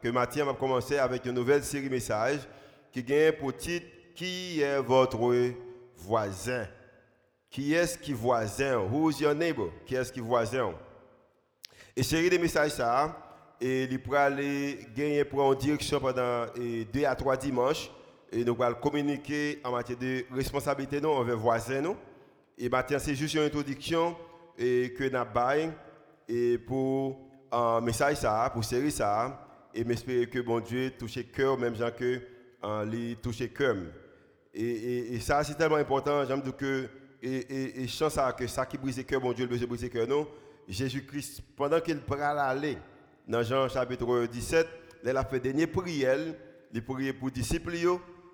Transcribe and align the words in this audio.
que 0.00 0.08
Mathieu 0.08 0.44
va 0.44 0.54
commencer 0.54 0.98
avec 0.98 1.24
une 1.26 1.32
nouvelle 1.32 1.64
série 1.64 1.88
message 1.88 2.40
qui 2.92 3.02
gagne 3.02 3.32
pour 3.32 3.56
titre 3.56 3.86
Qui 4.14 4.60
est 4.60 4.80
votre 4.80 5.52
voisin? 5.96 6.66
Qui 7.50 7.74
est-ce 7.74 7.98
qui 7.98 8.12
voisin? 8.12 8.78
Who's 8.78 9.20
your 9.20 9.34
neighbor? 9.34 9.70
Qui 9.84 9.96
est-ce 9.96 10.12
qui 10.12 10.20
voisin? 10.20 10.72
Et 11.96 12.02
série 12.02 12.30
de 12.30 12.38
messages 12.38 12.72
ça 12.72 13.24
et 13.60 13.84
il 13.84 14.00
pourra 14.00 14.24
aller 14.24 14.86
gagner 14.94 15.24
pour 15.24 15.42
en 15.42 15.52
direction 15.52 15.98
pendant 15.98 16.46
deux 16.56 17.04
à 17.04 17.16
trois 17.16 17.36
dimanches. 17.36 17.90
Et 18.30 18.44
nous 18.44 18.56
allons 18.62 18.76
communiquer 18.76 19.60
en 19.64 19.72
matière 19.72 19.98
de 19.98 20.24
responsabilité 20.32 21.00
nous 21.00 21.08
envers 21.08 21.36
voisins 21.36 21.80
nous. 21.80 21.96
Et 22.56 22.68
maintenant 22.68 22.98
c'est 23.00 23.16
juste 23.16 23.34
une 23.34 23.42
introduction 23.42 24.16
et 24.56 24.94
que 24.96 25.04
nous 25.08 25.72
et 26.28 26.58
pour 26.58 27.18
un 27.50 27.80
message 27.80 28.18
ça 28.18 28.50
pour 28.52 28.62
série 28.62 28.92
ça 28.92 29.47
et 29.78 29.84
m'espérer 29.84 30.26
que 30.26 30.40
bon 30.40 30.58
Dieu 30.58 30.90
touche 30.98 31.20
cœur, 31.32 31.56
même 31.56 31.76
gens 31.76 31.90
que 31.96 32.20
en 32.60 32.82
lui 32.82 33.16
touche 33.22 33.44
cœur. 33.54 33.76
Et, 34.52 35.14
et, 35.14 35.20
ça, 35.20 35.44
c'est 35.44 35.54
tellement 35.54 35.76
important. 35.76 36.24
J'aime 36.26 36.42
dire 36.42 36.56
que, 36.56 36.88
et, 37.22 37.82
et, 37.82 37.86
chance 37.86 38.18
que 38.36 38.46
ça 38.48 38.66
qui 38.66 38.76
brise 38.76 38.96
le 38.96 39.04
cœur, 39.04 39.20
bon 39.20 39.32
Dieu, 39.32 39.46
le 39.46 39.56
besoin 39.56 39.78
le 39.80 39.88
cœur, 39.88 40.08
non? 40.08 40.26
Jésus-Christ, 40.66 41.42
pendant 41.56 41.80
qu'il 41.80 42.00
prend 42.00 42.18
aller, 42.18 42.76
dans 43.28 43.40
Jean 43.44 43.68
chapitre 43.68 44.26
17, 44.26 44.66
il 45.04 45.16
a 45.16 45.24
fait 45.24 45.38
dernière 45.38 45.70
prière, 45.70 46.18
il 46.74 46.82
prié 46.82 47.12
pour 47.12 47.28
les 47.28 47.34
disciples, 47.34 47.70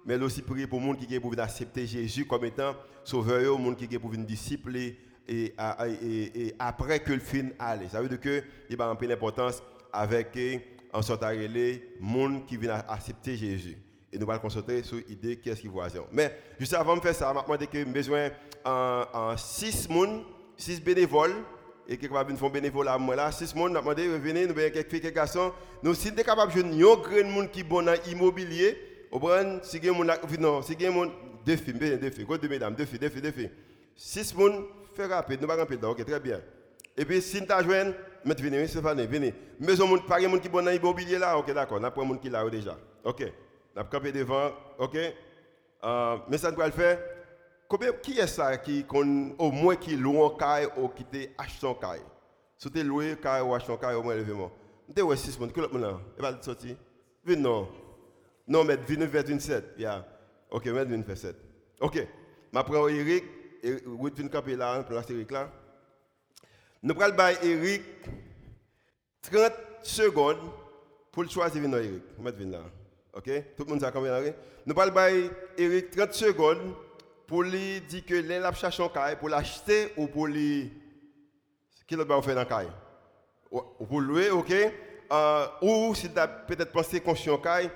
mais 0.07 0.15
il 0.15 0.23
a 0.23 0.25
aussi 0.25 0.41
prié 0.41 0.67
pour 0.67 0.81
les 0.81 0.87
gens 0.87 0.95
qui 0.95 1.21
pour 1.21 1.39
accepter 1.39 1.87
Jésus 1.87 2.25
comme 2.25 2.47
étant 2.47 2.75
sauveur, 3.05 3.59
les 3.59 3.65
gens 3.65 3.75
qui 3.75 3.99
pour 3.99 4.11
venir 4.11 4.27
disciple 4.27 4.75
et, 4.77 4.97
et, 5.29 6.55
après 6.59 7.01
que 7.01 7.13
le 7.13 7.21
film 7.21 7.51
allait. 7.59 7.91
Ça 7.91 8.01
veut 8.01 8.09
dire 8.09 8.21
qu'il 8.21 8.81
a 8.81 8.87
un 8.87 8.95
peu 8.97 9.07
d'importance 9.07 9.63
avec 9.93 10.39
en 10.95 11.03
sorte 11.03 11.25
à 11.25 11.35
les 11.35 11.83
gens 12.01 12.41
qui 12.47 12.57
viennent 12.57 12.83
accepter 12.89 13.37
Jésus. 13.37 13.77
Et 14.13 14.19
nous 14.19 14.31
allons 14.31 14.41
concentrer 14.41 14.85
sur 14.85 14.97
l'idée 15.09 15.37
qu'est-ce 15.37 15.61
qui 15.61 15.67
voisin. 15.67 16.05
Mais 16.13 16.39
juste 16.59 16.73
avant 16.75 16.97
de 16.97 17.01
faire 17.01 17.15
ça, 17.15 17.29
je 17.31 17.35
vais 17.35 17.43
demander 17.45 17.67
que 17.67 17.79
j'ai 17.79 17.85
besoin 17.85 18.29
de 18.29 19.37
6 19.37 19.89
personnes, 19.89 20.23
6 20.57 20.81
bénévoles, 20.81 21.35
et 21.89 21.99
qui 21.99 22.07
va 22.07 22.25
faire 22.25 22.51
bénévole 22.51 22.87
à 22.89 22.97
moi 22.97 23.17
là, 23.17 23.33
6 23.33 23.53
personnes, 23.53 23.73
je 23.73 23.75
vais 23.75 23.81
demander, 23.81 24.19
venez, 24.19 24.47
nous 24.47 24.53
avons 24.53 24.71
quelques 24.71 24.89
filles, 24.89 25.01
quelques 25.01 25.17
garçons. 25.17 25.53
Nous, 25.83 25.95
sommes 25.95 26.15
capables 26.15 26.53
de 26.53 26.61
jouer 26.61 26.93
un 26.93 26.97
grand 26.97 27.29
monde 27.29 27.51
qui 27.51 27.61
est 27.61 27.65
bon 27.65 27.83
dans 27.83 27.97
l'immobilier, 28.07 28.79
si 29.11 29.19
vous 29.19 29.29
avez 29.29 30.39
non, 30.39 30.63
si 30.63 30.77
vous 30.77 30.85
avez 30.85 31.11
deux 31.45 31.57
filles, 31.57 31.75
deux 31.75 32.11
filles, 32.11 32.27
deux 32.41 32.49
mesdames, 32.49 32.75
deux 32.77 32.85
filles, 32.85 33.01
deux 33.01 33.09
filles, 33.09 33.23
deux 33.23 33.33
filles. 33.33 33.51
6 33.97 34.33
personnes, 34.33 34.65
faites 34.95 35.11
rapide, 35.11 35.43
nous 35.43 35.51
allons 35.51 35.61
rapide, 35.61 35.85
ok, 35.85 36.05
très 36.05 36.21
bien. 36.21 36.41
Et 36.97 37.05
puis, 37.05 37.21
si 37.21 37.41
nous 37.41 37.51
avons 37.51 37.95
mais 38.25 38.35
venez, 38.35 38.67
Stéphane, 38.67 39.05
venez. 39.05 39.35
Mais 39.61 39.79
on 39.81 39.99
pas 39.99 40.21
de 40.21 40.27
monde 40.27 40.41
qui 40.41 40.49
bon 40.49 40.63
dans 40.63 40.71
l'immobilier 40.71 41.19
là, 41.19 41.37
ok, 41.37 41.53
d'accord. 41.53 41.79
On 41.81 41.91
pris 41.91 42.07
monde 42.07 42.21
qui 42.21 42.31
là 42.31 42.49
déjà. 42.49 42.77
Ok. 43.05 43.23
On 43.77 43.81
a 43.81 43.85
campé 43.85 44.13
devant, 44.13 44.51
ok. 44.79 44.97
Euh, 45.85 46.17
mais 46.29 46.39
ça, 46.39 46.51
nous 46.51 46.57
va 46.57 46.67
le 46.67 46.73
faire. 46.73 46.99
Combien, 47.69 47.93
qui 47.93 48.19
est 48.19 48.27
ça 48.27 48.57
qui, 48.57 48.85
au 48.91 49.51
moins 49.51 49.77
qui 49.77 49.97
loue 49.97 50.25
un 50.25 50.37
caille 50.39 50.69
ou 50.77 50.89
qui 50.89 51.05
te 51.05 51.17
achète 51.37 51.61
son 51.61 51.75
caille 51.75 52.03
Si 52.57 52.71
tu 52.71 52.83
loué 52.83 53.13
un 53.13 53.17
caille 53.17 53.43
ou 53.43 53.59
son 53.61 53.77
caille, 53.77 53.97
au 53.97 54.03
moins 54.03 54.15
levez-moi. 54.15 54.51
Tu 54.95 55.03
es 55.03 55.17
6 55.17 55.37
personnes, 55.37 55.53
qui 55.53 55.61
est 55.61 55.79
là? 55.79 56.01
Il 56.17 56.23
va 56.23 56.43
sortir. 56.43 56.77
Venez, 57.25 57.43
non. 57.43 57.69
Non, 58.47 58.65
mais 58.65 58.77
venez 58.77 59.07
vers 59.07 59.25
27. 59.25 59.75
Yeah. 59.79 60.07
Ok, 60.51 60.67
venez 60.67 61.03
vers 61.03 61.17
7. 61.17 61.37
Ok. 61.81 62.07
Je 62.53 62.61
prends 62.61 62.89
Eric, 62.89 63.25
venez 63.63 64.29
camper 64.31 64.57
là, 64.57 64.85
Eric 65.11 65.31
là. 65.31 65.51
Nous 66.85 66.95
allons 67.01 67.15
bailler 67.17 67.39
Eric 67.43 67.83
30 69.23 69.53
secondes 69.83 70.37
pour 71.11 71.27
choisir 71.31 71.63
venir 71.63 71.79
Eric. 71.79 72.03
Là. 72.51 72.61
Tout 73.57 73.65
le 73.65 73.71
monde 73.71 73.83
a 73.85 73.91
combien 73.91 74.21
Nous 74.67 74.79
allons 74.79 74.93
bailler 74.93 75.31
Eric 75.57 75.91
30 75.93 76.13
secondes 76.13 76.75
pour 77.27 77.43
lui 77.43 77.81
dire 77.81 78.05
que 78.05 78.55
cherché 78.55 78.83
un 78.83 78.89
caille 78.91 79.17
pour 79.17 79.31
l'acheter 79.31 79.95
ou 79.97 80.09
pour 80.09 80.27
lui 80.27 80.75
qu'il 81.87 81.97
va 81.97 82.21
faire 82.21 82.35
dans 82.35 82.43
le 82.43 82.47
caille? 82.47 82.73
Ou 83.51 83.87
pour 83.87 84.03
louer, 84.03 84.29
OK? 84.29 84.53
Euh, 84.53 85.47
Ou 85.63 85.95
s'il 85.95 86.19
a 86.19 86.29
peut-être 86.29 86.71
pensé 86.71 87.01
conscient 87.01 87.39
caille, 87.39 87.71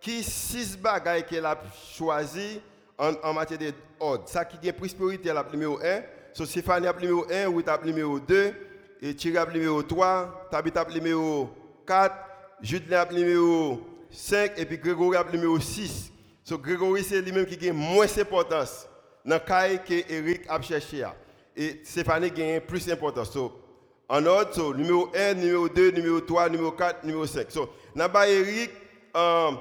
qui 0.00 0.22
six 0.22 0.74
bagailles 0.78 1.26
qu'il 1.26 1.44
a 1.44 1.60
choisi 1.94 2.62
en, 2.96 3.12
en 3.24 3.34
matière 3.34 3.58
d'ordre. 4.00 4.26
Ça 4.26 4.42
qui 4.46 4.66
est 4.66 4.72
prospérité 4.72 5.30
la 5.34 5.44
numéro 5.52 5.78
1 5.82 6.00
So, 6.34 6.44
Stéphanie 6.44 6.88
a 6.88 6.92
numéro 6.92 7.24
1, 7.30 7.46
Ruth 7.46 7.68
a 7.68 7.78
numéro 7.84 8.18
2, 8.18 8.54
et 9.02 9.14
Thierry 9.14 9.38
a 9.38 9.46
numéro 9.46 9.80
3, 9.84 10.48
Tabitha 10.50 10.80
a 10.80 10.90
numéro 10.90 11.48
4, 11.86 12.12
Jude 12.60 12.92
a 12.92 13.06
numéro 13.12 13.80
5, 14.10 14.54
et 14.56 14.66
puis 14.66 14.78
Grégory 14.78 15.16
a 15.16 15.24
numéro 15.32 15.60
6. 15.60 16.10
So, 16.42 16.58
Grégory, 16.58 17.04
c'est 17.04 17.22
lui-même 17.22 17.46
qui 17.46 17.68
a 17.68 17.72
moins 17.72 18.06
d'importance 18.06 18.88
dans 19.24 19.36
le 19.36 19.40
cas 19.40 19.76
que 19.76 19.94
Eric 20.12 20.42
a 20.48 20.60
cherché. 20.60 21.04
Et 21.56 21.82
Stéphanie 21.84 22.32
a 22.56 22.60
plus 22.60 22.84
d'importance. 22.84 23.30
So, 23.30 23.52
en 24.08 24.26
ordre, 24.26 24.52
so, 24.54 24.74
numéro 24.74 25.12
1, 25.14 25.34
numéro 25.34 25.68
2, 25.68 25.92
numéro 25.92 26.20
3, 26.20 26.48
numéro 26.48 26.72
4, 26.72 27.04
numéro 27.04 27.26
5. 27.26 27.46
So, 27.48 27.70
n'a 27.94 28.10
Eric, 28.26 28.72
euh, 29.16 29.52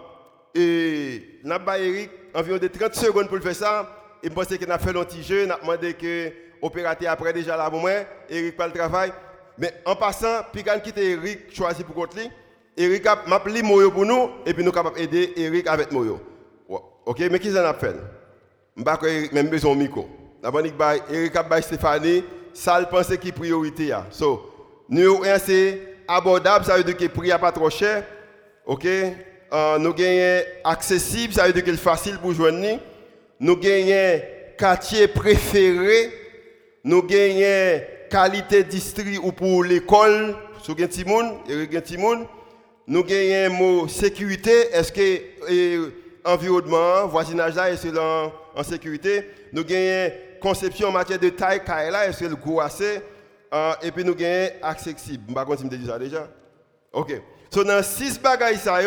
et 0.55 1.39
n'a 1.43 1.61
Eric 1.77 2.09
environ 2.33 2.57
de 2.57 2.67
30 2.67 2.95
secondes 2.95 3.29
pour 3.29 3.37
faire 3.37 3.55
ça. 3.55 3.99
Et 4.23 4.27
je 4.29 4.33
pense 4.33 4.47
qu'il 4.47 4.71
a 4.71 4.79
fait 4.79 4.89
un 4.89 5.03
petit 5.03 5.21
jeu, 5.21 5.45
n'a 5.45 5.59
demandé 5.59 5.93
que 5.93 6.42
opérateur 6.63 7.11
après 7.11 7.33
déjà 7.33 7.55
là 7.57 7.69
pour 7.69 7.81
moi, 7.81 7.91
Eric 8.29 8.57
pas 8.57 8.67
le 8.67 8.73
travail. 8.73 9.11
Mais 9.57 9.73
en 9.85 9.95
passant, 9.95 10.41
quand 10.53 10.79
quitte 10.83 10.97
Eric 10.97 11.53
choisi 11.55 11.83
pour 11.83 11.93
contre 11.93 12.17
lui, 12.17 12.31
Eric 12.75 13.05
a 13.05 13.23
appelé 13.31 13.61
Moyo 13.61 13.91
pour 13.91 14.05
nous 14.05 14.29
et 14.45 14.53
puis 14.53 14.63
nous 14.63 14.71
capable 14.71 14.99
aider 14.99 15.33
Eric 15.35 15.67
avec 15.67 15.91
Moyo. 15.91 16.19
OK, 17.05 17.19
mais 17.29 17.39
qui 17.39 17.51
ça 17.51 17.69
a 17.69 17.73
fait? 17.73 17.95
M'ba 18.75 18.97
ko 18.97 19.05
Eric 19.05 19.33
même 19.33 19.49
besoin 19.49 19.75
micro. 19.75 20.07
D'abord 20.41 20.63
Eric 21.09 21.35
a 21.35 21.61
Stéphanie, 21.61 22.23
ça 22.53 22.79
le 22.79 22.85
pense 22.87 23.15
qui 23.17 23.31
priorité 23.31 23.91
a. 23.91 24.07
So, 24.09 24.49
numéro 24.89 25.23
1 25.23 25.37
c'est 25.39 25.81
abordable, 26.07 26.65
ça 26.65 26.77
veut 26.77 26.83
dire 26.83 26.97
que 26.97 27.03
le 27.03 27.09
prix 27.09 27.27
n'est 27.27 27.37
pas 27.37 27.51
trop 27.51 27.69
cher. 27.69 28.03
OK? 28.65 28.85
Uh, 28.85 29.77
nous 29.79 29.93
gagnons 29.93 30.43
accessible, 30.63 31.33
ça 31.33 31.45
veut 31.45 31.53
dire 31.53 31.63
que 31.63 31.71
c'est 31.71 31.77
facile 31.77 32.17
pour 32.17 32.33
joindre. 32.33 32.79
Nous 33.39 33.57
gagnons 33.57 34.21
quartier 34.57 35.07
préféré 35.07 36.22
nous 36.83 37.01
gagnons 37.03 37.81
qualité 38.09 38.63
district 38.63 39.19
ou 39.23 39.31
pour 39.31 39.63
l'école, 39.63 40.35
sur. 40.61 42.27
Nous 42.85 43.03
gagnons 43.03 43.55
mot 43.55 43.87
sécurité, 43.87 44.69
est-ce 44.73 44.91
que 44.91 45.91
environnement, 46.25 47.07
voisinage 47.07 47.57
est-ce 47.57 47.97
en, 47.97 48.31
en 48.55 48.63
sécurité? 48.63 49.29
Nous 49.53 49.63
gagnons 49.63 50.13
conception 50.41 50.89
en 50.89 50.91
matière 50.91 51.19
de 51.19 51.29
taille, 51.29 51.61
est-ce 52.07 52.19
que 52.19 52.25
le 52.25 52.35
gros 52.35 52.59
assez? 52.59 53.01
Euh, 53.53 53.73
et 53.81 53.91
puis 53.91 54.03
nous 54.03 54.15
gagnons 54.15 54.51
accessible. 54.61 55.23
Je 55.27 55.33
ne 55.33 55.39
sais 55.39 55.45
pas 55.45 55.57
si 55.57 55.85
ça 55.87 55.99
déjà. 55.99 56.27
Ok. 56.91 57.21
So 57.49 57.63
dans 57.63 57.83
six 57.83 58.19
bagages 58.19 58.57
ça 58.57 58.79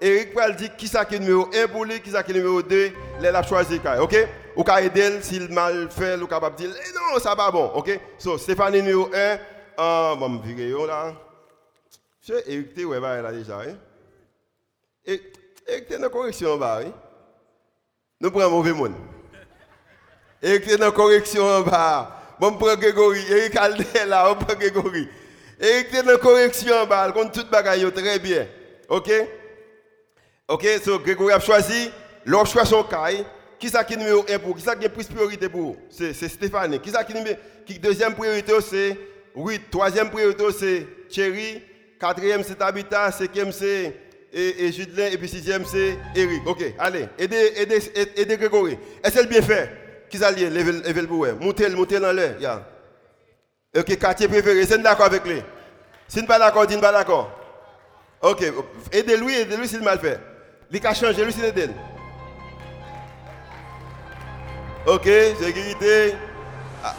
Eric 0.00 0.34
va 0.34 0.50
dire 0.50 0.76
qui 0.76 0.86
ça 0.86 1.04
qui 1.04 1.16
est 1.16 1.18
numéro 1.18 1.48
1 1.54 1.68
pour 1.68 1.84
lui, 1.84 2.00
qui 2.00 2.10
ça 2.10 2.22
qui 2.22 2.30
est 2.30 2.34
numéro 2.34 2.62
2, 2.62 2.90
il 3.20 3.26
a 3.26 3.42
choisi. 3.42 3.80
OK? 4.00 4.16
Ou 4.58 4.64
ka 4.64 4.80
aider 4.82 5.22
s'il 5.22 5.48
mal 5.54 5.88
fait, 5.88 6.16
ou 6.16 6.26
capable 6.26 6.56
dire 6.56 6.70
eh 6.74 6.92
non, 6.92 7.20
ça 7.20 7.32
va 7.32 7.48
bon. 7.48 7.70
OK? 7.76 8.00
So 8.18 8.36
Stéphanie 8.36 8.82
numéro 8.82 9.08
1, 9.14 9.16
euh, 9.78 10.16
bon 10.16 10.28
me 10.30 10.42
virer 10.42 10.84
là. 10.84 11.14
C'est 12.20 12.42
Eric 12.48 12.74
tu 12.74 12.84
ouais 12.84 12.98
là 12.98 13.30
déjà 13.30 13.60
hein? 13.60 13.76
Et 15.04 15.22
Eric 15.64 15.86
t'es 15.86 15.96
dans 15.96 16.08
correction 16.08 16.56
bas, 16.56 16.80
hein? 16.82 16.90
Nous 18.20 18.32
prenons 18.32 18.50
mauvais 18.50 18.72
monde. 18.72 18.94
Eric 20.42 20.66
t'es 20.66 20.76
dans 20.76 20.90
correction 20.90 21.44
en 21.44 21.60
bas. 21.60 22.20
Bon, 22.40 22.52
prend 22.54 22.74
Grégory, 22.74 23.24
Eric 23.30 23.54
Alde 23.54 23.86
là, 24.08 24.32
on 24.32 24.34
prend 24.34 24.54
Grégory. 24.54 25.08
Eric 25.60 25.90
t'es 25.92 26.02
dans 26.02 26.18
correction 26.18 26.74
en 26.74 26.86
bas, 26.86 27.12
compte 27.12 27.32
tout 27.32 27.46
bagaille 27.48 27.92
très 27.92 28.18
bien. 28.18 28.48
OK? 28.88 29.08
Ok, 30.48 30.66
so 30.84 30.98
Grégory 30.98 31.32
a 31.32 31.38
choisi, 31.38 31.92
l'on 32.26 32.44
choisit 32.44 32.74
son 32.74 32.82
caille. 32.82 33.24
Qui 33.58 33.68
ça 33.68 33.82
qui 33.84 33.94
est 33.94 33.96
numéro 33.96 34.24
1 34.28 34.38
pour 34.38 34.56
Qui 34.56 34.62
ça 34.62 34.76
qui 34.76 34.84
est 34.84 34.88
plus 34.88 35.06
priorité 35.06 35.48
pour 35.48 35.76
C'est 35.90 36.12
Stéphanie. 36.14 36.78
Qui 36.80 36.90
ça 36.90 37.04
qui 37.04 37.78
deuxième 37.78 38.14
priorité 38.14 38.52
c'est 38.60 38.96
oui, 39.34 39.60
troisième 39.70 40.10
priorité 40.10 40.44
c'est 40.58 40.86
Thierry, 41.08 41.62
quatrième 42.00 42.42
c'est 42.42 42.56
Tabitha, 42.56 43.12
cinquième 43.12 43.52
c'est 43.52 43.94
et, 44.32 44.64
et 44.64 44.72
Judelin, 44.72 45.06
et 45.12 45.16
puis 45.16 45.28
sixième 45.28 45.64
c'est 45.64 45.96
Eric. 46.14 46.46
Ok, 46.46 46.64
allez, 46.78 47.06
aidez, 47.18 48.36
Grégory. 48.36 48.78
Est-ce 49.02 49.14
qu'elle 49.14 49.28
bien 49.28 49.42
fait? 49.42 49.70
Qui 50.10 50.18
ça 50.18 50.30
lié? 50.30 50.50
Levez 50.50 51.00
le 51.00 51.06
bouet. 51.06 51.34
Montez, 51.40 51.68
dans 52.00 52.12
l'air. 52.12 52.64
Ok, 53.76 53.98
quartier 53.98 54.26
préféré, 54.26 54.64
c'est 54.64 54.78
d'accord 54.78 55.06
avec 55.06 55.24
lui. 55.24 55.42
Si 56.08 56.20
vous 56.20 56.26
pas 56.26 56.38
d'accord, 56.38 56.66
dites 56.66 56.80
pas 56.80 56.92
d'accord. 56.92 57.30
Ok, 58.22 58.42
aidez-lui, 58.90 59.34
aidez-lui 59.34 59.68
s'il 59.68 59.82
mal 59.82 59.98
fait. 60.00 60.18
Il 60.72 60.86
a 60.86 60.94
changé, 60.94 61.24
lui, 61.24 61.32
c'est 61.32 61.52
d'elle. 61.52 61.74
Ok, 64.88 65.04
sécurité. 65.38 66.14
Ah. 66.82 66.94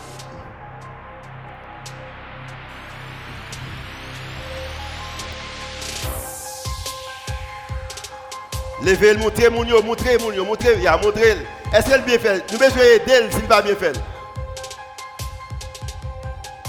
Levez 8.84 9.14
le, 9.14 9.20
montrez 9.20 9.50
mon 9.50 9.64
yo, 9.64 9.82
montrez 9.82 10.20
mon 10.20 10.32
yo, 10.32 10.46
montrez, 10.46 10.80
ya, 10.80 10.98
montrez. 10.98 11.38
Est-ce 11.74 11.90
qu'elle 11.90 12.04
bien 12.04 12.20
fait? 12.20 12.44
Nous 12.52 12.60
besoin 12.60 12.84
d'elle 13.08 13.34
s'il 13.34 13.48
va 13.48 13.64
bien 13.64 13.76
faire. 13.76 13.94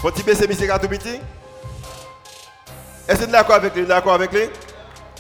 Faut-il 0.01 0.25
baisser 0.25 0.49
monsieur 0.49 0.69
petit 0.89 1.21
Est-ce 3.07 3.19
que 3.19 3.25
vous 3.27 3.31
d'accord 3.31 3.57
avec 3.57 3.75
lui? 3.75 3.85
D'accord 3.85 4.15
avec 4.15 4.33
lui? 4.33 4.49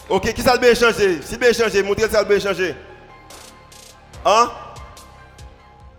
Ok, 0.09 0.33
qui 0.33 0.41
ça 0.41 0.55
le 0.55 0.61
bien 0.61 0.75
changé 0.75 1.21
Si 1.23 1.37
bien 1.37 1.53
changé, 1.53 1.83
montrez 1.83 2.09
ça 2.09 2.23
le 2.23 2.29
bien 2.29 2.41
changé. 2.41 2.75
Hein? 4.25 4.51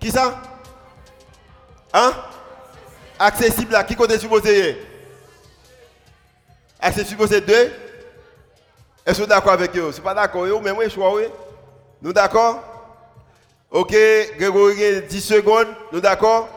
Qui 0.02 0.10
ça? 0.10 0.42
Hein? 1.94 2.12
Accessible 3.20 3.72
là, 3.72 3.84
qui 3.84 3.96
côté 3.96 4.18
supposé 4.18 4.84
Accessible 6.80 7.28
c'est 7.28 7.42
deux? 7.42 7.72
Est-ce 9.06 9.18
que 9.18 9.22
vous 9.22 9.28
d'accord 9.28 9.54
avec 9.54 9.78
eux? 9.78 9.92
C'est 9.94 10.02
pas 10.02 10.16
d'accord, 10.16 10.62
mais 10.62 10.74
moi 10.74 10.84
je 10.86 10.90
suis 10.90 11.00
oui. 11.00 11.26
Nous 12.02 12.14
d'accord? 12.14 12.64
Ok, 13.70 13.96
Grégory, 14.38 15.04
10 15.04 15.22
secondes, 15.22 15.68
nous 15.92 16.02
d'accord? 16.02 16.50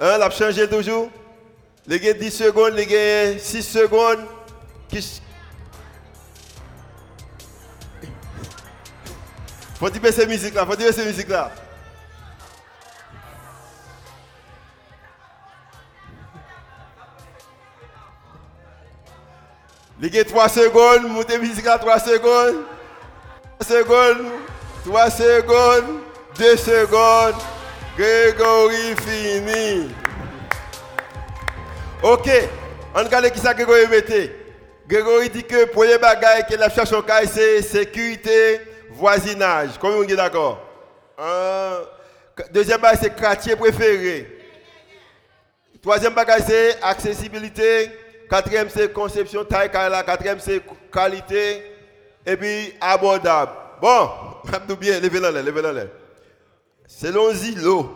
Hein, 0.00 0.16
l'a 0.16 0.30
changé 0.30 0.66
toujours? 0.68 1.10
Les 1.86 2.00
gars 2.00 2.14
10 2.14 2.30
secondes, 2.30 2.72
les 2.72 2.86
gars 2.86 3.38
6 3.38 3.62
secondes. 3.62 4.24
Qui... 4.88 5.20
Faut 9.78 9.90
dire 9.90 10.12
cette 10.12 10.28
musique 10.28 10.54
là, 10.54 10.64
faut 10.64 10.74
dire 10.74 10.92
cette 10.92 11.06
musique 11.06 11.28
là. 11.28 11.52
Gars 19.98 20.24
3 20.24 20.48
secondes, 20.50 21.08
montez 21.08 21.38
musique 21.38 21.64
là 21.64 21.78
3 21.78 21.98
secondes. 22.00 22.64
3 23.58 23.78
secondes, 23.78 24.26
3 24.84 25.10
secondes, 25.10 26.00
2 26.38 26.56
secondes. 26.56 27.34
Grégory 27.96 28.94
fini. 29.06 29.90
Ok, 32.02 32.28
on 32.94 32.98
regarde 32.98 33.30
qui 33.30 33.38
ça 33.38 33.54
Grégory 33.54 33.86
mettait. 33.86 34.36
Grégory 34.86 35.30
dit 35.30 35.42
que 35.42 35.64
pour 35.64 35.84
les 35.84 35.96
bagailles 35.96 36.44
que 36.46 36.56
la 36.56 36.68
cherche 36.68 36.92
au 36.92 37.02
c'est 37.32 37.62
sécurité, 37.62 38.60
voisinage. 38.90 39.70
Combien 39.80 39.96
on 39.96 40.02
est 40.02 40.14
d'accord? 40.14 40.62
deuxième 42.50 42.82
bagage, 42.82 42.98
c'est 43.02 43.16
quartier 43.16 43.56
préféré. 43.56 44.30
Troisième 45.80 46.12
bagage, 46.12 46.42
c'est 46.46 46.76
accessibilité. 46.82 47.90
Quatrième, 48.28 48.68
c'est 48.68 48.92
conception, 48.92 49.44
taille, 49.44 49.70
Quatrième, 49.70 50.40
c'est 50.40 50.62
qualité. 50.92 51.62
Et 52.24 52.36
puis, 52.36 52.74
abordable. 52.80 53.52
Bon, 53.80 54.10
bien, 54.80 55.00
levez-la, 55.00 55.30
levez-la. 55.30 55.84
Selon 56.86 57.32
Zillow, 57.32 57.90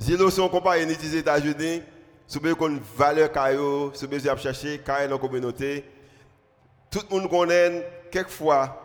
Zillow 0.00 0.30
c'est 0.30 0.42
une 0.42 0.50
compagnie 0.50 0.96
des 0.96 1.16
États-Unis, 1.16 1.82
si 2.26 2.38
vous 2.38 2.46
avez 2.46 2.66
une 2.66 2.80
valeur 2.96 3.30
si 3.94 4.06
vous 4.06 4.28
avez 4.28 4.78
caillou 4.78 5.08
dans 5.08 5.14
la 5.14 5.18
communauté, 5.18 5.84
tout 6.90 7.00
le 7.10 7.16
monde 7.16 7.30
connaît 7.30 7.86
quelquefois 8.10 8.84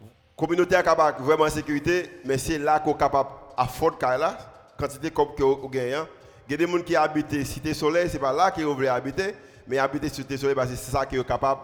la 0.00 0.46
communauté 0.48 0.74
est 0.74 0.82
capable 0.82 1.22
vraiment 1.22 1.44
en 1.44 1.50
sécurité, 1.50 2.20
mais 2.24 2.36
c'est 2.36 2.58
là 2.58 2.80
qu'on 2.80 2.94
est 2.94 2.98
capable 2.98 3.30
d'affordre 3.56 3.96
la 4.00 4.36
quantité 4.76 5.10
comme 5.10 5.34
que 5.34 5.42
vous 5.42 5.68
gagnez. 5.68 6.02
Il 6.48 6.52
y 6.52 6.54
a 6.54 6.66
des 6.66 6.66
gens 6.66 6.82
qui 6.82 6.96
habitent 6.96 7.44
Cité 7.44 7.72
Soleil, 7.74 8.08
ce 8.08 8.14
n'est 8.14 8.18
pas 8.18 8.32
là 8.32 8.50
qu'ils 8.50 8.66
veulent 8.66 8.88
habiter, 8.88 9.34
mais 9.66 9.78
habiter 9.78 10.08
Cité 10.08 10.36
Soleil 10.36 10.54
parce 10.54 10.70
que 10.70 10.76
c'est 10.76 10.90
ça 10.90 11.06
qu'ils 11.06 11.18
sont 11.18 11.24
capables 11.24 11.60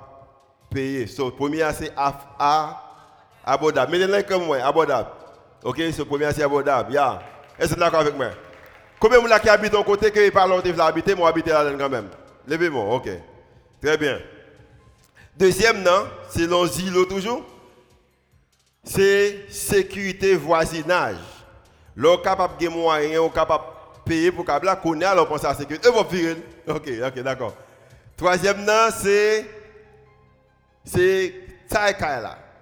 de 0.71 0.75
payer. 0.75 1.06
So, 1.06 1.31
premier, 1.31 1.65
c'est 1.73 1.93
abordable. 3.45 3.93
Mettez-le 3.93 4.23
comme 4.23 4.47
moi, 4.47 4.59
abordable. 4.59 5.09
Ok, 5.65 5.81
ce 5.93 6.03
premier 6.03 6.33
c'est 6.33 6.43
abordable. 6.43 6.93
Yeah. 6.93 7.21
Est-ce 7.59 7.71
que 7.71 7.75
vous 7.75 7.81
d'accord 7.81 8.00
avec 8.00 8.17
moi? 8.17 8.29
Combien 9.00 9.21
de 9.23 9.29
gens 9.29 9.39
qui 9.39 9.49
habitent 9.49 9.73
de 9.73 9.79
côté 9.79 10.12
qui 10.12 10.31
parlent 10.31 10.62
de 10.62 10.73
l'habiter, 10.73 11.15
moi 11.15 11.29
habiter 11.29 11.50
là 11.50 11.65
quand 11.79 11.89
même? 11.89 12.09
Levez-moi, 12.47 12.95
ok. 12.95 13.09
Très 13.83 13.97
bien. 13.97 14.19
Deuxième, 15.37 15.83
non, 15.83 16.06
c'est 16.29 16.47
l'asile 16.47 17.06
toujours? 17.09 17.44
C'est 18.85 19.47
sécurité 19.51 20.35
voisinage. 20.35 21.17
L'on 21.94 22.19
capable 22.19 22.61
de 22.61 22.69
moyens, 22.69 23.21
on 23.21 23.29
capable 23.29 23.65
de 23.65 24.11
payer 24.11 24.33
pour 24.33 24.44
qu'on 24.44 24.77
connaît 24.83 25.05
alors 25.05 25.29
la 25.43 25.55
sécurité. 25.55 25.89
Et 25.89 25.93
vous 25.93 26.05
virer. 26.09 26.43
Ok, 26.67 26.89
ok, 27.06 27.23
d'accord. 27.23 27.55
Troisième, 28.19 28.65
non, 28.65 28.88
c'est. 29.00 29.47
C'est. 30.85 31.35
Ça. 31.70 31.93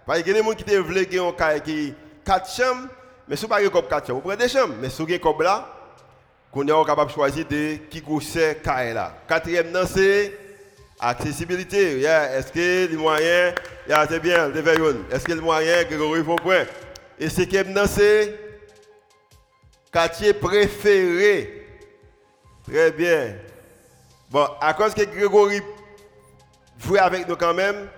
Parce 0.04 0.18
a 0.20 0.22
des 0.22 0.42
gens 0.42 0.52
qui 0.52 0.64
veulent 0.64 0.98
un 0.98 1.58
qui 1.60 1.94
4 2.24 2.50
chambres, 2.50 2.88
mais 3.26 3.36
si 3.36 3.46
vous 3.46 3.50
n'avez 3.50 3.70
pas 3.70 3.82
4 3.82 4.06
chambres, 4.06 4.20
vous 4.20 4.28
prenez 4.28 4.44
des 4.44 4.48
chambres. 4.48 4.74
Mais 4.80 4.90
si 4.90 5.00
vous 5.00 5.08
avez 5.08 5.18
comme 5.18 5.40
là, 5.42 5.66
vous 6.52 6.62
êtes 6.62 6.86
capable 6.86 7.10
de 7.10 7.14
choisir 7.14 7.46
de 7.46 7.76
qui 7.88 8.02
c'est. 8.20 8.62
Quatrième, 9.26 9.72
c'est 9.86 10.38
accessibilité. 11.00 12.02
Est-ce 12.02 12.52
que 12.52 12.90
les 12.90 12.96
moyens, 12.96 13.54
yeah, 13.88 14.06
c'est 14.08 14.20
bien, 14.20 14.52
est-ce 14.52 15.24
que 15.24 15.32
les 15.32 15.40
moyens, 15.40 15.86
Grégory 15.86 16.22
point. 16.22 16.64
Et 17.18 17.30
cinquième, 17.30 17.74
c'est 17.86 18.38
quartier 19.90 20.34
préféré. 20.34 21.66
Très 22.68 22.90
bien. 22.90 23.36
Bon, 24.28 24.44
à 24.60 24.74
cause 24.74 24.92
que 24.92 25.04
Grégory 25.04 25.60
jouait 26.84 26.98
avec 26.98 27.28
nous 27.28 27.36
quand 27.36 27.54
même, 27.54 27.88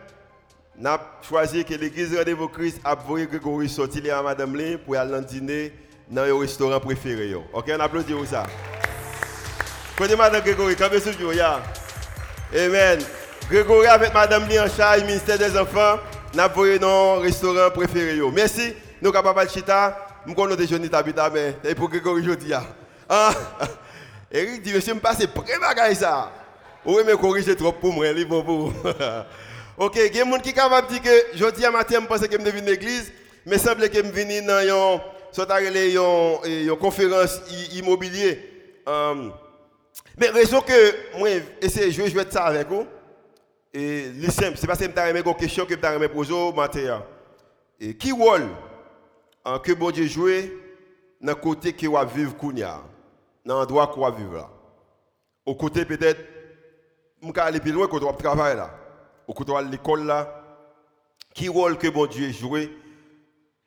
n'a 0.76 1.00
choisi 1.26 1.64
que 1.64 1.74
l'église 1.74 2.14
Rendez-vous 2.14 2.48
Christ 2.48 2.80
a 2.84 2.94
voulu 2.94 3.26
Grégory 3.26 3.68
sortir 3.68 4.18
à 4.18 4.22
Madame 4.22 4.54
Lin 4.54 4.76
pour 4.84 4.96
aller 4.96 5.20
dîner 5.22 5.72
dans 6.10 6.26
le 6.26 6.34
restaurant 6.34 6.78
préféré. 6.80 7.34
Ok, 7.34 7.72
on 7.74 7.80
applaudit 7.80 8.12
pour 8.12 8.26
ça. 8.26 8.42
Connaissez 9.96 10.16
Madame 10.16 10.42
Grégory, 10.42 10.76
quand 10.76 10.90
vous 10.92 11.00
sur 11.00 11.32
ya. 11.32 11.62
Amen. 12.54 13.00
Grégory 13.50 13.86
avec 13.86 14.12
Madame 14.12 14.46
Lin 14.48 14.66
en 14.66 14.68
charge, 14.68 15.04
ministère 15.04 15.38
des 15.38 15.58
Enfants, 15.58 15.98
n'a 16.34 16.46
voulu 16.46 16.78
dans 16.78 17.16
le 17.16 17.22
restaurant 17.22 17.70
préféré. 17.70 18.20
Merci. 18.32 18.74
Nous 19.00 19.10
sommes 19.10 19.22
capables 19.24 19.46
de 19.46 19.50
chita. 19.50 20.06
Nous 20.26 20.34
connaissons 20.34 20.58
des 20.60 20.66
jeunes 20.66 20.88
mais 21.32 21.56
c'est 21.64 21.74
pour 21.74 21.88
Grégory 21.88 22.20
aujourd'hui. 22.20 22.52
Ah. 23.08 23.30
Eric 24.30 24.62
dit, 24.62 24.72
monsieur, 24.72 24.94
je 24.94 24.98
passe 24.98 25.26
près 25.26 25.58
bagaille 25.58 25.96
ça. 25.96 26.32
Oui, 26.84 27.02
mais 27.06 27.14
corriger 27.14 27.56
trop 27.56 27.72
pour 27.72 27.92
moi, 27.92 28.06
il 28.08 28.26
pour 28.26 28.42
vous. 28.42 28.72
Ok, 29.78 29.94
il 29.94 30.02
y 30.02 30.20
a 30.20 30.24
des 30.24 30.30
gens 30.30 30.38
qui 30.40 30.48
sont 30.48 30.56
capables 30.56 30.88
de 30.88 30.94
dire 30.94 31.02
que 31.02 31.38
je 31.38 31.50
dis 31.54 31.64
à 31.64 31.70
matin, 31.70 31.98
je 32.00 32.06
pense 32.06 32.26
que 32.26 32.32
je 32.32 32.48
à 32.48 32.60
l'église, 32.62 33.12
mais 33.46 33.56
il 33.56 33.60
semble 33.60 33.88
que 33.88 33.96
je 33.96 34.02
venir 34.02 34.42
dans 34.44 35.00
une, 36.44 36.76
conférence 36.76 37.40
immobilière. 37.74 38.38
Um, 38.86 39.32
mais 40.16 40.30
raison 40.30 40.60
que 40.62 41.16
moi, 41.16 41.28
essayer 41.62 41.86
de 41.86 41.90
jouer 41.92 42.26
ça 42.28 42.46
avec 42.46 42.66
vous, 42.66 42.86
et 43.72 44.06
c'est 44.24 44.30
simple, 44.32 44.58
c'est 44.58 44.66
parce 44.66 44.80
que 44.80 44.86
je 44.86 45.16
une 45.16 45.34
question 45.34 45.64
que 45.64 45.74
je 45.74 45.98
vais 45.98 46.08
poser 46.08 46.32
au 46.32 46.52
matin. 46.52 47.04
Et 47.80 47.96
rôle 48.10 48.48
hein, 49.44 49.60
que 49.62 49.72
bon 49.72 49.92
Dieu 49.92 50.08
joue 50.08 50.28
dans 51.20 51.28
le 51.28 51.34
côté 51.36 51.72
que 51.72 51.86
vous 51.86 51.96
vivre 52.16 52.36
Kounia, 52.36 52.80
dans 53.48 53.60
l'endroit 53.60 53.86
que 53.86 53.94
vous 53.94 54.16
vivre 54.16 54.34
là. 54.34 54.50
Au 55.46 55.54
côté 55.54 55.86
peut-être, 55.86 56.20
je 57.22 57.32
vais 57.32 57.40
aller 57.40 57.60
plus 57.60 57.72
loin 57.72 57.88
quand 57.88 57.98
vous 57.98 58.12
travailler 58.12 58.56
là 58.56 58.70
au 59.26 59.32
côté 59.32 59.52
de 59.52 59.70
l'école 59.70 60.04
là, 60.04 60.44
qui 61.34 61.48
rôle 61.48 61.78
que 61.78 61.88
bon 61.88 62.06
Dieu 62.06 62.30
joué 62.30 62.70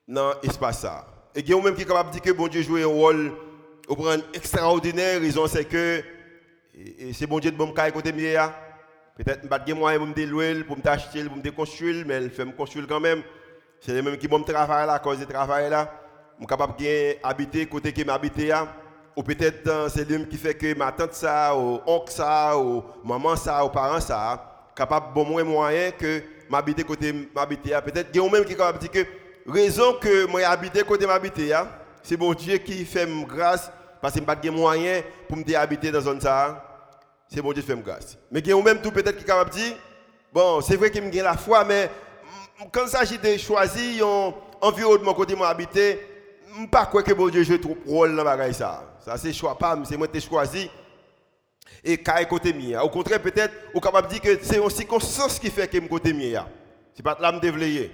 dans 0.07 0.33
l'espace 0.43 0.81
ça. 0.81 1.07
Et 1.33 1.39
il 1.39 1.49
y 1.49 1.53
a 1.53 1.61
même 1.61 1.73
qui 1.73 1.81
est 1.81 1.85
capable 1.85 2.09
de 2.09 2.13
dire 2.13 2.21
que 2.21 2.31
bon 2.31 2.47
Dieu 2.47 2.61
joue 2.61 2.77
un 2.77 2.85
rôle 2.85 3.33
au 3.87 3.97
extraordinaire, 4.33 5.19
raison 5.19 5.47
c'est 5.47 5.65
que 5.65 6.03
c'est 7.13 7.25
bon 7.25 7.39
Dieu 7.39 7.49
de 7.49 7.57
bon 7.57 7.73
côté 7.91 8.13
mieux 8.13 8.37
Peut-être 9.17 9.49
pas 9.49 9.59
de 9.59 9.73
moyen 9.73 9.97
pour 9.97 10.07
me 10.07 10.25
louer, 10.25 10.63
pour 10.63 10.77
me 10.77 10.87
acheter, 10.87 11.23
pour 11.25 11.37
me 11.37 11.51
construire, 11.51 12.05
mais 12.07 12.23
il 12.23 12.29
fait 12.29 12.45
me 12.45 12.53
construire 12.53 12.87
quand 12.87 12.99
même. 12.99 13.23
C'est 13.81 13.93
les 13.93 14.01
mêmes 14.01 14.17
qui 14.17 14.27
vont 14.27 14.41
travailler 14.41 14.87
là, 14.87 14.93
à 14.93 14.99
cause 14.99 15.17
du 15.17 15.25
travail 15.25 15.71
là. 15.71 15.91
Je 16.35 16.43
suis 16.43 16.47
capable 16.47 16.73
d'habiter 16.77 17.65
côté 17.65 17.91
qui 17.91 18.05
m'habite 18.05 18.37
ou 19.15 19.23
peut-être 19.23 19.89
c'est 19.89 20.09
lui 20.09 20.27
qui 20.27 20.37
fait 20.37 20.53
que 20.53 20.77
ma 20.77 20.91
tante 20.91 21.13
ça, 21.13 21.55
ou 21.55 21.81
oncle 21.85 22.11
ça, 22.11 22.57
ou 22.57 22.83
maman 23.03 23.35
ça, 23.35 23.63
ou 23.65 23.69
parents 23.69 23.99
ça 23.99 24.47
capable 24.75 25.13
bon 25.13 25.25
moins 25.25 25.43
moyen 25.43 25.91
que 25.91 26.23
m'habiter 26.49 26.83
côté 26.83 27.13
m'habiter 27.35 27.77
peut-être 27.83 28.09
il 28.13 28.21
y 28.21 28.25
a 28.25 28.29
même 28.29 28.45
qui 28.45 28.55
capable 28.55 28.79
dire 28.79 28.91
que 28.91 29.05
raison 29.47 29.93
que 29.99 30.25
moi 30.27 30.41
habiter 30.43 30.83
côté 30.83 31.05
m'habiter 31.05 31.53
c'est 32.03 32.17
bon 32.17 32.33
Dieu 32.33 32.57
qui 32.57 32.85
fait 32.85 33.07
grâce 33.27 33.71
parce 34.01 34.15
que 34.15 34.19
pas 34.21 34.35
de 34.35 34.49
moyen 34.49 35.01
pour 35.27 35.37
me 35.37 35.55
habiter 35.55 35.91
dans 35.91 36.01
zone 36.01 36.19
ça. 36.19 36.65
C'est 37.27 37.41
bon 37.41 37.53
Dieu 37.53 37.61
qui 37.61 37.67
fait 37.67 37.77
grâce. 37.77 38.17
Mais 38.31 38.39
il 38.39 38.47
y 38.47 38.51
a 38.51 38.61
même 38.61 38.81
tout 38.81 38.91
peut-être 38.91 39.17
qui 39.17 39.23
capable 39.23 39.51
dire 39.51 39.75
bon 40.33 40.61
c'est 40.61 40.75
vrai 40.75 40.89
qu'il 40.89 41.03
me 41.03 41.21
la 41.21 41.37
foi 41.37 41.63
mais 41.63 41.89
quand 42.71 42.85
il 42.85 42.89
s'agit 42.89 43.17
de 43.17 43.37
choisir 43.37 44.07
un 44.07 44.33
environnement 44.61 45.13
côté 45.13 45.35
moi 45.35 45.49
habiter 45.49 45.99
pas 46.71 46.85
quoi 46.85 47.03
que 47.03 47.13
bon 47.13 47.29
Dieu 47.29 47.43
joue 47.43 47.57
trop 47.57 47.77
rôle 47.85 48.15
dans 48.15 48.23
bagaille 48.23 48.53
ça 48.53 48.90
ça 49.05 49.17
c'est 49.17 49.33
choix 49.33 49.57
pas 49.57 49.77
c'est 49.83 49.97
moi 49.97 50.07
qui 50.07 50.21
choisi 50.21 50.69
et 51.83 51.97
qu'à 51.97 52.23
côté 52.25 52.53
mien. 52.53 52.81
Au 52.81 52.89
contraire, 52.89 53.21
peut-être, 53.21 53.53
ou 53.73 53.79
capable 53.79 54.07
de 54.07 54.13
dire 54.13 54.21
que 54.21 54.43
c'est 54.43 54.57
une 54.57 54.69
circonstance 54.69 55.39
qui 55.39 55.49
fait 55.49 55.67
que 55.67 55.79
je 55.81 55.87
côté 55.87 56.13
mien. 56.13 56.45
C'est 56.93 57.03
pas 57.03 57.17
là 57.19 57.31
me 57.31 57.39
développer. 57.39 57.91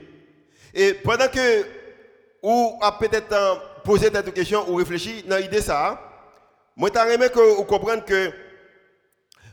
Et 0.74 0.94
pendant 0.94 1.28
que 1.28 1.66
ou 2.42 2.78
a 2.82 2.92
peut-être 2.92 3.32
euh, 3.32 3.56
posé 3.84 4.10
cette 4.14 4.34
question 4.34 4.70
ou 4.70 4.76
réfléchi 4.76 5.24
dans 5.24 5.38
l'idée 5.38 5.62
ça, 5.62 6.00
moi 6.76 6.90
t'aimerais 6.90 7.30
que 7.30 7.56
vous 7.56 7.64
compreniez 7.64 8.02
que 8.04 8.32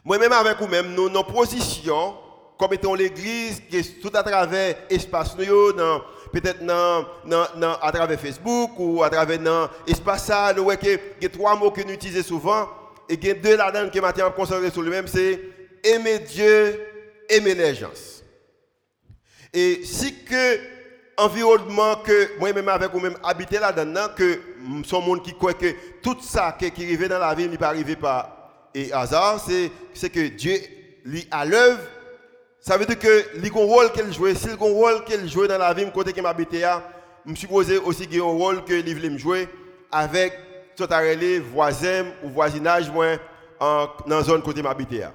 moi-même 0.05 0.33
avec 0.33 0.59
vous-même, 0.59 0.95
nous, 0.95 1.09
nos 1.09 1.25
positions, 1.25 2.15
comme 2.59 2.75
étant 2.75 2.95
l'église, 2.95 3.63
qui 3.71 3.79
est 3.79 4.01
tout 4.03 4.11
à 4.13 4.23
travers 4.23 4.77
l'espace 4.91 5.35
nous, 5.39 5.73
peut-être 6.41 6.63
à 7.83 7.93
travers 7.93 8.21
Facebook 8.21 8.73
ou 8.79 9.03
à 9.03 9.11
travers 9.11 9.71
ça, 10.19 10.53
nous 10.57 10.65
voyons 10.65 10.81
qu'il 10.81 10.99
y 11.21 11.27
a 11.27 11.29
trois 11.29 11.57
mots 11.57 11.71
que 11.71 11.83
nous 11.83 11.93
utilisons 11.93 12.23
souvent, 12.23 12.69
et 13.09 13.15
il 13.15 13.27
y 13.27 13.31
a 13.31 13.35
deux 13.35 13.57
là-dedans 13.57 13.91
qui 13.91 14.01
m'ont 14.01 14.31
concentré 14.33 14.71
sur 14.71 14.83
lui-même, 14.83 15.07
c'est 15.07 15.41
aimer 15.85 16.19
Dieu, 16.19 16.81
aimer 17.29 17.55
les 17.55 17.75
gens. 17.75 17.91
Et 19.53 19.83
si 19.85 20.25
que 20.25 20.75
que 22.05 22.39
moi-même 22.39 22.69
avec 22.69 22.91
vous-même 22.91 23.17
habiter 23.23 23.61
là-dedans, 23.61 24.09
que 24.17 24.41
son 24.85 25.01
monde 25.01 25.23
qui 25.23 25.33
croit 25.35 25.55
que 25.55 25.73
tout 26.03 26.17
ça 26.21 26.57
qui, 26.59 26.67
arrive 26.67 27.09
dans 27.09 27.19
la 27.19 27.35
vie, 27.35 27.49
n'est 27.49 27.57
pas 27.57 27.69
arrivé 27.69 27.95
par 27.95 28.35
et 28.75 28.93
hasard, 28.93 29.41
c'est 29.95 30.11
que 30.11 30.29
Dieu 30.29 30.59
lit 31.05 31.29
à 31.31 31.45
l'œuvre. 31.45 31.81
Ça 32.67 32.79
veut 32.79 32.87
dire 32.87 32.99
que 32.99 33.25
le 33.35 33.51
rôle 33.53 33.93
qu'elle 33.93 34.11
joue, 34.11 34.35
si 34.35 34.47
le 34.47 34.55
rôle 34.55 35.05
qu'elle 35.05 35.29
joue 35.29 35.47
dans 35.47 35.59
la 35.59 35.75
vie, 35.75 35.85
côté 35.93 36.15
qui 36.15 36.23
m'habite, 36.23 36.55
je 37.27 37.35
suppose 37.35 37.71
aussi 37.85 38.07
qu'il 38.07 38.17
y 38.17 38.21
a 38.21 38.25
un 38.25 38.29
rôle 38.29 38.65
que 38.65 38.73
il 38.73 38.95
veut 38.95 39.19
jouer 39.19 39.51
avec 39.93 40.33
tout 40.75 40.89
les 41.21 41.41
voisins 41.41 42.07
ou 42.23 42.31
voisinage 42.31 42.91
moins 42.91 43.19
dans 43.61 43.91
la 44.07 44.23
zone 44.23 44.41
côté 44.41 44.63
m'habite. 44.63 44.93
La 44.93 45.13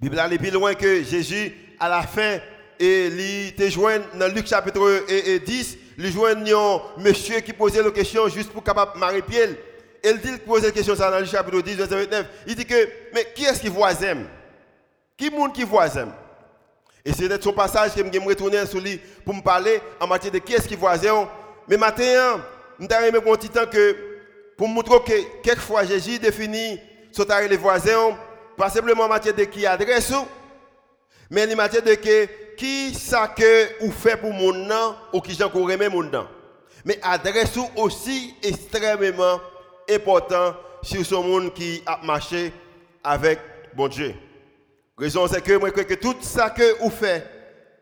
Bible 0.00 0.18
est 0.18 0.38
plus 0.38 0.50
loin 0.50 0.74
que 0.74 1.04
Jésus 1.04 1.52
à 1.78 1.88
la 1.88 2.02
fin 2.02 2.40
et 2.80 3.06
il 3.06 3.54
te 3.54 3.70
joint 3.70 4.00
dans 4.14 4.26
Luc 4.34 4.48
chapitre 4.48 5.06
10, 5.38 5.78
il 5.98 6.10
joint 6.10 6.34
un 6.34 7.00
monsieur 7.00 7.38
qui 7.42 7.52
posait 7.52 7.80
la 7.80 7.92
question 7.92 8.26
juste 8.26 8.50
pour 8.50 8.64
capable 8.64 8.98
marier 8.98 9.22
pied. 9.22 9.56
Il 10.02 10.18
dit, 10.18 10.36
pose 10.44 10.64
la 10.64 10.72
question 10.72 10.96
ça 10.96 11.12
dans 11.12 11.20
le 11.20 11.26
chapitre 11.26 11.60
10, 11.60 11.76
verset 11.76 11.94
29. 11.94 12.26
Il 12.48 12.56
dit 12.56 12.66
que, 12.66 12.88
mais 13.14 13.28
qui 13.32 13.44
est-ce 13.44 13.60
qui 13.60 13.68
voisin? 13.68 14.24
Qui 15.16 15.30
monde 15.30 15.52
qui 15.52 15.62
voisin? 15.62 16.08
Et 17.04 17.12
c'est 17.12 17.42
son 17.42 17.52
passage 17.52 17.94
que 17.94 17.98
je 17.98 18.10
vais 18.10 18.18
retourner 18.18 18.64
sur 18.66 18.80
lui 18.80 18.98
pour 19.24 19.34
me 19.34 19.42
parler 19.42 19.80
en 20.00 20.06
matière 20.06 20.32
de 20.32 20.38
qui 20.38 20.54
est-ce 20.54 20.66
qui 20.66 20.74
voisin. 20.74 21.28
Mais 21.68 21.76
maintenant, 21.76 22.40
je 22.80 22.86
vais 22.86 23.16
un 23.16 23.20
petit 23.20 23.50
temps 23.50 23.66
que, 23.66 23.96
pour 24.56 24.68
montrer 24.68 24.96
que 25.04 25.42
quelquefois 25.42 25.84
Jésus 25.84 26.18
définit 26.18 26.80
ce 27.12 27.48
les 27.48 27.56
voisins, 27.56 28.16
pas 28.56 28.70
simplement 28.70 29.04
en 29.04 29.08
matière 29.08 29.34
de 29.34 29.44
qui 29.44 29.66
adresse, 29.66 30.12
mais 31.30 31.52
en 31.52 31.56
matière 31.56 31.82
de 31.82 31.94
qui 32.56 32.94
ça 32.94 33.28
que 33.28 33.84
ou 33.84 33.90
fait 33.90 34.16
pour 34.16 34.32
mon 34.32 34.52
nom 34.52 34.94
ou 35.12 35.20
qui 35.20 35.34
j'en 35.34 35.48
remet 35.48 35.88
mon 35.88 36.02
nom. 36.02 36.26
Mais 36.84 36.98
adresse 37.02 37.58
aussi 37.76 38.34
extrêmement 38.42 39.40
important 39.90 40.54
sur 40.82 41.04
ce 41.04 41.14
monde 41.14 41.52
qui 41.52 41.82
a 41.84 42.00
marché 42.02 42.52
avec 43.02 43.38
bon 43.74 43.88
Dieu. 43.88 44.14
Raison 44.96 45.26
c'est 45.26 45.42
que 45.42 45.56
moi 45.56 45.70
que 45.70 45.94
tout 45.94 46.16
ça 46.20 46.50
que 46.50 46.78
vous 46.80 46.90
faites, 46.90 47.28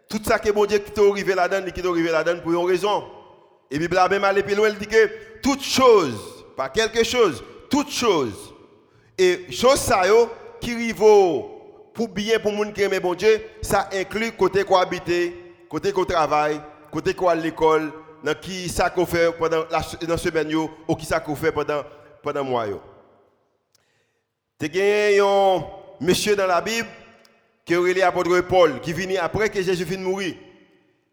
tout 0.08 0.20
ça 0.24 0.38
que 0.38 0.50
bon 0.50 0.64
Dieu 0.64 0.78
qui 0.78 0.90
t'est 0.90 1.06
arrivé 1.06 1.34
là-dedans, 1.34 1.66
qui 1.66 1.72
t'est 1.72 1.86
arrivé 1.86 2.10
là-dedans 2.10 2.40
pour 2.40 2.52
une 2.52 2.66
raison. 2.66 3.04
Et 3.70 3.78
Bible 3.78 3.98
a 3.98 4.08
même 4.08 4.24
allé 4.24 4.42
plus 4.42 4.54
loin, 4.54 4.68
elle 4.68 4.78
dit 4.78 4.86
que 4.86 5.40
toute 5.42 5.62
chose, 5.62 6.44
pas 6.56 6.68
quelque 6.70 7.04
chose, 7.04 7.42
toute 7.68 7.90
chose, 7.90 8.54
et 9.18 9.50
chose 9.50 9.78
ça 9.78 10.02
qui 10.60 10.72
arrive 10.72 10.96
pour 10.96 12.08
bien 12.08 12.38
pour 12.38 12.52
monde 12.52 12.72
qui 12.72 12.82
aime 12.82 12.98
bon 12.98 13.14
Dieu, 13.14 13.42
ça 13.60 13.88
inclut 13.92 14.32
côté 14.32 14.64
quoi 14.64 14.82
habiter, 14.82 15.34
côté 15.68 15.92
quoi 15.92 16.06
travail, 16.06 16.60
côté 16.90 17.12
quoi 17.14 17.34
l'école, 17.34 17.92
dans 18.24 18.34
qui 18.34 18.68
ça 18.70 18.88
qu'on 18.88 19.04
fait 19.04 19.32
pendant 19.32 19.64
la 19.70 19.82
dans 20.06 20.16
semaine 20.16 20.54
ou 20.54 20.96
qui 20.96 21.04
ça 21.04 21.20
qu'on 21.20 21.36
fait 21.36 21.52
pendant 21.52 21.82
pendant 22.22 22.44
mois 22.44 22.68
yo. 22.68 22.80
Tu 24.58 24.68
gagné 24.68 25.20
un 25.20 25.64
monsieur 26.00 26.36
dans 26.36 26.46
la 26.46 26.60
Bible 26.60 26.88
qui 27.64 27.74
est 27.74 27.94
l'apôtre 27.94 28.40
Paul 28.40 28.80
qui 28.80 28.92
vient 28.92 29.22
après 29.22 29.48
que 29.48 29.62
Jésus 29.62 29.84
finit 29.84 30.02
de 30.02 30.08
mourir. 30.08 30.34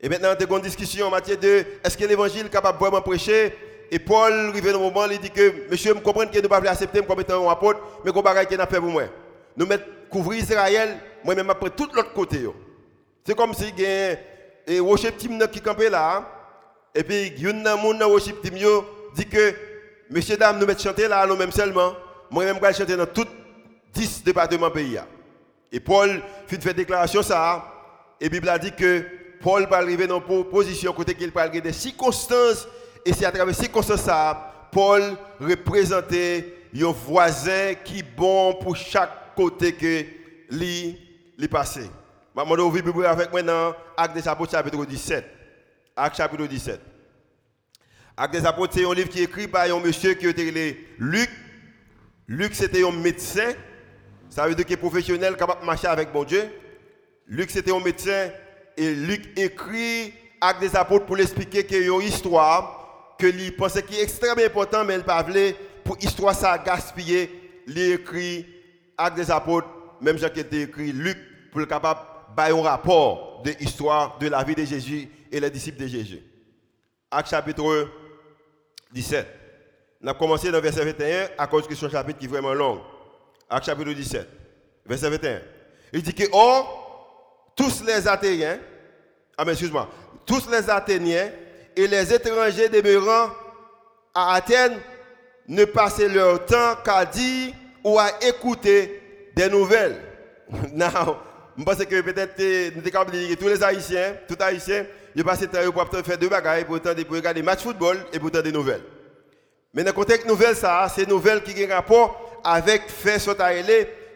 Et 0.01 0.09
maintenant, 0.09 0.29
tu 0.37 0.45
as 0.45 0.55
une 0.55 0.61
discussion 0.61 1.07
en 1.07 1.11
matière 1.11 1.37
de 1.37 1.65
est-ce 1.83 1.97
que 1.97 2.05
l'évangile 2.05 2.45
est 2.45 2.49
capable 2.49 2.77
de 2.77 2.83
vraiment 2.83 3.01
prêcher? 3.01 3.53
Et 3.91 3.99
Paul, 3.99 4.31
arrivé 4.31 4.71
le 4.71 4.77
moment, 4.77 5.05
il 5.05 5.19
dit 5.19 5.29
que 5.29 5.69
monsieur, 5.69 5.93
je 5.95 5.99
comprends 5.99 6.25
que 6.25 6.35
nous 6.35 6.41
ne 6.41 6.47
pouvons 6.47 6.61
pas 6.61 6.71
accepter 6.71 7.01
comme 7.01 7.19
étant 7.19 7.45
un 7.45 7.51
apôtre, 7.51 7.79
mais 8.05 8.11
qu'on 8.11 8.21
qu'il 8.21 8.61
a 8.61 8.67
fait 8.67 8.79
pour 8.79 8.89
moi. 8.89 9.03
Nous 9.57 9.65
mettons 9.65 9.85
couvrir 10.09 10.39
Israël, 10.39 10.97
moi-même 11.23 11.49
après 11.49 11.69
tout 11.71 11.89
l'autre 11.93 12.13
côté. 12.13 12.39
C'est 13.25 13.35
comme 13.35 13.53
si 13.53 13.73
il 13.77 13.83
y 13.83 13.85
a 13.85 14.17
un 14.67 14.79
worship 14.79 15.17
team 15.17 15.39
qui 15.51 15.59
campait 15.59 15.89
là. 15.89 16.27
Et 16.95 17.03
puis, 17.03 17.33
il 17.35 17.43
y 17.43 17.47
a 17.47 17.73
un 17.73 18.07
worship 18.07 18.41
team 18.41 18.55
dit 19.15 19.25
que, 19.25 19.53
messieurs, 20.09 20.37
dames, 20.37 20.59
nous 20.59 20.65
mettons 20.65 20.83
chanter 20.83 21.07
là, 21.07 21.25
nous-mêmes 21.25 21.51
seulement. 21.51 21.93
Moi-même, 22.31 22.55
je 22.55 22.67
vais 22.67 22.73
chanter 22.73 22.95
dans 22.95 23.05
tous 23.05 23.27
10 23.93 24.23
départements 24.23 24.71
pays. 24.71 24.99
Et 25.71 25.79
Paul 25.79 26.21
fait 26.47 26.63
une 26.63 26.73
déclaration 26.73 27.21
ça. 27.21 27.65
Et 28.19 28.29
Bible 28.29 28.49
a 28.49 28.59
dit 28.59 28.71
que 28.71 29.05
Paul 29.41 29.67
va 29.69 29.77
arriver 29.77 30.07
dans 30.07 30.21
une 30.27 30.43
position 30.45 30.91
côté 30.93 31.13
qu'il 31.15 31.31
parle 31.31 31.51
des 31.51 31.73
circonstances. 31.73 32.67
Et 33.05 33.13
c'est 33.13 33.25
à 33.25 33.31
travers 33.31 33.55
ces 33.55 33.63
circonstances 33.63 34.01
ça, 34.01 34.67
Paul 34.71 35.17
représentait 35.39 36.53
un 36.75 36.91
voisin 36.91 37.73
qui 37.83 37.99
est 37.99 38.15
bon 38.15 38.55
pour 38.55 38.75
chaque 38.75 39.35
côté 39.35 39.73
que 39.73 40.05
lui, 40.51 40.97
lui 41.37 41.47
passé. 41.47 41.89
Je 42.35 42.43
vais 42.43 42.55
vous 42.55 42.71
Bible 42.71 43.05
avec 43.05 43.31
moi 43.31 43.41
dans 43.41 43.73
Actes 43.97 44.15
des 44.15 44.27
Apôtres 44.27 44.51
chapitre 44.51 44.85
17. 44.85 45.25
Acte 45.95 46.17
chapitre 46.17 46.45
17. 46.45 46.79
Acte 48.21 48.33
des 48.33 48.45
apôtres, 48.45 48.73
c'est 48.75 48.85
un 48.85 48.93
livre 48.93 49.07
qui 49.07 49.21
est 49.21 49.23
écrit 49.23 49.47
par 49.47 49.63
un 49.63 49.79
monsieur 49.79 50.13
qui 50.13 50.27
était 50.27 50.77
Luc. 50.97 51.29
Luc, 52.27 52.53
c'était 52.53 52.85
un 52.85 52.91
médecin. 52.91 53.53
Ça 54.29 54.47
veut 54.47 54.53
dire 54.53 54.65
est 54.69 54.77
professionnel, 54.77 55.35
capable 55.35 55.61
de 55.61 55.65
marcher 55.65 55.87
avec 55.87 56.11
bon 56.11 56.23
Dieu. 56.23 56.49
Luc, 57.27 57.49
c'était 57.49 57.71
un 57.71 57.79
médecin. 57.79 58.29
Et 58.77 58.93
Luc 58.93 59.37
écrit 59.37 60.13
Acte 60.39 60.61
des 60.61 60.75
apôtres 60.75 61.05
pour 61.05 61.15
l'expliquer 61.15 61.65
qu'il 61.65 61.83
y 61.83 61.89
a 61.89 61.95
une 61.95 62.07
histoire 62.07 63.15
que 63.17 63.27
lui 63.27 63.51
pensait 63.51 63.83
qui 63.83 63.99
est 63.99 64.03
extrêmement 64.03 64.45
important, 64.45 64.85
mais 64.85 64.95
il 64.95 65.03
pas 65.03 65.25
pour 65.83 65.97
histoire 65.99 66.33
ça 66.33 66.57
gaspiller. 66.57 67.63
Il 67.67 67.77
écrit 67.77 68.45
Acte 68.97 69.17
des 69.17 69.31
apôtres, 69.31 69.67
même 69.99 70.17
Jacques 70.17 70.33
qui 70.33 70.39
était 70.39 70.61
écrit 70.61 70.91
Luc, 70.91 71.17
pour 71.51 71.59
le 71.59 71.65
capable 71.65 71.99
de 72.37 72.41
un 72.53 72.61
rapport 72.61 73.41
de 73.43 73.51
l'histoire 73.59 74.17
de 74.19 74.27
la 74.27 74.43
vie 74.43 74.55
de 74.55 74.63
Jésus 74.63 75.09
et 75.31 75.39
les 75.39 75.49
disciples 75.49 75.81
de 75.81 75.87
Jésus. 75.87 76.21
Acte 77.11 77.29
chapitre 77.29 77.89
17. 78.93 79.27
On 80.01 80.07
a 80.07 80.13
commencé 80.13 80.51
dans 80.51 80.61
verset 80.61 80.85
21 80.85 81.29
à 81.37 81.47
cause 81.47 81.67
que 81.67 81.75
ce 81.75 81.89
chapitre 81.89 82.19
qui 82.19 82.25
est 82.25 82.29
vraiment 82.29 82.53
long. 82.53 82.81
Acte 83.49 83.65
chapitre 83.65 83.93
17, 83.93 84.27
verset 84.85 85.09
21. 85.09 85.41
Il 85.93 86.03
dit 86.03 86.13
que, 86.13 86.23
oh, 86.31 86.65
tous 87.55 87.83
les 87.83 88.07
Athéniens, 88.07 88.59
ah 89.37 89.43
mais 89.43 89.53
excuse-moi, 89.53 89.89
tous 90.25 90.47
les 90.51 90.69
Athéniens 90.69 91.31
et 91.75 91.87
les 91.87 92.13
étrangers 92.13 92.69
demeurant 92.69 93.31
à 94.13 94.35
Athènes 94.35 94.77
ne 95.47 95.65
passaient 95.65 96.09
leur 96.09 96.45
temps 96.45 96.75
qu'à 96.85 97.05
dire 97.05 97.53
ou 97.83 97.97
à 97.97 98.11
écouter 98.21 99.31
des 99.35 99.49
nouvelles. 99.49 99.99
Now, 100.73 101.17
je 101.57 101.63
pense 101.63 101.77
que 101.77 102.01
peut-être 102.01 102.75
nous 102.75 102.83
sommes 102.83 103.35
tous 103.37 103.47
les 103.47 103.63
Haïtiens, 103.63 104.15
tous 104.27 104.35
les 104.39 104.45
Haïtiens, 104.45 104.85
je 105.15 105.23
passe 105.23 105.41
le 105.41 105.47
temps 105.47 105.71
pour 105.71 106.05
faire 106.05 106.17
deux 106.19 106.29
bagailles, 106.29 106.65
pour 106.65 106.75
regarder 106.75 107.41
match 107.41 107.63
football 107.63 107.97
et 108.13 108.19
pour 108.19 108.29
des 108.29 108.51
nouvelles. 108.51 108.83
Mais 109.73 109.83
dans 109.83 109.89
le 109.89 109.93
contexte 109.95 110.27
nouvelle, 110.27 110.55
ça, 110.55 110.87
c'est 110.93 111.03
une 111.03 111.09
nouvelle 111.09 111.41
qui 111.41 111.63
un 111.63 111.75
rapport 111.75 112.28
avec 112.43 112.89
fait 112.89 113.19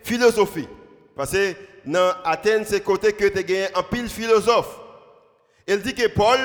philosophie. 0.04 0.68
Parce 1.16 1.32
que 1.32 1.54
dans 1.86 2.14
Athènes, 2.24 2.66
c'est 2.66 2.82
côté 2.82 3.14
que 3.14 3.26
tu 3.26 3.40
as 3.40 3.80
un 3.80 3.84
pile 3.84 4.10
philosophe. 4.10 4.80
Il 5.68 5.82
dit 5.82 5.94
que 5.94 6.08
Paul, 6.08 6.40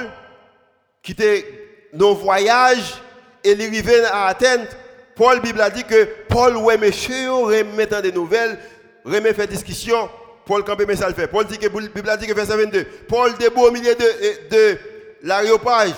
qui 1.02 1.12
était 1.12 1.44
dans 1.92 2.14
voyage, 2.14 3.00
et 3.42 3.52
il 3.52 3.62
arrivé 3.62 4.04
à 4.04 4.26
Athènes, 4.26 4.66
Paul, 5.14 5.40
Bible 5.40 5.60
a 5.60 5.70
dit 5.70 5.84
que 5.84 6.04
Paul, 6.28 6.56
ouais, 6.58 6.78
monsieur, 6.78 7.32
remet 7.32 7.86
des 7.86 8.12
nouvelles, 8.12 8.58
remet 9.04 9.34
faire 9.34 9.48
discussion. 9.48 10.08
Paul 10.44 10.64
Campé, 10.64 10.86
mais 10.86 10.96
ça 10.96 11.08
le 11.08 11.14
fait. 11.14 11.26
Paul 11.26 11.44
dit 11.46 11.58
que, 11.58 11.66
Bible 11.66 12.08
a 12.08 12.16
dit 12.16 12.26
que 12.26 12.32
verset 12.32 12.56
22. 12.56 12.84
Paul 13.08 13.36
debout 13.36 13.64
au 13.64 13.70
milieu 13.70 13.94
de, 13.94 14.48
de 14.48 14.78
l'aréopage 15.22 15.94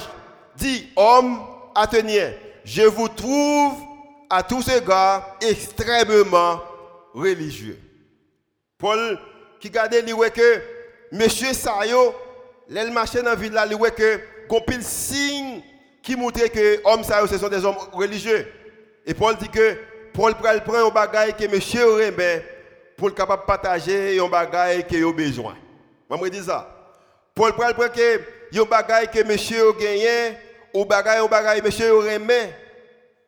dit, 0.57 0.89
homme 0.97 1.41
athénien, 1.75 2.33
je 2.65 2.83
vous 2.83 3.09
trouve 3.09 3.75
à 4.31 4.43
tous 4.43 4.69
égards 4.69 5.37
extrêmement 5.41 6.61
religieux. 7.13 7.79
Paul 8.79 9.19
qui 9.59 9.69
gardait, 9.69 10.01
il 10.01 10.15
que 10.31 10.63
monsieur 11.13 11.53
Sayo, 11.53 12.15
l'elle 12.69 12.93
marchait 12.93 13.23
dans 13.23 13.31
la 13.31 13.35
ville 13.35 13.53
là, 13.53 13.67
il 13.69 13.77
que 13.77 14.21
compile 14.49 14.83
signe 14.83 15.61
qui 16.03 16.17
montrait 16.17 16.49
que 16.49 16.81
hommes 16.85 17.05
Sayo 17.05 17.27
ce 17.27 17.37
sont 17.37 17.49
des 17.49 17.65
hommes 17.65 17.77
religieux. 17.93 18.47
Et 19.05 19.13
Paul 19.13 19.37
dit 19.37 19.49
que 19.49 19.77
Paul 20.15 20.35
prend 20.35 20.87
un 20.87 20.91
bagage 20.91 21.37
que 21.37 21.47
monsieur 21.47 21.85
aurait 21.87 22.15
pour 22.97 23.15
capable 23.15 23.45
partager 23.47 24.21
un 24.21 24.29
bagage 24.29 24.87
qui 24.87 25.03
a 25.03 25.13
besoin. 25.13 25.57
Moi, 26.09 26.19
je 26.25 26.29
dis 26.31 26.45
ça. 26.45 26.69
Paul 27.35 27.53
prend 27.53 27.73
que 27.73 28.21
yon 28.53 28.67
bagay 28.67 29.07
que 29.07 29.23
monsieur 29.25 29.69
a 29.69 29.73
gagné, 29.73 30.37
ou 30.75 30.85
bagay, 30.85 31.21
ou 31.21 31.29
bagay, 31.29 31.63
monsieur 31.63 31.97
remet, 31.97 32.53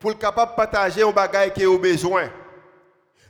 pour 0.02 0.10
le 0.10 0.16
capable 0.16 0.50
de 0.50 0.56
partager 0.56 1.02
un 1.04 1.12
bagay 1.12 1.52
qui 1.54 1.64
a 1.64 1.78
besoin. 1.78 2.24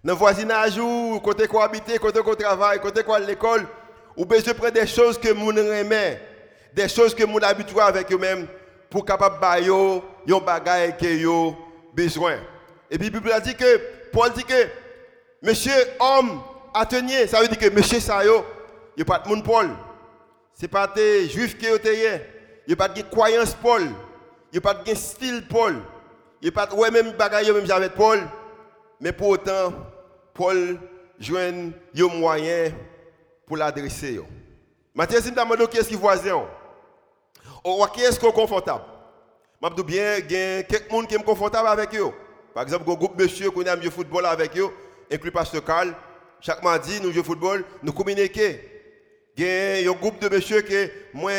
Dans 0.02 0.14
le 0.14 0.19
voisinage, 0.19 0.81
côté 1.23 1.47
quoi 1.47 1.67
habiter, 1.67 1.99
côté 1.99 2.21
quoi 2.21 2.35
travail, 2.35 2.81
côté 2.81 3.05
quoi 3.05 3.19
l'école, 3.21 3.67
ou 4.17 4.25
besoin 4.25 4.55
prendre 4.55 4.73
des 4.73 4.87
choses 4.87 5.19
que 5.19 5.31
moun 5.35 5.57
remet, 5.59 6.19
des 6.73 6.88
choses 6.88 7.14
que 7.14 7.25
moun 7.25 7.45
habitué 7.45 7.79
avec 7.79 8.11
eux-mêmes, 8.11 8.49
pour 8.88 9.05
capable 9.05 9.64
yo 9.64 10.02
yon 10.26 10.41
bagay 10.41 10.97
que 10.99 11.07
yo 11.07 11.55
besoin. 11.95 12.38
Et 12.91 12.99
puis 12.99 13.11
Bible 13.11 13.31
a 13.33 13.41
dit 13.41 13.55
que 13.55 13.81
Paul 14.11 14.31
dit 14.33 14.45
que 14.45 14.67
monsieur 15.43 15.76
homme 16.00 16.41
atenier, 16.73 17.26
ça 17.26 17.41
veut 17.41 17.49
dire 17.49 17.59
que 17.59 17.69
monsieur 17.69 18.00
ça 18.00 18.25
yo, 18.25 18.47
il 18.97 19.05
pas 19.05 19.19
de 19.19 19.29
monde 19.29 19.45
Paul. 19.45 19.69
C'est 20.55 20.69
pas 20.69 20.87
des 20.87 21.29
juifs 21.29 21.59
qui 21.59 21.69
ont 21.69 21.76
été, 21.76 22.21
il 22.67 22.76
pas 22.79 22.88
de 22.88 23.02
croyance 23.02 23.55
Paul, 23.55 23.83
il 24.55 24.61
pas 24.62 24.75
de 24.75 24.95
style 24.95 25.47
Paul. 25.47 25.76
Il 26.42 26.50
pas 26.50 26.68
ouais 26.75 26.90
même 26.90 27.12
bagay 27.12 27.52
même 27.52 27.70
avec 27.70 27.92
Paul, 27.92 28.20
mais 29.00 29.12
pour 29.12 29.28
autant 29.28 29.72
Paul 30.34 30.76
joint 31.20 31.70
un 31.96 32.08
moyen 32.08 32.72
pour 33.46 33.56
l'adresser. 33.56 34.20
Maintenant, 34.92 35.20
si 35.20 35.28
je 35.28 35.34
demande 35.34 35.68
qui 35.68 35.78
est-ce 35.78 35.88
qui 35.88 35.94
voisin, 35.94 36.44
ou 37.64 37.87
qui 37.94 38.02
est-ce 38.02 38.18
qui 38.18 38.26
est 38.26 38.32
confortable? 38.32 38.82
Je 39.62 39.68
dis 39.68 39.82
bien, 39.84 40.18
y 40.18 40.37
a 40.37 40.62
quelqu'un 40.64 41.04
qui 41.04 41.14
est 41.14 41.22
confortable 41.22 41.68
avec 41.68 41.94
eux. 41.94 42.11
Par 42.52 42.64
exemple, 42.64 42.90
un 42.90 42.94
groupe 42.94 43.16
de 43.16 43.22
monsieur 43.22 43.50
qui 43.50 43.68
a 43.68 43.80
joué 43.80 43.90
football 43.90 44.26
avec 44.26 44.58
eux, 44.58 44.68
inclus 45.11 45.30
Pasteur 45.30 45.64
Carl. 45.64 45.94
Chaque 46.40 46.62
mardi, 46.64 47.00
nous 47.00 47.12
jouons 47.12 47.22
football, 47.22 47.64
nous 47.84 47.92
communiquons. 47.92 48.56
Il 49.37 49.44
y 49.44 49.87
a 49.87 49.90
un 49.90 49.94
groupe 49.94 50.18
de 50.18 50.28
monsieur 50.28 50.61
qui, 50.61 50.75
moi, 51.14 51.30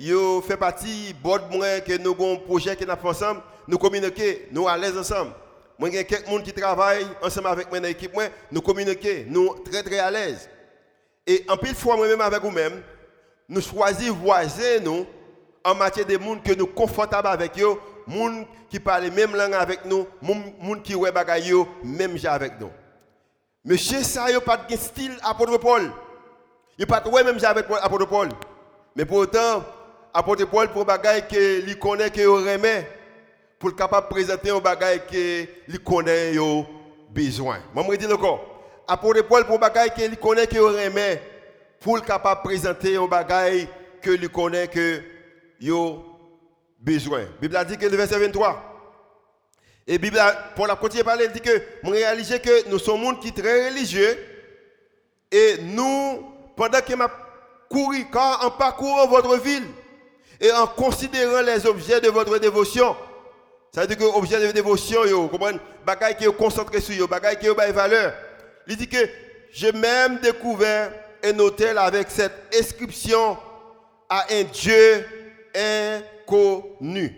yo 0.00 0.40
fait 0.40 0.56
partie 0.56 1.14
board 1.22 1.42
moi 1.50 1.80
que 1.80 1.96
nous 1.98 2.12
avons 2.12 2.34
un 2.34 2.36
projet 2.36 2.74
qui 2.74 2.86
nous 2.86 2.96
fait 2.96 3.08
ensemble, 3.08 3.42
nous 3.68 3.78
communiquons, 3.78 4.22
nous 4.50 4.66
à 4.66 4.76
l'aise 4.76 4.96
ensemble. 4.96 5.32
Moi, 5.78 5.88
y 5.90 5.98
a 5.98 6.04
quelqu'un 6.04 6.40
qui 6.42 6.52
travaille 6.52 7.06
ensemble 7.22 7.48
avec 7.48 7.72
mon 7.72 7.82
équipe, 7.84 8.12
moi, 8.12 8.24
nous 8.50 8.60
communiquons, 8.60 9.24
nous 9.28 9.54
très 9.64 9.82
très 9.82 9.98
à 9.98 10.10
l'aise. 10.10 10.48
Et 11.26 11.44
en 11.48 11.56
plus 11.56 11.74
fois, 11.74 11.96
moi-même 11.96 12.20
avec 12.20 12.42
vous-même, 12.42 12.82
nous 13.48 13.60
choisissons 13.60 14.14
voisins 14.14 14.80
nous 14.82 15.06
en 15.64 15.74
matière 15.74 16.06
de 16.06 16.16
monde 16.16 16.42
que 16.42 16.52
nous 16.54 16.66
confortables 16.66 17.28
avec 17.28 17.58
eux, 17.60 17.76
monde 18.06 18.46
qui 18.68 18.80
parle 18.80 19.10
même 19.10 19.34
langue 19.34 19.54
avec 19.54 19.84
nous, 19.84 20.06
monde 20.22 20.82
qui 20.82 20.94
ouais 20.94 21.12
bagaille 21.12 21.52
même 21.84 22.16
avec 22.24 22.58
nous. 22.58 22.70
Monsieur 23.64 24.02
ça 24.02 24.30
n'a 24.32 24.40
pas 24.40 24.56
de 24.56 24.76
style 24.76 25.16
apôtre 25.22 25.58
Paul. 25.58 25.90
Il 26.78 26.86
pas 26.86 27.02
ouais 27.06 27.22
même 27.22 27.38
avec 27.42 27.66
apôtre 27.82 28.06
Paul. 28.06 28.28
Mais 28.96 29.04
pourtant 29.04 29.62
apôtre 30.12 30.44
Paul 30.46 30.68
pour 30.68 30.84
bagaille 30.84 31.26
que 31.28 31.60
lui 31.60 31.78
connaît 31.78 32.10
que 32.10 32.26
remet 32.26 32.88
pour 33.58 33.74
capable 33.74 34.08
présenter 34.08 34.50
un 34.50 34.58
bagaille 34.58 35.02
que 35.06 35.46
lui 35.68 35.78
connaît 35.78 36.34
yo 36.34 36.66
besoin. 37.10 37.58
Moi 37.74 37.84
me 37.84 37.96
dis 37.96 38.06
encore. 38.06 38.46
Apôtre 38.88 39.22
Paul 39.22 39.44
pour 39.46 39.58
bagaille 39.58 39.90
que 39.90 40.02
lui 40.02 40.16
connaît 40.16 40.46
que 40.46 40.58
remet 40.58 41.22
pour 41.80 42.02
capable 42.02 42.42
présenter 42.42 42.96
un 42.96 43.06
bagaille 43.06 43.68
que 44.02 44.10
lui 44.10 44.28
connaît 44.28 44.68
que 44.68 45.02
yo 45.60 46.04
besoin. 46.80 47.24
Bible 47.40 47.56
a 47.56 47.64
dit 47.64 47.76
que 47.76 47.86
le 47.86 47.96
verset 47.96 48.18
23. 48.18 48.66
Et 49.86 49.98
Bible 49.98 50.18
pour 50.56 50.66
la 50.66 50.76
continuer 50.76 51.04
parler, 51.04 51.24
elle 51.24 51.32
dit 51.32 51.40
que 51.40 51.62
nous 51.82 51.90
réalisons 51.90 52.38
que 52.38 52.68
nous 52.68 52.78
sommes 52.78 53.00
monde 53.00 53.20
qui 53.20 53.32
très 53.32 53.68
religieux 53.68 54.18
et 55.30 55.58
nous 55.62 56.32
pendant 56.56 56.80
que 56.80 56.94
m'a 56.94 57.10
couru 57.68 58.06
quand 58.10 58.40
en 58.42 58.50
parcourant 58.50 59.06
votre 59.06 59.36
ville 59.38 59.66
et 60.40 60.50
en 60.52 60.66
considérant 60.66 61.42
les 61.42 61.66
objets 61.66 62.00
de 62.00 62.08
votre 62.08 62.38
dévotion. 62.38 62.96
Ça 63.72 63.82
veut 63.82 63.86
dire 63.86 63.98
que 63.98 64.04
objets 64.04 64.40
de 64.40 64.50
dévotion, 64.52 65.04
vous 65.04 65.28
comprenez, 65.28 65.60
bagaille 65.86 66.16
qui 66.16 66.24
est 66.24 66.36
concentré 66.36 66.80
sur 66.80 66.96
vous, 66.96 67.06
bagaille 67.06 67.38
qui 67.38 67.46
est 67.46 67.72
valeur. 67.72 68.14
Il 68.66 68.76
dit 68.76 68.88
que 68.88 69.08
j'ai 69.52 69.72
même 69.72 70.18
découvert 70.18 70.92
un 71.22 71.38
hôtel 71.38 71.78
avec 71.78 72.10
cette 72.10 72.54
inscription 72.58 73.36
à 74.08 74.26
un 74.32 74.42
Dieu 74.44 75.06
inconnu. 75.54 77.14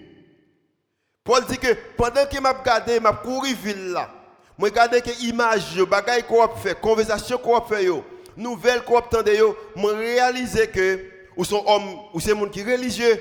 Paul 1.25 1.45
dit 1.47 1.59
que 1.59 1.73
pendant 1.97 2.27
que 2.27 2.41
m'a 2.41 2.53
regardé, 2.53 2.99
m'a 2.99 3.13
couru 3.13 3.55
ville 3.55 3.93
là, 3.93 4.11
moi 4.59 4.69
regardé 4.69 5.01
que 5.01 5.23
image, 5.23 5.81
bagaille 5.85 6.25
qu'on 6.25 6.47
fait, 6.49 6.79
conversation 6.79 7.39
qu'on 7.39 7.61
fait 7.61 7.85
yo, 7.85 8.05
nouvelles 8.37 8.83
qu'on 8.83 8.99
entendait 8.99 9.39
yo, 9.39 9.57
moi 9.77 9.93
réalisé 9.93 10.67
que 10.67 11.12
ou 11.37 11.45
sont 11.45 11.63
hommes 11.67 11.99
ou 12.13 12.21
c'est 12.21 12.35
monde 12.35 12.51
qui 12.51 12.63
religieux 12.63 13.21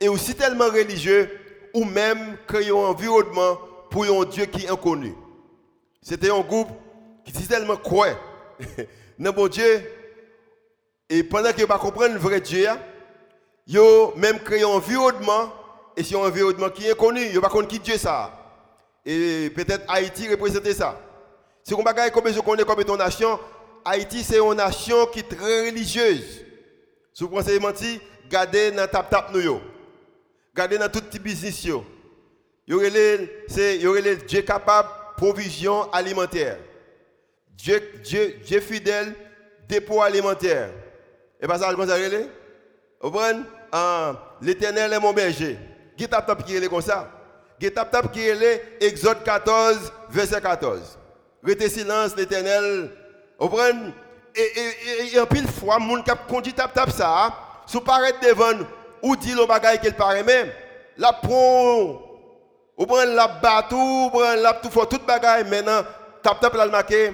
et 0.00 0.08
aussi 0.08 0.34
tellement 0.34 0.66
religieux 0.66 1.30
ou 1.74 1.84
même 1.84 2.36
créer 2.46 2.70
un 2.70 2.74
environnement 2.74 3.58
pour 3.90 4.04
un 4.04 4.24
Dieu 4.24 4.46
qui 4.46 4.66
est 4.66 4.70
inconnu. 4.70 5.14
C'était 6.02 6.30
un 6.30 6.40
groupe 6.40 6.68
qui 7.24 7.30
était 7.32 7.46
tellement 7.46 7.76
quoi 7.76 8.08
dans 9.18 9.32
bon 9.32 9.48
Dieu 9.48 9.82
et 11.10 11.22
pendant 11.22 11.52
que 11.52 11.64
pas 11.64 11.78
comprendre 11.78 12.14
le 12.14 12.20
vrai 12.20 12.40
Dieu, 12.40 12.68
yo 13.66 14.12
même 14.16 14.38
créé 14.40 14.62
un 14.62 14.68
environnement 14.68 15.52
et 15.96 16.04
c'est 16.04 16.16
un 16.16 16.20
environnement 16.20 16.68
qui 16.70 16.86
est 16.86 16.92
inconnu, 16.92 17.26
yo 17.26 17.40
pas 17.40 17.48
connaître 17.48 17.72
qui 17.72 17.80
Dieu 17.80 17.96
ça. 17.96 18.34
Et 19.04 19.50
peut-être 19.54 19.84
Haïti 19.88 20.28
représentait 20.28 20.74
ça. 20.74 21.00
Si 21.64 21.74
on 21.74 21.78
je 21.82 22.40
connais 22.40 22.64
comme 22.64 22.80
étant 22.80 22.96
nation, 22.96 23.38
Haïti 23.84 24.22
c'est 24.22 24.38
une 24.38 24.54
nation 24.54 25.06
qui 25.06 25.20
est 25.20 25.28
très 25.28 25.66
religieuse. 25.66 26.44
Si 27.18 27.24
vous 27.24 27.30
pensez 27.30 27.58
mentir, 27.58 27.98
gardez 28.30 28.70
dans 28.70 28.86
tap 28.86 29.10
tap 29.10 29.34
nous 29.34 29.60
Gardez 30.54 30.78
dans 30.78 30.88
tout 30.88 31.00
petit 31.00 31.18
business 31.18 31.66
Dieu 32.64 34.42
capable 34.42 34.88
provision 35.16 35.90
alimentaire. 35.90 36.58
Dieu 37.56 37.82
Dieu 38.04 38.36
Dieu 38.44 38.60
fidèle 38.60 39.16
dépôt 39.68 40.00
alimentaire. 40.00 40.70
Et 41.40 41.48
pas 41.48 41.58
ça 41.58 41.72
comment 41.72 41.88
ça 41.88 41.98
Vous 41.98 43.10
comprenez? 43.10 43.40
Ah, 43.72 44.36
L'éternel 44.40 44.92
est 44.92 45.00
mon 45.00 45.12
berger. 45.12 45.58
Qui 45.96 46.06
tap 46.06 46.24
tap 46.24 46.44
qui 46.44 46.54
est 46.54 46.68
comme 46.68 46.82
ça? 46.82 47.10
Qui 47.58 47.68
tap 47.72 47.90
tap 47.90 48.12
qui 48.12 48.20
est 48.20 48.76
Exode 48.80 49.24
14 49.24 49.92
verset 50.08 50.40
14. 50.40 50.96
Restez 51.42 51.68
silence 51.68 52.14
l'éternel. 52.16 52.92
Vous 53.40 53.48
comprenez? 53.48 53.92
Et, 54.34 55.14
et, 55.14 55.20
en 55.20 55.26
pile 55.26 55.48
fois, 55.48 55.78
moun 55.78 56.02
qui 56.02 56.10
conduit 56.28 56.52
tap 56.52 56.72
tap 56.72 56.90
ça, 56.90 57.32
sous 57.66 57.80
paraît 57.80 58.14
devant 58.22 58.64
ou 59.02 59.16
dit 59.16 59.34
le 59.34 59.46
bagage 59.46 59.80
qu'il 59.80 59.94
paraît 59.94 60.22
même, 60.22 60.50
la 60.96 61.12
prend, 61.12 62.00
ou 62.76 62.86
prend 62.86 63.04
la 63.04 63.28
batou, 63.28 63.76
ou 63.76 64.10
prend 64.10 64.34
la 64.34 64.54
tout 64.54 64.70
fort, 64.70 64.88
tout 64.88 65.00
bagage 65.06 65.46
maintenant, 65.46 65.82
tap 66.22 66.40
tap 66.40 66.54
la 66.54 66.66
marqué, 66.66 67.12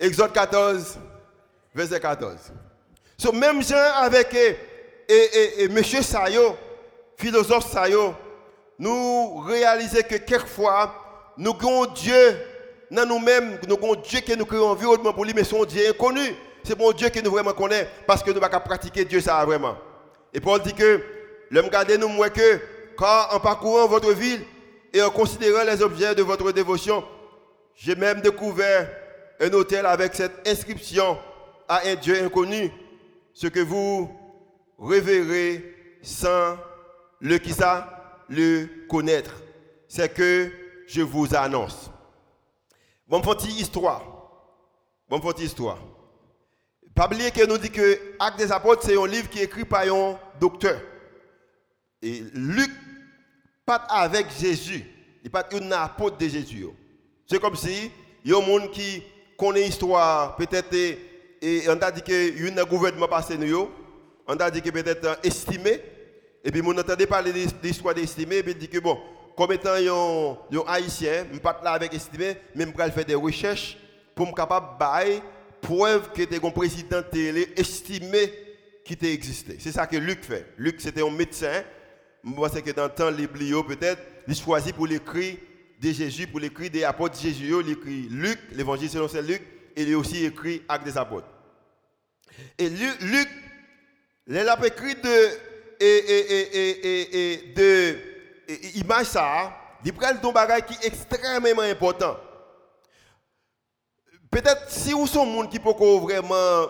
Exode 0.00 0.32
14, 0.32 0.98
verset 1.74 2.00
14. 2.00 2.52
So, 3.16 3.32
même 3.32 3.62
gens 3.62 3.76
avec 3.96 4.32
et, 5.08 5.68
monsieur 5.68 6.02
Sayo, 6.02 6.56
philosophe 7.16 7.70
Sayo, 7.70 8.14
nous 8.78 9.38
réalisons 9.38 10.02
que 10.08 10.16
quelquefois, 10.16 10.94
nous 11.36 11.56
avons 11.58 11.86
Dieu 11.86 12.38
nous-mêmes, 12.90 13.58
nous 13.68 13.74
avons 13.76 13.94
Dieu 13.96 14.20
qui 14.20 14.36
nous 14.36 14.46
crée 14.46 14.58
un 14.58 14.62
environnement 14.62 15.12
pour 15.12 15.24
lui, 15.24 15.32
mais 15.34 15.44
son 15.44 15.64
Dieu 15.64 15.88
inconnu. 15.88 16.34
C'est 16.62 16.76
bon 16.76 16.92
Dieu 16.92 17.08
qui 17.08 17.22
nous 17.22 17.30
vraiment 17.30 17.52
connaît 17.52 17.88
parce 18.06 18.22
que 18.22 18.30
nous 18.30 18.36
ne 18.36 18.40
pouvons 18.40 18.50
pas 18.50 18.60
pratiquer 18.60 19.04
Dieu 19.04 19.20
ça 19.20 19.44
vraiment. 19.44 19.76
Et 20.34 20.40
Paul 20.40 20.60
dit 20.60 20.74
que 20.74 21.00
l'homme 21.50 21.68
garde 21.68 21.90
nous 21.92 22.08
moins 22.08 22.28
que 22.28 22.60
en 23.00 23.40
parcourant 23.40 23.86
votre 23.86 24.12
ville 24.12 24.42
et 24.92 25.00
en 25.02 25.10
considérant 25.10 25.64
les 25.64 25.82
objets 25.82 26.14
de 26.14 26.22
votre 26.22 26.50
dévotion, 26.52 27.04
j'ai 27.74 27.94
même 27.94 28.20
découvert 28.20 28.88
un 29.40 29.52
hôtel 29.52 29.86
avec 29.86 30.14
cette 30.14 30.46
inscription 30.46 31.16
à 31.68 31.82
un 31.86 31.94
Dieu 31.94 32.22
inconnu, 32.24 32.72
ce 33.32 33.46
que 33.46 33.60
vous 33.60 34.10
révérez 34.78 35.74
sans 36.02 36.56
le 37.20 37.38
qui 37.38 37.52
ça, 37.52 38.24
le 38.28 38.66
connaître. 38.88 39.42
C'est 39.86 40.12
que 40.12 40.50
je 40.86 41.02
vous 41.02 41.34
annonce. 41.34 41.90
Bon, 43.08 43.22
petite 43.22 43.58
histoire. 43.58 44.02
Bon, 45.08 45.18
petite 45.18 45.46
histoire. 45.46 45.78
Pas 46.94 47.06
oublier 47.06 47.30
que 47.30 47.46
nous 47.46 47.56
dit 47.56 47.70
que 47.70 47.98
Actes 48.18 48.38
des 48.38 48.52
Apôtres, 48.52 48.82
c'est 48.84 48.98
un 48.98 49.06
livre 49.06 49.30
qui 49.30 49.38
est 49.38 49.44
écrit 49.44 49.64
par 49.64 49.82
un 49.82 50.18
docteur. 50.38 50.78
Et 52.02 52.22
Luc, 52.34 52.70
pas 53.64 53.76
avec 53.76 54.26
Jésus. 54.38 54.84
Il 55.24 55.30
pas 55.30 55.48
un 55.52 55.72
apôtre 55.72 56.18
de 56.18 56.28
Jésus. 56.28 56.66
C'est 57.26 57.40
comme 57.40 57.56
si 57.56 57.90
il 58.24 58.30
y 58.30 58.34
a 58.34 58.38
un 58.38 58.46
monde 58.46 58.70
qui 58.72 59.02
connaît 59.38 59.62
l'histoire, 59.62 60.36
peut-être, 60.36 60.74
et 60.74 61.64
on 61.68 61.80
a 61.80 61.90
dit 61.90 62.02
que 62.02 62.60
un 62.60 62.64
gouvernement 62.64 63.08
passé 63.08 63.38
nous, 63.38 63.70
on 64.26 64.36
a 64.36 64.50
dit 64.50 64.60
que 64.60 64.70
peut-être 64.70 65.18
estimé, 65.22 65.80
et 66.44 66.50
puis 66.50 66.60
on 66.64 66.76
entendait 66.76 67.06
parler 67.06 67.32
de 67.32 67.48
l'histoire 67.62 67.94
d'estimé, 67.94 68.36
et 68.36 68.42
puis 68.42 68.54
dit 68.54 68.68
que 68.68 68.78
bon, 68.78 68.98
comme 69.38 69.52
étant 69.52 69.70
un, 69.70 70.64
haïtien, 70.66 71.24
je 71.28 71.34
ne 71.34 71.38
pas 71.38 71.60
là 71.62 71.70
avec 71.70 71.94
estimé, 71.94 72.36
mais 72.56 72.66
je 72.66 72.76
vais 72.76 72.90
faire 72.90 73.04
des 73.04 73.14
recherches 73.14 73.78
pour 74.12 74.26
me 74.26 74.34
capable 74.34 74.66
de 74.80 75.20
preuve 75.60 76.10
que 76.10 76.44
un 76.44 76.50
président 76.50 77.00
télé 77.04 77.52
estimé 77.56 78.32
qui 78.84 78.98
existé. 79.00 79.56
C'est 79.60 79.70
ça 79.70 79.86
que 79.86 79.96
Luc 79.96 80.24
fait. 80.24 80.44
Luc, 80.58 80.80
c'était 80.80 81.02
un 81.02 81.10
médecin. 81.10 81.62
Moi, 82.24 82.48
c'est 82.48 82.62
que 82.62 82.72
dans 82.72 82.86
le 82.86 82.90
temps, 82.90 83.10
les 83.10 83.28
peut-être, 83.28 84.02
il 84.26 84.34
choisit 84.34 84.74
pour 84.74 84.88
l'écrire 84.88 85.36
de 85.80 85.92
Jésus, 85.92 86.26
pour 86.26 86.40
l'écrire 86.40 86.70
des 86.70 86.82
apôtres 86.82 87.16
de 87.16 87.22
Jésus, 87.22 87.54
il 87.64 87.70
écrit 87.70 88.08
Luc, 88.10 88.40
l'évangile 88.50 88.90
selon 88.90 89.06
Saint 89.06 89.22
Luc, 89.22 89.40
et 89.76 89.82
il 89.82 89.94
a 89.94 89.98
aussi 89.98 90.24
écrit 90.24 90.62
Actes 90.68 90.84
des 90.84 90.98
apôtres. 90.98 91.28
Et 92.58 92.68
Luc, 92.68 93.00
Luc 93.02 93.28
il 94.26 94.36
a 94.36 94.66
écrit 94.66 94.96
de, 94.96 95.28
et, 95.80 95.86
et, 95.86 97.32
et, 97.32 97.52
de 97.54 98.07
image 98.74 99.06
ça, 99.06 99.52
il 99.84 99.92
prend 99.92 100.08
un 100.08 100.32
bagage 100.32 100.62
qui 100.66 100.74
est 100.74 100.86
extrêmement 100.86 101.62
important. 101.62 102.16
Peut-être 104.30 104.64
si 104.68 104.92
vous 104.92 105.06
un 105.18 105.24
monde 105.24 105.50
qui 105.50 105.58
peut 105.58 105.70
vraiment 105.70 106.66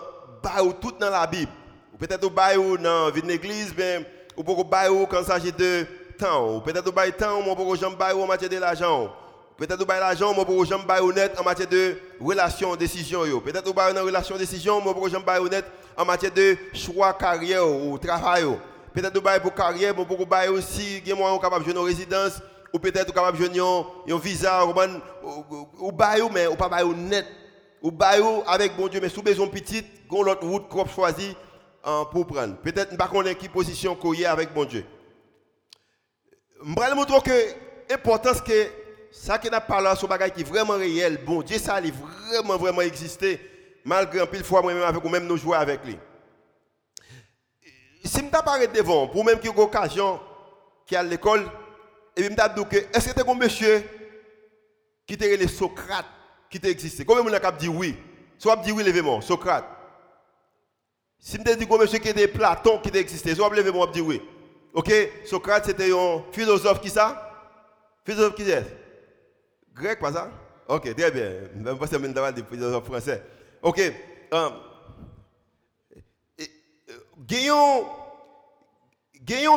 tout 0.79 0.93
dans 0.99 1.09
la 1.09 1.27
Bible, 1.27 1.51
peut-être 1.99 2.23
vous 2.23 2.77
dans 2.77 3.13
une 3.13 3.29
église, 3.29 3.73
mais 3.77 4.05
vous 4.37 4.43
pouvez 4.43 4.63
quand 5.09 5.19
il 5.19 5.25
s'agit 5.25 5.51
de 5.51 5.85
temps, 6.17 6.61
peut-être 6.61 6.89
vous 6.89 6.99
avez 6.99 7.11
temps, 7.11 7.41
pouvez 7.55 7.77
jamais 7.77 8.13
en 8.13 8.27
matière 8.27 8.49
de 8.49 8.57
l'argent. 8.57 9.13
Peut-être 9.57 9.83
vous 9.83 9.91
avez 9.91 9.99
l'argent, 9.99 10.33
jamais 10.63 10.99
honnête 11.01 11.37
en 11.37 11.43
matière 11.43 11.67
de 11.67 11.97
relation, 12.21 12.75
décision. 12.77 13.23
Peut-être 13.41 13.65
vous 13.69 13.81
une 13.81 13.99
relation, 13.99 14.37
décision, 14.37 14.81
jamais 15.09 15.37
honnête 15.39 15.65
en 15.97 16.05
matière 16.05 16.31
de 16.31 16.55
choix, 16.73 17.11
carrière 17.13 17.67
ou 17.67 17.97
travail. 17.97 18.45
Peut-être 18.93 19.19
vous 19.19 19.27
avez 19.27 19.39
pour 19.39 19.53
carrière, 19.53 19.93
vous 19.93 20.05
pouvez 20.05 20.47
aussi, 20.47 21.01
vous 21.01 21.39
capable 21.39 21.65
de 21.65 21.71
une 21.71 21.77
résidence, 21.79 22.41
ou 22.73 22.79
peut-être 22.79 23.07
vous 23.07 23.13
capable 23.13 23.37
de 23.37 23.59
un 23.59 24.17
visa, 24.17 24.65
ou 24.65 24.73
ou 25.79 26.29
mais 26.31 26.47
ou 26.47 26.55
pas 26.55 26.83
net 26.83 27.25
ou 27.81 27.91
baillou 27.91 28.43
avec 28.47 28.75
bon 28.75 28.87
Dieu, 28.87 28.99
mais 29.01 29.09
sous 29.09 29.21
besoin 29.21 29.47
petite, 29.47 30.07
gon 30.07 30.23
l'autre 30.23 30.45
route 30.45 30.67
qu'on 30.67 30.85
choisi 30.85 31.35
hein, 31.83 32.05
pour 32.11 32.27
prendre. 32.27 32.57
Peut-être 32.57 32.97
pas 32.97 33.07
qu'on 33.07 33.23
qui 33.33 33.49
position 33.49 33.95
qu'on 33.95 34.13
avec 34.13 34.53
bon 34.53 34.65
Dieu. 34.65 34.85
Je 36.61 36.73
vais 36.73 36.95
montrer 36.95 37.21
que 37.21 37.89
l'importance 37.89 38.41
que 38.41 38.67
ça 39.11 39.37
qui 39.37 39.49
n'a 39.49 39.61
pas 39.61 39.81
là, 39.81 39.95
ce 39.95 40.05
bagage 40.05 40.33
qui 40.33 40.41
est 40.41 40.43
vraiment 40.43 40.73
réel, 40.73 41.19
bon 41.25 41.41
Dieu, 41.41 41.57
ça 41.57 41.75
a 41.75 41.81
vraiment, 41.81 42.57
vraiment 42.57 42.81
existé, 42.81 43.39
malgré 43.85 44.19
un 44.19 44.25
pile 44.25 44.43
fois 44.43 44.61
moi-même 44.61 44.83
avec 44.83 45.03
ou 45.03 45.09
même 45.09 45.25
nous 45.25 45.37
jouer 45.37 45.57
avec 45.57 45.85
lui. 45.85 45.97
Si 48.09 48.21
je 48.21 48.23
m'apparais 48.23 48.67
devant, 48.67 49.07
pour 49.07 49.23
même 49.23 49.39
qu'il 49.39 49.51
y 49.51 49.53
ait 49.53 49.59
occasion 49.59 50.19
qui 50.87 50.95
à 50.95 51.03
l'école, 51.03 51.45
et 52.17 52.23
je 52.23 52.29
me 52.29 52.35
dis, 52.35 52.77
est-ce 52.91 53.13
que 53.13 53.21
tu 53.21 53.29
un 53.29 53.35
monsieur 53.35 53.83
qui 55.05 55.13
était 55.13 55.37
les 55.37 55.47
Socrate 55.47 56.07
qui 56.49 56.59
existé? 56.63 57.05
Combien 57.05 57.23
de 57.23 57.29
gens 57.29 57.51
dit 57.57 57.67
oui? 57.67 57.95
Soit 58.39 58.55
dit 58.57 58.71
oui, 58.71 58.83
levez-moi, 58.83 59.21
Socrate. 59.21 59.63
Si 61.19 61.37
je 61.37 61.53
dis 61.53 61.67
que 61.67 61.77
monsieur 61.77 61.99
qui 61.99 62.09
était 62.09 62.27
Platon 62.27 62.79
qui 62.79 62.89
existé, 62.97 63.35
soit 63.35 63.47
levez-moi, 63.55 63.85
dit 63.93 64.01
oui. 64.01 64.19
Ok? 64.73 64.91
Socrate, 65.25 65.65
c'était 65.65 65.91
un 65.93 66.23
philosophe 66.31 66.81
qui 66.81 66.89
ça? 66.89 67.31
Philosophe 68.03 68.33
qui 68.33 68.49
est? 68.49 68.65
Grec, 69.71 69.99
pas 69.99 70.13
ça? 70.13 70.31
Ok, 70.67 70.95
très 70.95 71.11
bien. 71.11 71.31
Je 71.55 71.71
pense 71.73 71.89
que 71.89 71.95
c'est 71.95 72.33
des 72.33 72.43
philosophes 72.43 72.85
français. 72.85 73.23
Ok. 73.61 73.79
Um, 74.31 74.53
Gagnons, 77.19 77.87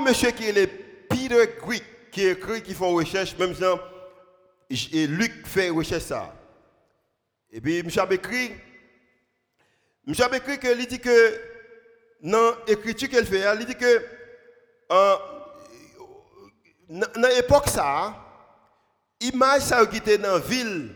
monsieur 0.01 0.31
qui 0.33 0.49
est 0.49 0.53
le 0.53 0.67
Peter 1.09 1.47
Greek, 1.61 1.85
qui 2.11 2.27
écrit, 2.27 2.63
qui 2.63 2.75
font 2.75 2.95
recherche, 2.95 3.37
même 3.39 3.55
si 3.55 3.63
et 4.93 5.07
Luc 5.07 5.47
fait 5.47 5.71
recherche 5.71 6.05
ça. 6.05 6.35
Et 7.51 7.61
puis, 7.61 7.79
M. 7.79 7.89
a 7.97 8.13
écrit, 8.13 8.53
M. 10.09 10.15
a 10.19 10.37
écrit 10.37 10.59
que, 10.59 10.79
il 10.79 10.87
dit 10.87 10.99
que, 10.99 11.41
dans 12.23 12.55
l'écriture 12.67 13.09
qu'elle 13.09 13.27
fait, 13.27 13.45
il 13.61 13.67
dit 13.67 13.75
que, 13.75 14.05
euh, 14.93 15.17
dans 16.89 17.29
l'époque 17.35 17.69
ça, 17.69 18.17
l'image 19.21 19.63
ça 19.63 19.85
qui 19.87 19.99
était 19.99 20.19
dans 20.19 20.33
la 20.33 20.39
ville, 20.39 20.95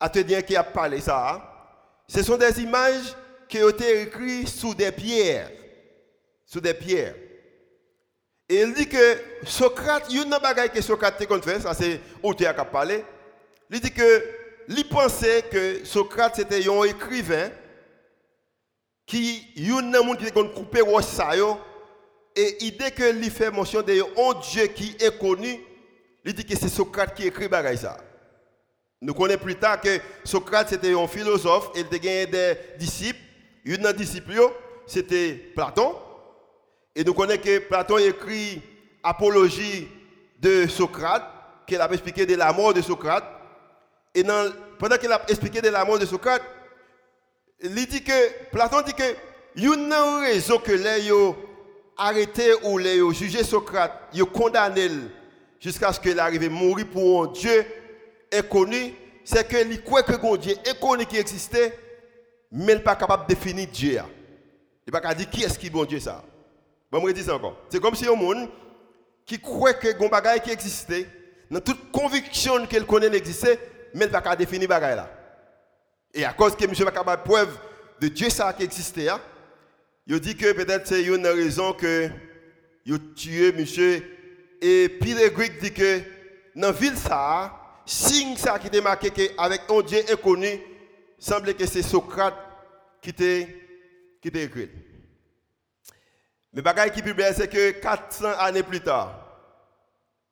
à 0.00 0.08
te 0.08 0.18
dire 0.18 0.44
qui 0.44 0.56
a 0.56 0.64
parlé 0.64 1.00
ça, 1.00 1.50
ce 2.08 2.22
sont 2.22 2.36
des 2.36 2.60
images 2.60 3.14
qui 3.48 3.62
ont 3.62 3.68
été 3.68 4.02
écrites 4.02 4.48
sous 4.48 4.74
des 4.74 4.92
pierres. 4.92 5.50
Sous 6.46 6.60
des 6.60 6.74
pierres. 6.74 7.14
Et 8.48 8.60
il 8.60 8.74
dit 8.74 8.88
que 8.88 9.18
Socrate, 9.46 10.06
il 10.10 10.20
a 10.20 10.22
une 10.22 10.32
chose 10.32 10.68
que 10.74 10.80
Socrate 10.82 11.22
a 11.22 11.40
fait, 11.40 11.60
ça 11.60 11.74
c'est 11.74 12.00
auteur 12.22 12.54
qui 12.54 12.60
a 12.60 12.64
parlé. 12.64 13.04
Il 13.70 13.80
dit 13.80 13.90
que 13.90 14.24
il 14.68 14.88
pensait 14.88 15.44
que 15.50 15.84
Socrate 15.84 16.36
c'était 16.36 16.68
un 16.68 16.84
écrivain 16.84 17.50
qui 19.06 19.46
un 19.56 20.02
monde 20.02 20.18
qui 20.18 20.30
coupé 20.30 20.80
ça 21.02 21.30
et 22.36 22.70
dès 22.78 22.90
que 22.90 23.16
il 23.16 23.30
fait 23.30 23.50
mention 23.50 23.82
de 23.82 23.92
un 23.92 24.40
Dieu 24.40 24.66
qui 24.66 24.96
est 25.00 25.18
connu, 25.18 25.60
il 26.24 26.34
dit 26.34 26.44
que 26.44 26.56
c'est 26.56 26.68
Socrate 26.68 27.14
qui 27.14 27.26
écrit 27.26 27.48
bagaille 27.48 27.78
ça. 27.78 27.96
Nous 29.00 29.14
connaissons 29.14 29.42
plus 29.42 29.56
tard 29.56 29.80
que 29.80 29.98
Socrate 30.24 30.68
c'était 30.68 30.94
un 30.94 31.06
philosophe, 31.06 31.70
il 31.74 31.86
avait 31.86 32.26
des 32.26 32.58
disciples, 32.78 33.20
une 33.64 33.82
des 33.82 33.92
disciples 33.92 34.50
c'était 34.86 35.32
Platon 35.54 35.94
et 36.94 37.04
nous 37.04 37.14
connaissons 37.14 37.42
que 37.42 37.58
Platon 37.58 37.98
écrit 37.98 38.62
apologie 39.02 39.88
de 40.40 40.66
Socrate, 40.66 41.24
qu'il 41.66 41.80
a 41.80 41.90
expliqué 41.90 42.26
de 42.26 42.34
la 42.34 42.52
mort 42.52 42.74
de 42.74 42.82
Socrate 42.82 43.24
et 44.14 44.22
pendant 44.78 44.96
qu'il 44.96 45.10
a 45.10 45.22
expliqué 45.28 45.60
de 45.60 45.68
la 45.68 45.84
mort 45.84 45.98
de 45.98 46.06
Socrate, 46.06 46.42
il 47.60 47.74
dit 47.74 48.02
que, 48.04 48.50
Platon 48.50 48.82
dit 48.82 48.94
que, 48.94 49.02
il 49.56 49.64
y 49.64 49.66
a 49.66 49.74
une 49.74 49.92
raison 50.20 50.58
que 50.58 50.72
les 50.72 51.10
arrêté 51.96 52.52
ou 52.64 52.78
les 52.78 53.00
jugé 53.12 53.42
Socrate, 53.42 53.92
ils 54.12 54.24
condamné 54.24 54.88
jusqu'à 55.60 55.92
ce 55.92 56.00
qu'il 56.00 56.18
arrive 56.18 56.42
à 56.42 56.48
mourir 56.48 56.86
pour 56.92 57.24
un 57.24 57.32
Dieu 57.32 57.64
inconnu, 58.32 58.94
c'est 59.24 59.48
que 59.48 59.56
il 59.56 59.82
croit 59.82 60.02
que 60.02 60.12
un 60.12 60.36
Dieu 60.36 60.54
inconnu 60.68 61.06
qui 61.06 61.16
existait, 61.16 61.78
mais 62.52 62.72
il 62.72 62.76
n'est 62.76 62.82
pas 62.82 62.96
capable 62.96 63.24
de 63.24 63.34
définir 63.34 63.68
Dieu. 63.68 63.92
Il 63.92 63.98
n'est 64.86 64.92
pas 64.92 65.00
capable 65.00 65.20
de 65.20 65.24
dire 65.24 65.30
qui 65.30 65.44
est-ce 65.44 65.58
qui 65.58 65.68
est 65.68 65.70
bon 65.70 65.84
Dieu 65.84 66.00
ça. 66.00 66.22
Bon, 66.94 67.08
je 67.08 67.30
encore. 67.32 67.56
C'est 67.70 67.80
comme 67.80 67.96
si 67.96 68.06
un 68.06 68.14
monde 68.14 68.48
qui 69.26 69.40
croit 69.40 69.74
que 69.74 69.88
un 70.00 70.08
bagage 70.08 70.42
qui 70.42 70.52
existait, 70.52 71.08
dans 71.50 71.58
toute 71.58 71.90
conviction 71.90 72.64
qu'il 72.66 72.86
connaît 72.86 73.10
n'existait, 73.10 73.58
mais 73.94 74.04
il 74.04 74.12
va 74.12 74.20
pas 74.20 74.36
définir 74.36 74.68
bagaille 74.68 74.94
là. 74.94 75.10
Et 76.14 76.24
à 76.24 76.32
cause 76.32 76.54
que 76.54 76.64
monsieur 76.68 76.84
va 76.84 76.92
capable 76.92 77.24
preuve 77.24 77.58
de 78.00 78.06
Dieu 78.06 78.30
ça 78.30 78.52
qui 78.52 78.62
existait, 78.62 79.08
hein, 79.08 79.20
il 80.06 80.20
dit 80.20 80.36
que 80.36 80.52
peut-être 80.52 80.86
c'est 80.86 81.02
une 81.02 81.26
raison 81.26 81.72
que 81.72 82.08
il 82.86 83.14
tué 83.14 83.50
monsieur 83.50 84.00
et 84.62 84.88
puis 84.88 85.14
les 85.14 85.30
Grecs 85.30 85.60
dit 85.60 85.72
que 85.72 85.98
dans 86.54 86.68
la 86.68 86.72
ville 86.72 86.96
ça, 86.96 87.82
signe 87.84 88.36
ça 88.36 88.56
qui 88.60 88.68
était 88.68 88.80
marqué 88.80 89.32
avec 89.36 89.62
un 89.68 89.82
Dieu 89.82 89.98
inconnu, 90.12 90.60
semble 91.18 91.54
que 91.54 91.66
c'est 91.66 91.82
Socrate 91.82 92.38
qui 93.02 93.10
était 93.10 93.48
qui 94.22 94.28
était 94.28 94.44
écrit. 94.44 94.70
Mais 96.54 96.62
bagaille 96.62 96.92
qui 96.92 97.02
publie 97.02 97.24
c'est 97.34 97.48
que 97.48 97.72
400 97.72 98.28
années 98.38 98.62
plus 98.62 98.80
tard, 98.80 99.12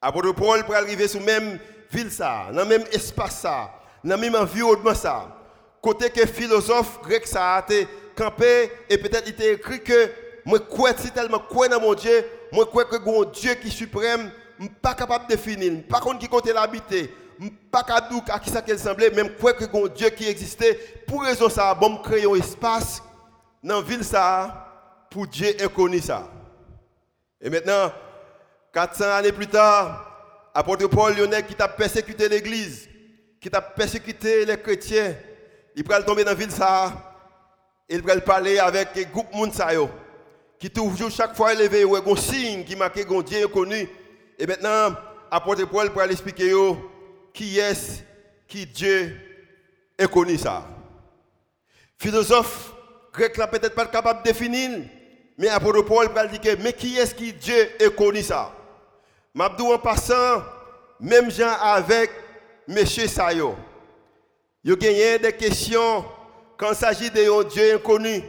apôtre 0.01 0.33
Paul 0.33 0.63
pour 0.65 0.75
arriver 0.77 1.09
sur 1.09 1.21
même 1.21 1.59
ville 1.91 2.13
ça, 2.13 2.47
dans 2.53 2.63
le 2.63 2.65
même 2.65 2.85
espace 2.93 3.41
ça, 3.41 3.73
dans 4.05 4.17
même 4.17 4.37
environnement 4.37 4.95
ça. 4.95 5.37
Côté 5.81 6.11
que 6.11 6.25
philosophe 6.25 7.01
grec 7.03 7.27
ça 7.27 7.57
a 7.57 7.61
été 7.63 7.89
campé 8.17 8.71
et 8.89 8.99
peut-être 8.99 9.25
il 9.27 9.33
était 9.33 9.55
écrit 9.55 9.83
que 9.83 10.11
moi 10.45 10.61
crois 10.61 10.95
tellement 10.95 11.41
crois 11.41 11.67
dans 11.67 11.81
mon 11.81 11.95
Dieu, 11.95 12.25
moi 12.53 12.67
crois 12.67 12.85
que 12.85 12.99
mon 12.99 13.25
Dieu 13.25 13.55
qui 13.55 13.67
est 13.67 13.71
suprême, 13.73 14.31
je 14.61 14.67
suis 14.67 14.75
pas 14.81 14.95
capable 14.95 15.27
de 15.27 15.35
définir, 15.35 15.83
pas 15.89 15.99
contre 15.99 16.21
qui 16.21 16.29
compte 16.29 16.47
l'habiter, 16.47 17.13
je 17.41 17.49
pas 17.73 17.83
capable 17.83 18.23
à 18.29 18.39
qui 18.39 18.49
ça 18.49 18.63
qu'elle 18.63 18.79
semblait, 18.79 19.11
même 19.11 19.35
crois 19.35 19.55
que 19.55 19.65
mon 19.73 19.89
Dieu 19.89 20.09
qui 20.11 20.29
existait. 20.29 20.79
Pour 21.05 21.25
raison 21.25 21.49
ça, 21.49 21.75
bon 21.75 21.97
créer 21.97 22.27
un 22.27 22.35
espace 22.37 23.03
dans 23.61 23.81
la 23.81 23.83
ville 23.83 24.05
ça 24.05 24.72
pour 25.13 25.27
Dieu 25.27 25.55
inconnu 25.61 26.01
ça. 26.01 26.29
Et 27.41 27.51
maintenant 27.51 27.93
400 28.73 29.05
années 29.05 29.33
plus 29.33 29.47
tard, 29.47 30.51
apôtre 30.55 30.87
Paul 30.89 31.15
Lyonnais 31.15 31.43
qui 31.45 31.55
t'a 31.55 31.69
persécuté 31.69 32.29
l'église, 32.29 32.89
qui 33.41 33.51
t'a 33.51 33.61
persécuté 33.61 34.45
les 34.47 34.57
chrétiens, 34.57 35.15
il 35.77 35.85
peut 35.85 36.03
tomber 36.05 36.25
dans 36.25 36.31
la 36.31 36.37
ville 36.37 36.51
ça, 36.51 36.93
il 37.89 38.03
peut 38.03 38.21
parler 38.21 38.59
avec 38.59 38.89
un 38.97 39.11
groupe 39.11 39.33
monde 39.35 39.53
qui 40.59 40.71
toujours 40.71 41.11
chaque 41.11 41.37
fois 41.37 41.53
élevé 41.53 41.85
ou 41.85 41.97
un 41.97 42.17
signe 42.17 42.65
qui 42.65 42.77
marque 42.77 42.99
un 42.99 43.23
Dieu 43.23 43.49
connu. 43.49 43.89
Et 44.39 44.47
maintenant, 44.47 44.95
apôtre 45.31 45.69
Paul 45.69 45.91
pour 45.91 46.03
expliquer 46.03 46.53
qui 47.35 47.59
est 47.59 48.05
qui 48.47 48.67
Dieu 48.67 49.17
est 49.99 50.11
connu 50.11 50.39
ça. 50.39 50.67
Philosophe 51.99 52.73
grec 53.13 53.37
là 53.37 53.47
peut-être 53.47 53.75
pas 53.75 53.87
capable 53.87 54.23
de 54.23 54.25
définir, 54.25 54.85
mais 55.43 55.49
apôtre 55.49 55.83
Paul 55.83 56.09
pour 56.09 56.23
dire 56.29 56.57
mais 56.61 56.73
qui 56.73 56.97
est 56.97 57.17
qui 57.17 57.33
Dieu 57.33 57.71
est 57.81 57.97
connu 57.97 58.23
ça? 58.23 58.53
Mabdou 59.35 59.73
en 59.73 59.79
passant, 59.79 60.41
même 61.01 61.33
gens 61.33 61.57
avec 61.61 62.13
M. 62.69 62.87
Sayo. 62.87 63.57
Il 64.63 64.71
y 64.81 65.03
a 65.03 65.19
des 65.19 65.33
questions 65.33 66.05
quand 66.57 66.69
il 66.71 66.77
s'agit 66.77 67.11
de 67.11 67.49
Dieu 67.49 67.75
inconnu. 67.75 68.23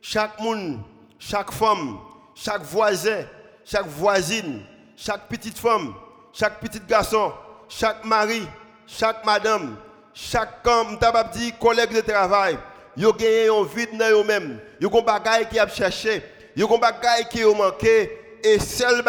Chaque 0.00 0.40
monde 0.40 0.78
chaque 1.18 1.52
femme, 1.52 1.98
chaque 2.34 2.62
voisin, 2.62 3.24
chaque 3.62 3.88
voisine, 3.88 4.62
chaque 4.96 5.28
petite 5.28 5.58
femme, 5.58 5.92
chaque 6.32 6.58
petit 6.60 6.80
garçon, 6.88 7.32
chaque 7.68 8.02
mari, 8.02 8.42
chaque 8.86 9.26
madame, 9.26 9.76
chaque 10.14 10.62
collègue 10.62 11.94
de 11.94 12.00
travail, 12.00 12.58
yo 12.96 13.12
gagné 13.12 13.48
un 13.48 13.62
vide 13.62 13.98
dans 13.98 14.22
eux-mêmes. 14.22 14.58
Yo 14.80 14.88
ont 14.90 15.02
bagaille 15.02 15.46
qui 15.50 15.58
a 15.58 15.68
cherché, 15.68 16.22
yo 16.56 16.66
ont 16.68 16.78
bagaille 16.78 17.28
qui 17.28 17.44
ont 17.44 17.54
manqué 17.54 18.38
et 18.42 18.58
seul 18.58 19.02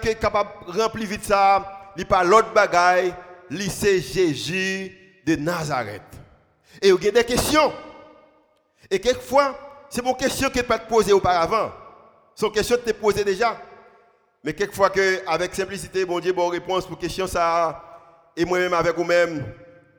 qui 0.00 0.08
est 0.08 0.14
capable 0.20 0.50
de 0.66 0.80
remplir 0.80 1.08
vite 1.08 1.24
ça, 1.24 1.92
il 1.96 2.06
pas 2.06 2.22
l'autre 2.22 2.52
bagaille, 2.52 3.14
c'est 3.70 4.00
Jésus 4.00 4.92
de 5.26 5.36
Nazareth. 5.36 6.02
Et 6.80 6.88
il 6.88 7.04
y 7.04 7.08
a 7.08 7.10
des 7.10 7.24
questions. 7.24 7.72
Et 8.90 8.98
quelquefois, 8.98 9.56
c'est 9.88 10.02
mon 10.02 10.14
question 10.14 10.50
qui 10.50 10.58
n'est 10.58 10.64
pas 10.64 10.78
posée 10.78 11.12
auparavant. 11.12 11.70
Son 12.34 12.50
question 12.50 12.76
te 12.76 12.90
posée 12.92 13.24
déjà. 13.24 13.56
Mais 14.42 14.52
quelquefois, 14.52 14.90
que, 14.90 15.22
avec 15.26 15.54
simplicité, 15.54 16.04
bon 16.04 16.18
Dieu, 16.18 16.32
bonne 16.32 16.50
réponse 16.50 16.86
pour 16.86 16.98
question 16.98 17.26
ça. 17.26 17.82
Et 18.36 18.44
moi-même, 18.44 18.74
avec 18.74 18.96
vous-même, 18.96 19.44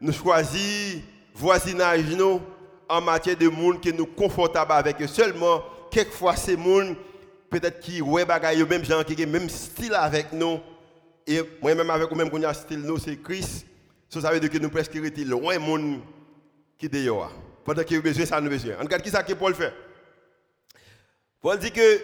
nous 0.01 0.11
choisissons 0.11 1.01
voisinage 1.35 2.03
nous 2.15 2.41
en 2.87 3.01
matière 3.01 3.37
de 3.37 3.47
monde 3.47 3.79
qui 3.79 3.93
nous 3.93 4.05
confortable 4.05 4.73
avec 4.73 5.01
eux. 5.01 5.07
Seulement, 5.07 5.63
quelquefois, 5.93 6.35
ces 6.35 6.57
monde 6.57 6.95
peut-être 7.49 7.79
qui 7.79 8.01
ouais 8.01 8.25
bagaille 8.25 8.65
même 8.65 8.83
gens 8.83 9.03
qui 9.03 9.25
même 9.25 9.47
style 9.47 9.93
avec 9.93 10.33
nous. 10.33 10.59
Et 11.25 11.41
moi-même, 11.61 11.89
avec 11.89 12.09
vous-même, 12.09 12.29
qu'on 12.29 12.43
a 12.43 12.53
style 12.53 12.81
nous, 12.81 12.97
c'est 12.97 13.15
Christ. 13.17 13.65
Ça 14.09 14.31
veut 14.31 14.39
dire 14.39 14.49
que 14.49 14.57
nous 14.57 14.69
presque 14.69 14.95
loin 14.95 15.57
monde 15.59 16.01
qui 16.77 16.89
dehors. 16.89 17.31
Pendant 17.63 17.83
qu'il 17.83 17.97
a 17.97 18.01
besoin, 18.01 18.25
ça 18.25 18.41
nous 18.41 18.49
besoin. 18.49 18.75
En 18.75 18.83
regarde 18.83 19.01
qui 19.01 19.09
ça 19.09 19.23
que 19.23 19.33
Paul 19.33 19.55
fait? 19.55 19.73
Paul 21.41 21.57
dit 21.59 21.71
que 21.71 22.01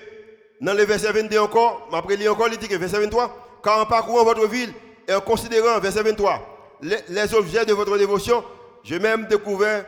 dans 0.62 0.74
le 0.74 0.84
verset 0.84 1.12
22 1.12 1.38
encore, 1.40 1.90
après 1.92 2.16
lire 2.16 2.34
encore, 2.34 2.48
il 2.50 2.58
dit 2.58 2.68
que 2.68 2.76
verset 2.76 3.00
23, 3.00 3.60
quand 3.62 3.82
en 3.82 3.86
parcourant 3.86 4.24
votre 4.24 4.48
ville 4.48 4.72
et 5.08 5.14
en 5.14 5.22
considérant, 5.22 5.80
verset 5.80 6.04
23, 6.04 6.78
les, 6.82 7.34
objets 7.34 7.66
de 7.66 7.74
votre 7.74 7.98
dévotion, 7.98 8.44
j'ai 8.84 9.00
même 9.00 9.28
découvert 9.28 9.86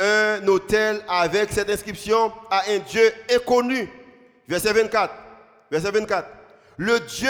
un 0.00 0.46
hôtel 0.48 1.02
avec 1.08 1.52
cette 1.52 1.70
inscription 1.70 2.32
à 2.50 2.62
un 2.70 2.78
Dieu 2.78 3.12
inconnu. 3.34 3.88
Verset 4.48 4.72
24. 4.72 5.14
Verset 5.70 5.90
24. 5.90 6.28
Le 6.78 7.00
Dieu, 7.00 7.28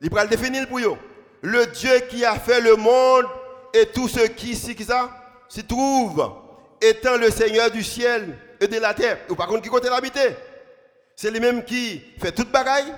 il 0.00 0.10
va 0.10 0.24
le 0.24 0.30
définir 0.30 0.66
pour 0.68 0.78
vous. 0.78 0.98
Le 1.42 1.66
Dieu 1.66 1.90
qui 2.08 2.24
a 2.24 2.34
fait 2.36 2.60
le 2.60 2.76
monde 2.76 3.26
et 3.74 3.86
tout 3.86 4.08
ce 4.08 4.20
qui 4.20 4.54
s'y 4.54 4.76
trouve, 5.66 6.32
étant 6.80 7.16
le 7.16 7.30
Seigneur 7.30 7.70
du 7.70 7.82
ciel 7.82 8.36
et 8.60 8.66
de 8.66 8.78
la 8.78 8.94
terre. 8.94 9.18
Ou 9.28 9.34
par 9.34 9.46
contre, 9.46 9.62
qui 9.62 9.68
compte 9.68 9.84
l'habiter? 9.84 10.36
C'est 11.14 11.30
lui-même 11.30 11.64
qui 11.64 12.02
fait 12.20 12.32
toute 12.32 12.50
bagaille. 12.50 12.92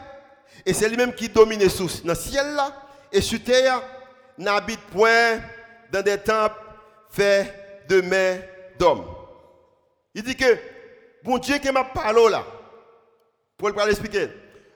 Et 0.64 0.74
c'est 0.74 0.88
lui-même 0.88 1.14
qui 1.14 1.28
domine 1.28 1.68
sous 1.68 1.88
dans 2.04 2.12
le 2.12 2.14
ciel 2.14 2.54
là 2.54 2.72
et 3.12 3.20
sur 3.20 3.42
terre 3.42 3.82
n'habite 4.38 4.80
point 4.92 5.40
dans 5.90 6.02
des 6.02 6.18
temples 6.18 6.56
faits 7.10 7.86
de 7.88 8.00
mains 8.00 8.38
Il 10.14 10.22
dit 10.22 10.36
que 10.36 10.56
bon 11.22 11.38
Dieu 11.38 11.58
qui 11.58 11.70
m'a 11.70 11.84
parlé 11.84 12.28
là, 12.30 12.44
pour 13.56 13.68
le 13.68 13.86
l'expliquer. 13.86 14.28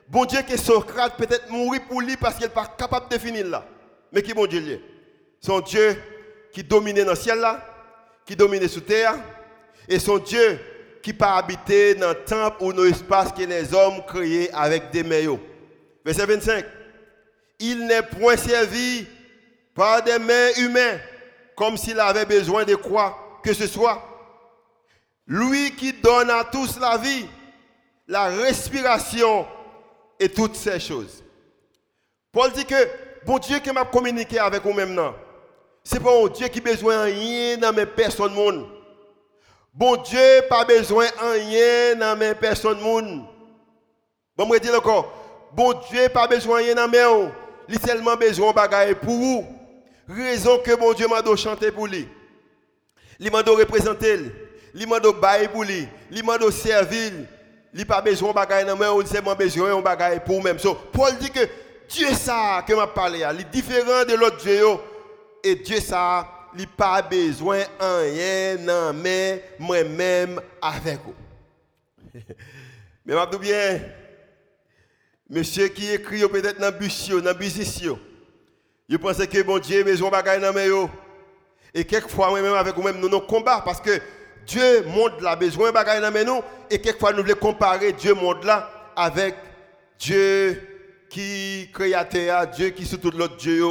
Bon 0.09 0.25
Dieu 0.25 0.41
que 0.43 0.57
Socrate 0.57 1.17
peut-être 1.17 1.49
mourir 1.51 1.83
pour 1.89 2.01
lui 2.01 2.17
parce 2.17 2.35
qu'il 2.35 2.45
n'est 2.45 2.53
pas 2.53 2.67
capable 2.67 3.09
de 3.09 3.17
définir 3.17 3.47
là. 3.47 3.65
Mais 4.13 4.23
qui 4.23 4.35
bon 4.35 4.47
Dieu 4.47 4.61
est? 4.71 4.81
Son 5.41 5.61
Dieu 5.61 5.97
qui 6.53 6.63
domine 6.63 7.03
dans 7.03 7.11
le 7.11 7.17
ciel 7.17 7.39
là, 7.39 7.65
qui 8.27 8.37
domine 8.37 8.67
sous 8.69 8.81
terre, 8.81 9.15
et 9.89 9.99
son 9.99 10.19
Dieu 10.19 10.59
qui 11.03 11.13
pas 11.13 11.37
habiter 11.37 11.95
dans 11.95 12.11
le 12.11 12.25
temple 12.25 12.57
ou 12.61 12.73
dans 12.73 12.85
l'espace 12.85 13.33
que 13.33 13.43
les 13.43 13.75
hommes 13.75 14.05
créés 14.07 14.51
avec 14.53 14.91
des 14.91 15.03
maillots. 15.03 15.41
Verset 16.05 16.27
25. 16.27 16.65
Il 17.59 17.87
n'est 17.87 18.03
point 18.03 18.37
servi 18.37 19.07
par 19.75 20.03
des 20.03 20.19
mains 20.19 20.51
humaines, 20.59 21.01
comme 21.57 21.77
s'il 21.77 21.99
avait 22.01 22.25
besoin 22.25 22.65
de 22.65 22.75
quoi? 22.75 23.24
Que 23.45 23.53
ce 23.53 23.67
soit. 23.67 24.03
Lui 25.27 25.71
qui 25.77 25.93
donne 25.93 26.31
à 26.31 26.45
tous 26.45 26.79
la 26.81 26.97
vie, 26.97 27.27
la 28.09 28.27
respiration 28.27 29.47
et 30.19 30.29
toutes 30.29 30.57
ces 30.57 30.81
choses. 30.81 31.23
Paul 32.33 32.51
dit 32.53 32.65
que, 32.65 32.89
bon 33.25 33.39
Dieu 33.39 33.59
qui 33.59 33.71
m'a 33.71 33.85
communiqué 33.85 34.39
avec 34.39 34.63
vous 34.63 34.73
maintenant, 34.73 35.15
c'est 35.83 36.03
pas 36.03 36.29
Dieu 36.29 36.49
qui 36.49 36.59
a 36.59 36.63
besoin 36.63 37.07
de 37.07 37.13
rien 37.13 37.59
dans 37.59 37.73
mes 37.73 37.87
personnes 37.87 38.35
monde. 38.35 38.67
Bon 39.73 39.97
Dieu 39.97 40.43
pas 40.49 40.65
besoin 40.65 41.07
de 41.07 41.41
rien 41.41 41.97
dans 41.97 42.19
mes 42.19 42.35
personnes 42.35 42.81
monde. 42.81 43.25
Bon, 44.37 44.47
me 44.47 44.59
dire 44.59 44.75
encore, 44.75 45.13
bon 45.53 45.75
Dieu 45.91 46.09
pas 46.09 46.27
besoin 46.27 46.61
de 46.61 46.65
rien 46.67 46.75
dans 46.75 46.89
mes 46.89 47.31
il 47.69 47.77
a 47.77 47.87
seulement 47.87 48.17
besoin 48.17 48.51
de 48.51 48.57
bagaille 48.57 48.95
pour 48.95 49.15
vous. 49.15 49.47
Raison 50.09 50.59
que 50.59 50.75
bon 50.77 50.93
Dieu 50.93 51.09
m'a 51.09 51.23
donné 51.23 51.37
chanter 51.37 51.71
pour 51.71 51.87
lui. 51.87 52.09
Il 53.21 53.31
m'a 53.31 53.43
donné 53.43 53.63
représenter, 53.63 54.19
il 54.75 54.89
m'a 54.89 55.01
donné 55.01 55.19
bailler 55.21 55.49
pour 55.49 55.65
lui, 55.65 55.89
il 56.11 56.25
m'a 56.25 56.39
donné 56.39 56.53
servir. 56.53 57.13
Il 57.73 57.81
n'a 57.81 57.87
pas 57.87 58.01
besoin 58.01 58.33
bagaille 58.33 58.65
il 58.65 58.71
a 58.71 59.07
seulement 59.07 59.35
besoin 59.35 59.77
de 59.77 59.83
bagaille 59.83 60.21
pour 60.25 60.41
même. 60.43 60.61
So, 60.61 60.75
Paul 60.93 61.17
dit 61.19 61.31
que 61.31 61.41
Dieu 61.89 62.09
ça 62.15 62.65
que 62.67 62.73
m'a 62.73 62.87
parlé, 62.87 63.27
il 63.35 63.41
est 63.41 63.51
différent 63.51 64.05
de 64.09 64.15
l'autre 64.15 64.37
Dieu. 64.39 64.65
Et 65.43 65.57
Dieu 65.57 65.81
ça, 65.81 66.27
il 66.57 66.69
besoin 67.11 67.59
de 67.59 68.13
rien 68.13 68.57
non 68.59 68.93
mais 68.93 69.43
moi-même 69.59 70.41
avec 70.63 71.01
vous. 71.05 71.15
mais 73.05 73.15
je 73.15 73.39
bien, 73.39 73.81
monsieur 75.29 75.67
qui 75.69 75.91
écrit 75.91 76.27
peut-être 76.29 76.61
dans 76.61 76.71
bus, 76.71 77.11
dans 77.11 77.35
business, 77.35 77.83
je 78.89 78.97
pense 78.97 79.17
que 79.27 79.43
bon 79.43 79.59
Dieu 79.59 79.83
besoin 79.83 80.11
bagaille 80.11 80.41
dans 80.41 80.53
mes 80.53 80.71
Et 81.75 81.85
quelquefois, 81.85 82.31
moi-même 82.31 82.55
avec 82.55 82.77
vous-même, 82.77 83.01
nous 83.01 83.09
nous 83.09 83.21
combattons 83.21 83.65
parce 83.65 83.81
que 83.81 84.01
Dieu 84.47 84.83
montre 84.87 85.21
la 85.23 85.35
besoin 85.35 85.69
de 85.69 85.75
bagaille 85.75 86.01
dans 86.01 86.25
nous 86.25 86.43
et 86.71 86.81
quelquefois 86.81 87.13
nous 87.13 87.23
voulons 87.23 87.35
comparer 87.35 87.93
Dieu 87.93 88.15
monde 88.15 88.45
là 88.45 88.71
avec 88.95 89.35
Dieu 89.99 90.61
qui 91.09 91.71
créateur, 91.73 92.47
Dieu 92.49 92.71
qui 92.71 92.85
sous 92.85 92.99
tout 92.99 93.11
l'autre 93.11 93.37
Dieu, 93.37 93.65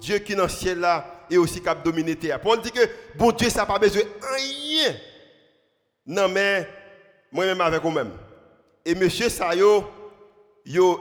Dieu 0.00 0.18
qui 0.18 0.34
dans 0.34 0.44
le 0.44 0.48
ciel 0.48 0.80
là 0.80 1.26
et 1.28 1.36
aussi 1.36 1.60
qui 1.60 1.68
a 1.68 1.74
dominé 1.74 2.16
terre. 2.16 2.40
Paul 2.40 2.60
dit 2.60 2.70
que 2.70 2.80
bon 3.16 3.32
Dieu 3.32 3.50
ça 3.50 3.60
n'a 3.60 3.66
pas 3.66 3.78
besoin 3.78 4.02
de 4.02 4.08
rien. 4.36 4.94
Non 6.06 6.28
mais 6.28 6.68
moi-même 7.32 7.60
avec 7.60 7.82
vous-même. 7.82 8.12
Et 8.84 8.94
monsieur 8.94 9.28
ça 9.28 9.54
yo 9.54 9.84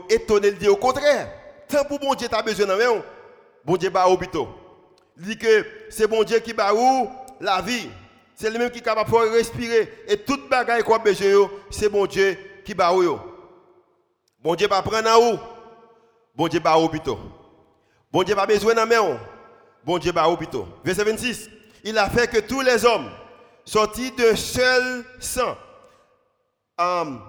étonné 0.09 0.51
le 0.51 0.57
dire 0.57 0.73
au 0.73 0.77
contraire. 0.77 1.31
Tant 1.67 1.85
pour 1.85 1.99
bon 1.99 2.15
Dieu 2.15 2.27
tu 2.27 2.35
as 2.35 2.41
besoin 2.41 2.65
de 2.65 2.73
rien, 2.73 3.03
bon 3.63 3.77
Dieu 3.77 3.89
ba 3.89 4.09
hôpital. 4.09 4.47
Dit 5.19 5.37
que 5.37 5.65
c'est 5.89 6.07
bon 6.07 6.23
Dieu 6.23 6.39
qui 6.39 6.53
ba 6.53 6.73
où? 6.73 7.09
La 7.41 7.61
vie. 7.61 7.89
C'est 8.35 8.49
lui-même 8.49 8.71
qui 8.71 8.79
est 8.79 8.81
capable 8.81 9.11
de 9.11 9.33
respirer. 9.33 10.05
Et 10.07 10.17
toute 10.17 10.49
bagaille 10.49 10.81
qu'on 10.81 10.95
a 10.95 10.99
besoin, 10.99 11.49
c'est 11.69 11.89
bon 11.89 12.05
Dieu 12.05 12.37
qui 12.63 12.73
va 12.73 12.93
où. 12.93 13.19
Bon 14.41 14.55
Dieu 14.55 14.67
va 14.67 14.81
prendre 14.81 15.09
en 15.09 15.17
haut. 15.17 15.39
Bon 16.33 16.47
Dieu 16.47 16.61
va 16.61 16.77
au 16.77 16.85
hôpital. 16.85 17.15
Bon 18.09 18.23
Dieu 18.23 18.33
va 18.33 18.45
besoin 18.45 18.73
de 18.73 18.81
main. 18.81 19.19
Bon 19.83 19.97
Dieu 19.97 20.13
va 20.13 20.29
hôpital. 20.29 20.61
Verset 20.85 21.03
26. 21.03 21.49
Il 21.83 21.97
a 21.97 22.09
fait 22.09 22.29
que 22.29 22.39
tous 22.39 22.61
les 22.61 22.85
hommes 22.85 23.09
sortis 23.65 24.11
d'un 24.11 24.35
seul 24.37 25.03
sang 25.19 25.57
um, 26.77 27.21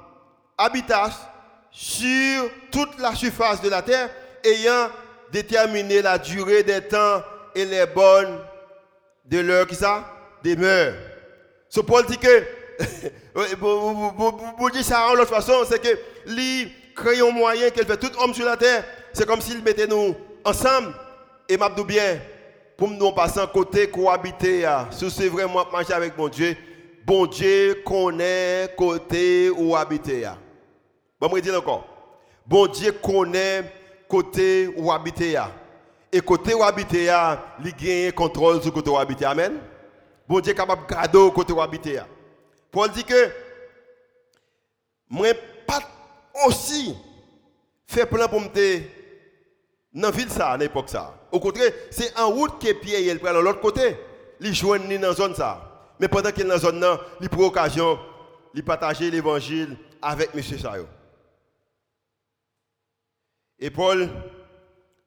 habitassent 0.57 1.27
sur 1.73 2.51
toute 2.71 2.99
la 2.99 3.17
surface 3.17 3.61
de 3.61 3.69
la 3.69 3.83
terre, 3.83 4.11
ayant 4.45 4.91
déterminé 5.33 6.03
la 6.03 6.19
durée 6.19 6.63
des 6.63 6.83
temps 6.83 7.23
et 7.55 7.65
les 7.65 7.87
bonnes 7.87 8.39
de 9.25 9.41
leur 9.41 9.67
qui 9.67 9.75
ça? 9.75 10.05
Demeure. 10.43 10.95
Ce 11.69 11.81
Paul 11.81 12.07
dit 12.07 12.19
que, 12.19 12.45
pour 14.57 14.71
dire 14.71 14.85
ça 14.85 15.09
en 15.09 15.15
l'autre 15.15 15.35
façon, 15.35 15.65
c'est 15.69 15.81
que 15.81 15.99
lui 16.27 16.73
crée 16.97 17.21
un 17.21 17.31
moyen 17.31 17.71
qu'elle 17.71 17.87
fait 17.87 17.97
tout 17.97 18.11
homme 18.19 18.35
sur 18.35 18.47
la 18.47 18.57
terre. 18.57 18.85
C'est 19.13 19.27
comme 19.27 19.41
s'il 19.41 19.63
mettait 19.63 19.87
nous 19.87 20.17
ensemble. 20.45 20.95
Et 21.49 21.57
m'a 21.57 21.69
bien, 21.69 22.21
pour 22.77 22.89
nous 22.89 23.13
passer 23.13 23.41
côté, 23.53 23.91
cohabiter, 23.91 24.67
si 24.93 25.11
c'est 25.11 25.29
vraiment 25.29 25.67
marcher 25.71 25.93
avec 25.93 26.17
mon 26.17 26.29
Dieu, 26.29 26.57
bon 27.05 27.27
Dieu 27.27 27.83
connaît 27.85 28.73
côté 28.77 29.51
où 29.51 29.77
habiter. 29.77 30.29
Bon, 31.21 31.29
je 31.35 31.41
dire 31.41 31.59
encore. 31.59 31.87
Bon 32.47 32.67
Dieu 32.67 32.93
connaît 32.93 33.71
côté 34.09 34.73
où 34.77 34.91
habiter. 34.91 35.39
Et 36.13 36.21
côté 36.21 36.55
où 36.55 36.63
habiter, 36.63 37.13
il 37.65 37.75
gagne 37.77 38.13
contrôle 38.13 38.63
sur 38.63 38.73
côté 38.73 38.91
où 38.91 38.99
habiter. 38.99 39.25
Amen. 39.25 39.59
Bon 40.29 40.41
Dieu 40.41 40.53
est 40.53 40.57
capable 40.57 40.87
de 40.87 40.93
garder 40.93 41.31
côté 41.35 41.53
où 41.53 41.61
habiter. 41.61 42.01
Paul 42.71 42.91
dit 42.91 43.05
que 43.05 43.31
moi 45.09 45.29
pas 45.67 45.81
aussi 46.47 46.97
fait 47.87 48.07
plan 48.07 48.29
pour 48.29 48.41
me 48.41 48.47
dans 49.93 50.09
la 50.09 50.11
ville 50.11 50.31
ça 50.31 50.51
à 50.51 50.57
l'époque 50.57 50.89
ça. 50.89 51.15
Au 51.33 51.41
contraire, 51.41 51.73
c'est 51.91 52.17
en 52.19 52.31
route 52.31 52.61
que 52.61 52.73
Pierre 52.73 53.01
il 53.01 53.19
prend 53.19 53.35
de 53.35 53.39
l'autre 53.41 53.61
côté. 53.61 53.97
Il 54.41 54.55
joindre 54.55 54.89
dans 54.89 55.09
la 55.09 55.13
zone 55.13 55.35
ça. 55.35 55.95
Mais 55.99 56.09
pendant 56.09 56.31
qu'il 56.31 56.45
est 56.45 56.47
dans 56.47 56.55
la 56.55 56.61
zone 56.61 56.81
là, 56.81 57.01
il 57.21 57.29
prend 57.29 57.43
occasion 57.43 57.99
de 58.55 58.63
partager 58.63 59.11
l'évangile 59.11 59.77
avec 60.01 60.31
M. 60.35 60.43
Chayo. 60.43 60.87
Et 63.59 63.71
Paul 63.71 64.09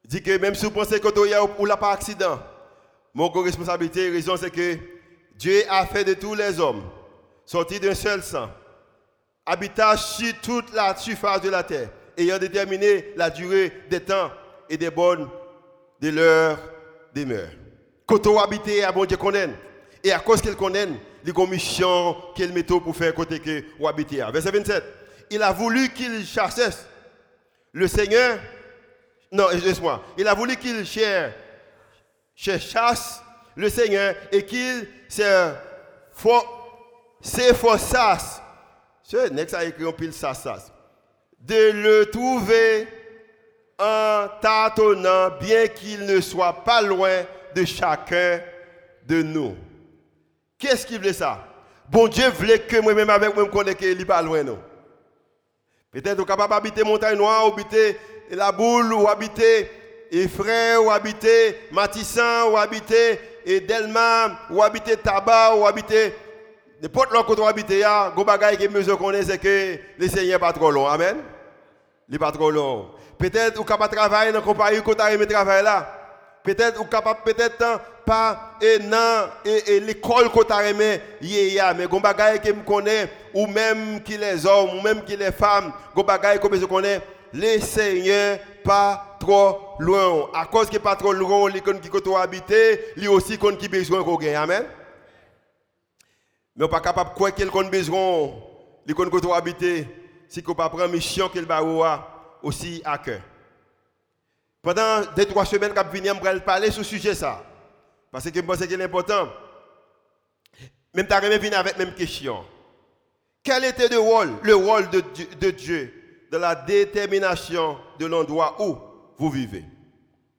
dit 0.05 0.21
que 0.21 0.37
même 0.37 0.55
si 0.55 0.65
vous 0.65 0.71
pensez 0.71 0.99
que 0.99 1.07
vous 1.07 1.65
n'avez 1.65 1.79
pas 1.79 1.91
accident, 1.91 2.39
mon 3.13 3.29
responsabilité, 3.29 4.09
raison, 4.09 4.35
c'est 4.37 4.49
que 4.49 4.77
Dieu 5.35 5.63
a 5.69 5.85
fait 5.85 6.03
de 6.03 6.13
tous 6.13 6.35
les 6.35 6.59
hommes, 6.59 6.83
sortis 7.45 7.79
d'un 7.79 7.93
seul 7.93 8.23
sang, 8.23 8.49
habitant 9.45 9.95
sur 9.97 10.33
toute 10.41 10.73
la 10.73 10.95
surface 10.95 11.41
de 11.41 11.49
la 11.49 11.63
terre, 11.63 11.89
ayant 12.17 12.37
déterminé 12.37 13.13
la 13.15 13.29
durée 13.29 13.71
des 13.89 13.99
temps 13.99 14.31
et 14.69 14.77
des 14.77 14.89
bonnes 14.89 15.29
de 16.01 16.09
leur 16.09 16.57
demeure. 17.13 17.49
Quand 18.05 18.25
on 18.27 18.39
habite 18.39 18.67
à 18.83 18.91
bon 18.91 19.05
Dieu 19.05 19.17
connaît, 19.17 19.49
et 20.03 20.11
à 20.11 20.19
cause 20.19 20.41
qu'il 20.41 20.55
connaît, 20.55 20.87
une 21.25 21.49
mission 21.49 22.15
qu'il 22.35 22.51
met 22.51 22.63
pour 22.63 22.95
faire 22.95 23.13
côté 23.13 23.39
que 23.39 23.63
vous 23.79 23.87
habitez. 23.87 24.17
Verset 24.31 24.51
27. 24.51 24.83
Il 25.31 25.41
a 25.41 25.51
voulu 25.51 25.89
qu'il 25.89 26.25
chasse 26.25 26.85
le 27.71 27.87
Seigneur. 27.87 28.39
Non, 29.33 29.49
excuse-moi. 29.49 30.01
Il 30.17 30.27
a 30.27 30.35
voulu 30.35 30.55
qu'il 30.55 30.85
cherche, 30.85 31.33
le 33.55 33.67
Seigneur 33.67 34.15
et 34.31 34.45
qu'il 34.45 34.87
s'efforçasse. 37.19 38.41
Ce 39.01 39.29
next 39.29 39.55
a 39.55 39.65
écrit 39.65 39.91
pile. 39.93 40.13
De 41.39 41.71
le 41.71 42.05
trouver 42.05 42.87
en 43.79 44.27
tâtonnant, 44.39 45.31
bien 45.41 45.67
qu'il 45.67 46.05
ne 46.05 46.21
soit 46.21 46.63
pas 46.63 46.81
loin 46.83 47.23
de 47.55 47.65
chacun 47.65 48.39
de 49.05 49.23
nous. 49.23 49.57
Qu'est-ce 50.59 50.85
qui 50.85 50.97
voulait 50.97 51.11
ça? 51.11 51.45
Bon 51.89 52.07
Dieu 52.07 52.29
voulait 52.29 52.59
que 52.59 52.77
moi-même 52.79 53.09
avec 53.09 53.35
moi, 53.35 53.45
je 53.45 53.49
connaisse 53.49 53.75
qu'il 53.75 53.97
n'est 53.97 54.05
pas 54.05 54.21
loin. 54.21 54.43
Non? 54.43 54.59
Peut-être 55.91 56.17
vous 56.17 56.25
capable 56.25 56.53
d'habiter 56.53 56.83
Montagne 56.83 57.17
Noire, 57.17 57.45
habiter 57.45 57.99
la 58.31 58.51
boule, 58.51 58.93
ou 58.93 59.07
habiter 59.07 59.69
Efrain, 60.11 60.77
ou 60.79 60.91
habiter 60.91 61.67
Matissan, 61.71 62.51
ou 62.51 62.57
habiter 62.57 63.19
Delma, 63.67 64.39
ou 64.49 64.61
habiter 64.61 64.97
Tabac, 64.97 65.55
ou 65.55 65.65
habiter 65.65 66.13
n'importe 66.83 67.13
l'autre 67.13 67.27
côté 67.27 67.41
où 67.41 67.45
habiter, 67.45 67.75
il 67.75 67.79
y 67.79 67.83
a 67.83 68.11
des 68.15 68.25
choses 68.25 68.57
que 68.57 68.67
mesure 68.67 68.97
connaît, 68.97 69.23
c'est 69.23 69.37
que 69.37 69.77
le 69.97 70.07
Seigneur 70.09 70.39
pas 70.39 70.51
trop 70.51 70.69
long. 70.69 70.85
Amen. 70.85 71.17
Il 72.09 72.19
pas 72.19 72.31
trop 72.31 72.51
long. 72.51 72.89
Peut-être 73.17 73.55
vous 73.55 73.63
capable 73.63 73.95
travailler 73.95 74.33
dans 74.33 74.41
compagnie, 74.41 74.79
vous 74.79 74.93
avez 74.99 75.25
travail 75.25 75.63
là. 75.63 75.87
Peut-être 76.43 76.77
vous 76.77 76.85
capable 76.85 77.21
peut-être 77.23 77.79
pas 78.05 78.57
dans 78.61 79.29
l'école 79.85 80.29
que 80.29 80.43
tu 80.43 80.51
as 80.51 80.69
aimé 80.69 80.99
mais 81.77 81.87
gon 81.87 82.01
bagaille 82.01 82.41
que 82.41 82.51
me 82.51 82.63
connaît 82.63 83.09
ou 83.33 83.47
même 83.47 84.03
qui 84.03 84.17
les 84.17 84.45
hommes 84.45 84.77
ou 84.77 84.81
même 84.81 85.05
qui 85.05 85.15
les 85.15 85.31
femmes 85.31 85.71
gon 85.95 86.03
bagaille 86.03 86.41
que 86.41 86.57
je 86.57 86.65
connais 86.65 86.99
les 87.33 87.59
seigneurs 87.59 88.39
pas 88.63 89.17
trop 89.19 89.75
loin. 89.79 90.29
À 90.33 90.45
cause 90.45 90.69
que 90.69 90.77
pas 90.77 90.95
trop 90.95 91.11
loin 91.11 91.49
les 91.49 91.61
qui 91.61 91.89
côté 91.89 92.15
habiter 92.15 92.79
lui 92.95 93.07
aussi 93.07 93.37
qui 93.37 93.67
besoin 93.67 94.03
qu'on 94.03 94.15
gagne. 94.15 94.35
Amen. 94.35 94.65
Mais 96.55 96.65
on 96.65 96.69
pas 96.69 96.79
capable 96.79 97.13
quoi 97.15 97.31
qu'il 97.31 97.49
qu'on 97.49 97.67
besoin 97.67 98.29
les 98.85 98.93
qu'on 98.93 99.09
côté 99.09 99.31
habiter 99.31 99.87
si 100.27 100.43
qu'on 100.43 100.53
pas 100.53 100.69
prendre 100.69 100.87
mission 100.87 101.29
qu'il 101.29 101.45
va 101.45 101.61
aussi 102.43 102.81
à 102.85 102.97
cœur. 102.97 103.21
Pendant 104.61 105.01
deux 105.15 105.25
trois 105.25 105.45
semaines 105.45 105.73
venir 105.91 106.15
on 106.15 106.39
parler 106.39 106.71
sur 106.71 106.83
ce 106.83 106.89
sujet 106.89 107.15
ça. 107.15 107.43
Parce 108.11 108.29
que 108.29 108.35
je 108.35 108.41
pense 108.41 108.59
que 108.59 108.69
c'est 108.69 108.81
important. 108.81 109.27
Même 110.93 111.07
tu 111.07 111.13
as 111.13 111.19
venir 111.19 111.57
avec 111.57 111.77
même 111.77 111.95
question. 111.95 112.45
Quel 113.43 113.65
était 113.65 113.89
le 113.89 113.99
rôle, 113.99 114.29
le 114.43 114.55
rôle 114.55 114.89
de, 114.91 115.03
de 115.41 115.49
Dieu? 115.49 116.02
Dans 116.33 116.39
la 116.39 116.55
détermination 116.55 117.77
de 117.99 118.07
l'endroit 118.07 118.55
où 118.59 118.75
vous 119.17 119.29
vivez. 119.29 119.63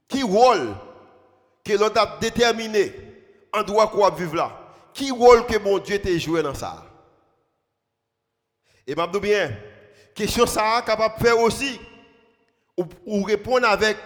Qui 0.09 0.25
rôle 0.25 0.75
que 1.65 1.73
l'on 1.75 1.87
a 1.87 2.19
déterminé 2.19 2.93
endroit 3.53 3.95
où 3.95 4.03
vous 4.03 4.17
vivez 4.17 4.37
là? 4.37 4.61
Qui 4.93 5.13
rôle 5.13 5.47
que 5.47 5.57
mon 5.57 5.79
Dieu 5.79 6.01
t'a 6.01 6.19
joué 6.19 6.43
dans 6.43 6.53
ça? 6.53 6.85
Et 8.85 8.95
je 8.97 9.19
bien, 9.21 9.57
question 10.17 10.47
ça 10.47 10.83
capable 10.85 11.17
de 11.17 11.29
faire 11.29 11.39
aussi 11.39 11.79
ou, 13.07 13.23
répondre 13.23 13.69
avec 13.69 13.97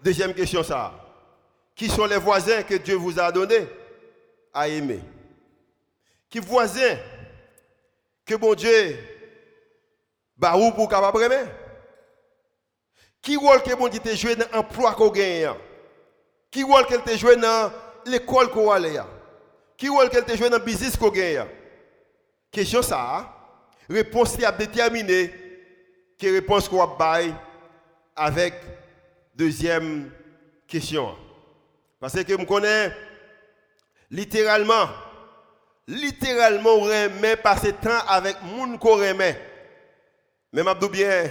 deuxième 0.00 0.34
question 0.34 0.62
ça. 0.62 0.94
Qui 1.74 1.88
sont 1.88 2.06
les 2.06 2.18
voisins 2.18 2.62
que 2.62 2.76
Dieu 2.76 2.94
vous 2.94 3.18
a 3.18 3.32
donnés 3.32 3.66
à 4.54 4.68
aimer? 4.68 5.00
Qui 6.30 6.38
voisins 6.38 6.98
que 8.24 8.36
bon 8.36 8.54
Dieu 8.54 8.96
bah 10.36 10.56
ou 10.56 10.72
pour 10.72 10.88
capable 10.88 11.20
Qui 13.20 13.36
rôle 13.36 13.62
que 13.62 13.74
bon 13.74 13.88
Dieu 13.88 14.00
t'a 14.00 14.14
joué 14.14 14.34
dans 14.34 14.46
l'emploi 14.52 14.94
qu'on 14.94 15.10
gagne 15.10 15.54
Qui 16.50 16.62
rôle 16.62 16.86
qu'elle 16.86 17.02
t'a 17.02 17.16
joué 17.16 17.36
dans 17.36 17.72
l'école 18.06 18.50
qu'on 18.50 18.70
allait 18.70 19.00
Qui 19.76 19.88
rôle 19.88 20.10
qu'elle 20.10 20.24
t'a 20.24 20.36
joué 20.36 20.50
dans 20.50 20.58
business 20.58 20.96
qu'on 20.96 21.10
gagne 21.10 21.46
Question 22.50 22.82
ça, 22.82 23.34
réponse 23.88 24.36
qui 24.36 24.44
a 24.44 24.52
déterminé 24.52 25.32
que 26.18 26.26
réponse 26.26 26.68
qu'on 26.68 26.84
va 26.84 27.18
avec 28.14 28.54
deuxième 29.34 30.10
question. 30.68 31.16
Parce 31.98 32.12
que 32.12 32.20
je 32.28 32.44
connais 32.44 32.92
littéralement, 34.10 34.88
littéralement, 35.88 36.74
on 36.74 37.36
passer 37.42 37.72
temps 37.72 37.90
avec 38.06 38.36
moun 38.42 38.78
qu'on 38.78 38.96
remet. 38.96 39.51
Mais 40.52 40.62
je 40.62 40.86
bien, 40.88 41.30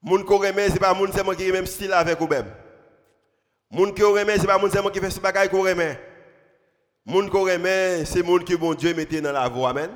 moun 0.00 0.24
qu'on 0.24 0.38
remet, 0.38 0.68
ce 0.68 0.74
n'est 0.74 0.78
pas 0.78 0.94
moun 0.94 1.10
qui 1.10 1.18
a 1.18 1.22
le 1.24 1.52
même 1.52 1.66
style 1.66 1.92
avec 1.92 2.18
vous 2.20 2.28
même. 2.28 2.46
Moun 3.70 3.92
qui 3.92 4.02
remet, 4.02 4.36
ce 4.36 4.42
n'est 4.42 4.46
pas 4.46 4.58
moun 4.58 4.70
qui 4.70 5.00
fait 5.00 5.10
ce 5.10 5.18
bagage 5.18 5.48
qu'on 5.48 5.62
remet. 5.62 5.98
Moun 7.04 7.28
qu'on 7.28 7.42
remet, 7.42 8.04
c'est 8.04 8.22
moun 8.22 8.44
que 8.44 8.54
bon 8.54 8.74
Dieu 8.74 8.94
mettait 8.94 9.20
dans 9.20 9.32
la 9.32 9.48
voie. 9.48 9.70
Amen. 9.70 9.90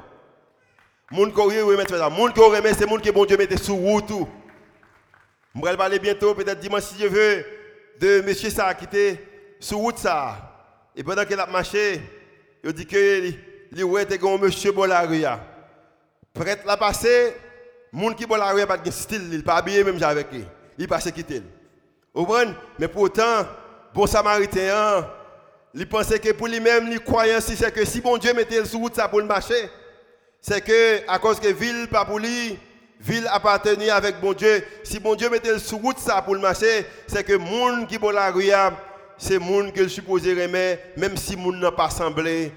Moun 1.11 1.33
qu'on 1.33 1.45
remet, 1.45 1.63
moun 1.63 2.33
qu'on 2.33 2.51
remet, 2.51 2.75
c'est 2.75 2.87
que 2.87 3.11
bon 3.13 3.25
Dieu 3.25 3.37
mettait 3.37 3.57
sous 3.57 3.77
route. 3.77 4.13
Je 5.55 5.61
vais 5.63 5.77
parler 5.77 5.99
bientôt, 5.99 6.35
peut-être 6.35 6.61
dimanche 6.61 6.83
si 6.83 7.01
je 7.01 7.07
veux 7.07 7.45
de 8.01 8.21
monsieur 8.23 8.51
ça 8.51 8.75
qui 8.75 8.85
était 8.85 9.21
sur 9.61 9.79
route 9.79 9.99
ça. 9.99 10.37
Et 10.97 11.05
pendant 11.05 11.25
qu'il 11.25 11.39
a 11.39 11.47
marché, 11.47 12.01
il 12.65 12.73
dit 12.73 12.87
que 12.87 13.33
il 13.73 13.85
ouais 13.85 14.07
un 14.11 14.39
monsieur 14.39 14.73
bon 14.73 14.89
la 14.89 15.03
rue. 15.03 15.23
Prête 16.35 16.65
la 16.67 16.77
passer, 16.77 17.35
monde 17.93 18.17
qui 18.17 18.27
bon 18.27 18.37
la 18.37 18.53
rue 18.53 18.67
pas 18.67 18.77
de 18.77 18.91
style, 18.91 19.29
il 19.33 19.45
pas 19.45 19.57
habillé 19.57 19.85
même 19.85 20.03
avec 20.03 20.33
lui. 20.33 20.45
Il 20.77 20.87
passe 20.89 21.11
quitter. 21.11 21.43
Vous 22.15 22.25
comprenez? 22.25 22.53
Mais 22.79 22.89
pourtant, 22.89 23.47
bon 23.95 24.07
samaritain, 24.07 25.09
il 25.75 25.89
pensait 25.89 26.19
que 26.19 26.33
pour 26.33 26.49
lui-même, 26.49 26.89
il 26.91 27.01
croyait 27.01 27.41
si 27.41 27.57
c'est 27.57 27.73
que 27.73 27.85
si 27.85 28.01
bon 28.01 28.17
Dieu 28.19 28.33
mettait 28.35 28.65
sur 28.65 28.81
route 28.81 28.95
ça 28.95 29.09
pour 29.09 29.21
le 29.21 29.27
marcher, 29.27 29.71
c'est 30.41 30.61
que 30.61 31.09
à 31.09 31.19
cause 31.19 31.41
que 31.41 31.49
ville 31.49 31.89
pas 31.89 32.05
pour 32.05 32.19
lui 32.19 32.59
ville 33.01 33.29
appartenait 33.31 33.91
avec 33.91 34.21
bon 34.21 34.33
Dieu. 34.33 34.65
Si 34.83 34.99
bon 34.99 35.15
Dieu 35.15 35.31
mettait 35.31 35.59
sur 35.59 35.79
route 35.79 35.99
ça 35.99 36.21
pour 36.23 36.35
le 36.35 36.41
marcher, 36.41 36.87
c'est 37.07 37.25
que 37.25 37.35
monde 37.35 37.87
qui 37.87 37.99
bon 37.99 38.11
la 38.11 38.31
rue, 38.31 38.51
c'est 39.17 39.39
monde 39.39 39.73
que 39.73 39.87
supposé 39.89 40.37
aimer, 40.37 40.79
même 40.97 41.17
si 41.17 41.37
monde 41.37 41.57
n'a 41.57 41.73
pas 41.73 41.91
semblé 41.91 42.53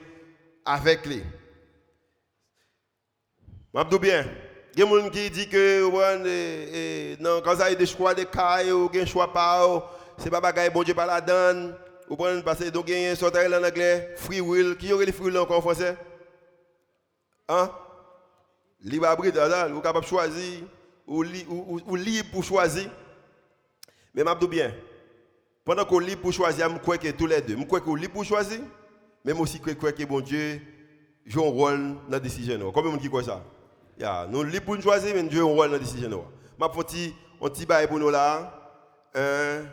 avec 0.65 1.05
lui. 1.05 1.23
Je 3.73 3.97
bien? 3.97 4.25
Il 4.73 4.79
y 4.79 4.83
a 4.83 4.85
des 4.85 5.01
gens 5.01 5.09
qui 5.09 5.29
disent 5.29 5.49
que 5.49 7.21
non, 7.21 7.41
quand 7.43 7.57
ça 7.57 7.73
des 7.73 7.85
choix 7.85 8.13
de 8.13 8.23
cailles 8.23 8.71
ou 8.71 8.89
un 8.93 9.05
choix 9.05 9.31
pas, 9.31 9.91
c'est 10.17 10.29
pas 10.29 10.39
bagaille 10.39 10.69
bon 10.69 10.83
Dieu 10.83 10.93
pas 10.93 11.05
la 11.05 11.19
donne. 11.19 11.75
Vous 12.07 12.15
prenez 12.15 12.41
parce 12.41 12.59
que 12.59 12.69
donc 12.69 12.85
il 12.89 13.01
y 13.01 13.07
un 13.07 13.15
en 13.15 13.63
anglais, 13.63 14.13
free 14.17 14.41
will. 14.41 14.75
Qui 14.77 14.91
aurait 14.93 15.05
les 15.05 15.11
free 15.11 15.25
will 15.25 15.37
encore 15.37 15.57
en 15.57 15.61
français? 15.61 15.95
Hein? 17.47 17.69
Libre 18.81 19.07
arbitre, 19.07 19.39
vous 19.39 19.77
êtes 19.77 19.83
capable 19.83 20.05
de 20.05 20.09
choisir, 20.09 20.59
ou, 21.05 21.23
libre 21.23 22.29
pour 22.31 22.43
choisir. 22.43 22.89
Mais 24.13 24.23
je 24.25 24.45
bien, 24.47 24.73
pendant 25.63 25.85
qu'on 25.85 25.99
libre 25.99 26.21
pour 26.21 26.33
choisir, 26.33 26.69
je 26.69 26.77
crois 26.79 26.97
que 26.97 27.11
tous 27.11 27.27
les 27.27 27.41
deux, 27.41 27.57
je 27.57 27.63
crois 27.63 27.81
qu'on 27.81 27.95
libre 27.95 28.13
pour 28.13 28.25
choisir, 28.25 28.59
mais 29.23 29.33
aussi 29.33 29.61
je 29.65 29.73
crois 29.73 29.91
que 29.91 30.03
bon 30.03 30.21
Dieu 30.21 30.61
joue 31.25 31.45
un 31.45 31.49
rôle 31.49 31.95
dans 32.07 32.11
la 32.11 32.19
décision. 32.19 32.71
Combien 32.71 32.95
de 32.95 33.01
gens 33.01 33.09
croient 33.09 33.23
ça? 33.23 33.43
Yeah. 34.01 34.25
Nous 34.27 34.41
libres 34.41 34.65
pour 34.65 34.81
choisir, 34.81 35.13
mais 35.13 35.21
nous 35.21 35.29
jouons 35.29 35.51
un 35.51 35.53
rôle 35.53 35.67
dans 35.67 35.73
la 35.73 35.79
décision. 35.79 36.09
Je 36.09 36.15
vais 36.15 36.73
faire 36.73 37.13
un 37.39 37.49
petit 37.49 37.65
bail 37.67 37.87
pour 37.87 37.99
nous 37.99 38.09
là. 38.09 38.51
Un, 39.13 39.63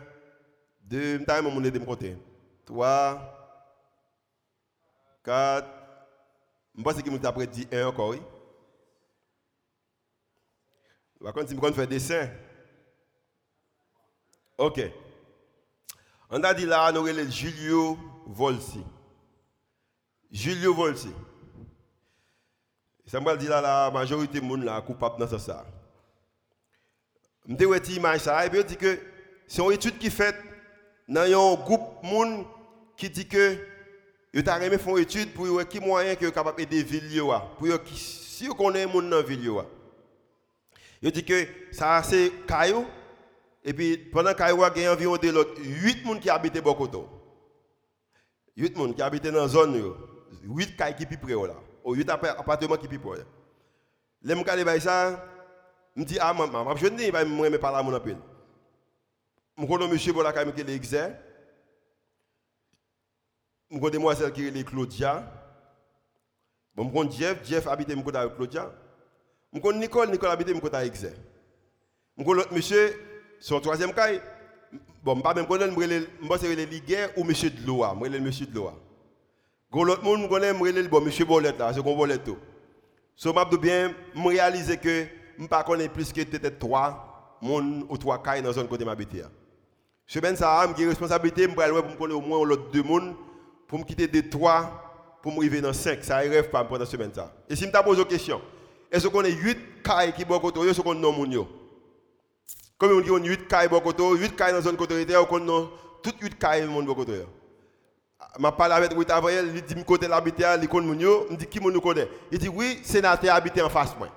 deux, 0.81 1.17
je 1.17 1.25
vais 1.25 1.41
vous 1.41 1.61
de 1.61 1.79
côté. 1.79 2.15
Trois, 2.63 3.57
quatre. 5.23 5.67
Je 6.77 6.83
pense 6.83 7.01
que 7.01 7.09
vais 7.09 7.25
après 7.25 7.47
dit 7.47 7.67
un 7.71 7.87
encore. 7.87 8.09
Oui? 8.09 8.21
Par 11.23 11.33
contre, 11.33 11.49
si 11.49 11.55
je 11.55 11.71
faire 11.71 11.87
dessin. 11.87 12.29
Ok. 14.59 14.79
On 16.29 16.43
a 16.43 16.53
dit 16.53 16.67
là, 16.67 16.91
nous 16.91 17.07
avons 17.07 17.31
Julio 17.31 17.97
Volsi. 18.27 18.83
Julio 20.31 20.75
Volsi. 20.75 21.11
Ça 23.09 23.19
me 23.19 23.37
dit 23.37 23.47
là, 23.47 23.59
la 23.59 23.89
majorité 23.89 24.39
des 24.39 24.47
gens 24.47 24.55
là 24.57 24.79
coupable 24.81 25.17
dans 25.17 25.39
ça. 25.39 25.65
Je 27.47 27.51
me 27.51 27.79
dis, 27.79 27.99
ça, 28.19 28.47
que 28.75 28.99
c'est 29.47 29.63
une 29.63 29.71
étude 29.71 29.97
qui 29.97 30.11
fait 30.11 30.35
dans 31.07 31.21
un 31.21 31.55
groupe 31.55 32.03
de 32.03 32.07
monde 32.07 32.45
qui 32.95 33.09
dit 33.09 33.27
que 33.27 33.57
ils 34.31 34.41
ont 34.41 34.43
fait 34.43 34.91
une 34.91 34.97
étude 34.99 35.33
pour 35.33 35.47
voir 35.47 35.67
qui 35.67 35.79
moyen 35.79 36.13
que 36.13 36.27
capable 36.27 36.57
d'aider 36.57 36.83
villes 36.83 37.23
pour 37.57 37.67
si 37.95 38.47
on 38.47 38.53
connaît 38.53 38.85
gens 38.85 39.01
dans 39.01 39.23
ville. 39.23 39.53
Ils 41.01 41.11
dit 41.11 41.25
que 41.25 41.47
ça 41.71 42.03
c'est 42.03 42.31
caillou 42.47 42.85
et 43.63 43.73
puis 43.73 43.97
pendant 43.97 44.35
caillou 44.35 44.63
il 44.75 44.83
y 44.83 44.87
environ 44.87 45.17
8 45.17 46.03
personnes 46.03 46.19
qui 46.19 46.29
habitent 46.29 46.61
Bokoto. 46.61 47.09
8 48.55 48.69
personnes 48.69 48.93
qui 48.93 49.01
habitent 49.01 49.25
dans 49.29 49.41
la 49.41 49.47
zone 49.47 49.95
8 50.43 50.77
cailles 50.77 50.95
qui 50.95 51.07
sont 51.07 51.17
près. 51.17 51.33
8 51.93 52.09
appartements 52.09 52.77
qui 52.77 52.93
sont 52.93 53.01
près. 53.01 53.25
Les 54.21 54.35
qui 54.35 54.81
ça 54.81 55.25
me 55.95 56.03
dis 56.03 56.17
ah 56.19 56.33
maman, 56.33 56.75
je 56.75 56.87
ne 56.87 56.97
dis 56.97 57.11
pas 57.11 57.25
moi 57.25 57.49
pas 57.57 57.71
là 57.71 57.83
mon 57.83 57.93
appel. 57.93 58.17
Je 59.57 59.65
connais 59.65 59.87
monsieur 59.87 60.13
pour 60.13 60.23
la 60.23 60.31
caille 60.31 60.53
qui 60.53 60.61
est 60.61 60.63
l'exer. 60.63 61.09
Je 63.71 63.77
connais 63.77 63.91
demoiselle 63.91 64.31
qui 64.31 64.47
est 64.47 64.63
Claudia. 64.63 65.31
Bon, 66.75 66.87
je 66.87 66.93
connais 66.93 67.11
Jeff, 67.11 67.45
Jeff 67.45 67.67
habite 67.67 67.89
avec 67.91 68.35
Claudia. 68.35 68.71
Je 69.53 69.59
connais 69.59 69.79
Nicole, 69.79 70.09
Nicole 70.11 70.29
habite 70.29 70.49
avec 70.49 70.87
Exer. 70.87 71.13
Je 72.17 72.23
connais 72.23 72.37
l'autre 72.37 72.53
monsieur, 72.53 72.93
son 73.39 73.59
troisième 73.59 73.93
cas. 73.93 74.09
Bon, 75.03 75.19
pas 75.21 75.33
même 75.33 75.47
connaître, 75.47 75.73
je 75.73 76.27
que 76.27 76.37
c'est 76.37 76.55
Liguer 76.65 77.07
ou 77.17 77.23
monsieur 77.23 77.49
de 77.49 77.65
Loa. 77.65 77.93
Je 77.95 77.99
connais 77.99 78.19
monsieur 78.19 78.45
de. 78.45 78.59
L'autre 79.71 80.03
monde, 80.03 80.21
je 80.23 80.27
connais, 80.27 80.53
je 80.53 80.87
connais 80.87 81.05
monsieur 81.05 81.25
Bolette 81.25 81.59
là, 81.59 81.71
c'est 81.73 81.81
qu'on 81.81 81.95
Bolette 81.95 82.23
tout. 82.23 82.37
So, 83.15 83.33
je 83.33 83.57
bien, 83.57 83.93
je 84.15 84.21
réalise 84.21 84.77
que 84.81 85.05
je 85.37 85.43
ne 85.43 85.63
connais 85.63 85.89
plus 85.89 86.11
que 86.11 86.23
peut-être 86.23 86.57
trois 86.57 87.37
monde 87.41 87.85
ou 87.89 87.97
trois 87.97 88.21
cas 88.21 88.39
dans 88.41 88.47
la 88.47 88.53
zone 88.53 88.67
côté 88.67 88.85
m'habiter. 88.85 89.23
Je 90.07 90.19
ben 90.19 90.35
ça, 90.35 90.65
j'ai 90.77 90.87
responsabilité, 90.87 91.43
je 91.43 91.49
vais 91.49 91.55
connaître 91.55 92.17
au 92.17 92.21
moins 92.21 92.45
l'autre 92.45 92.71
deux 92.71 92.81
monde 92.83 93.15
pour 93.67 93.79
me 93.79 93.83
quitter 93.83 94.07
de 94.07 94.21
trois 94.21 95.19
pour 95.21 95.31
me 95.31 95.37
arriver 95.37 95.61
dans 95.61 95.73
cinq. 95.73 96.03
Ça 96.03 96.17
arrive 96.17 96.49
pas 96.49 96.63
pendant 96.63 96.85
semaine 96.85 97.11
ça. 97.13 97.33
Et 97.47 97.55
si 97.55 97.63
je 97.63 97.67
me 97.67 97.83
pose 97.83 97.99
une 97.99 98.05
question, 98.05 98.41
est-ce 98.91 99.07
qu'on 99.07 99.23
a 99.23 99.29
8 99.29 99.83
cailles 99.83 100.13
qui 100.13 100.23
sont 100.23 100.39
côté, 100.39 100.61
est-ce 100.61 100.81
qu'on 100.81 100.91
a 100.91 101.11
mon 101.11 101.47
Comme 102.77 102.91
on 102.91 103.01
dit, 103.01 103.11
on 103.11 103.17
a 103.17 103.25
8 103.25 103.47
cailles 103.47 103.69
côté, 103.69 104.03
8 104.03 104.35
cailles 104.35 104.51
dans 104.51 104.57
la 104.57 104.63
zone 104.63 104.77
côté, 104.77 104.95
on 105.15 105.49
a 105.49 105.67
toutes 106.01 106.21
8 106.21 106.39
cailles 106.39 106.65
dans 106.65 106.79
le 106.79 106.93
côté. 106.93 107.21
Je 108.37 108.49
parle 108.51 108.73
avec 108.73 108.91
Rita 108.93 109.15
Avoyel, 109.15 109.51
il 109.55 109.61
dit 109.61 109.75
que 109.75 109.81
côté 109.81 110.07
l'habitat, 110.07 110.57
il 110.57 110.67
connaît 110.67 110.87
mon 110.87 111.25
il 111.29 111.37
dit 111.37 111.45
qui 111.47 111.59
nous 111.59 111.81
connaît? 111.81 112.07
Il 112.31 112.37
dit 112.37 112.49
oui, 112.49 112.79
sénateur 112.83 113.33
habité 113.35 113.61
en 113.61 113.69
face 113.69 113.95
moi. 113.97 114.07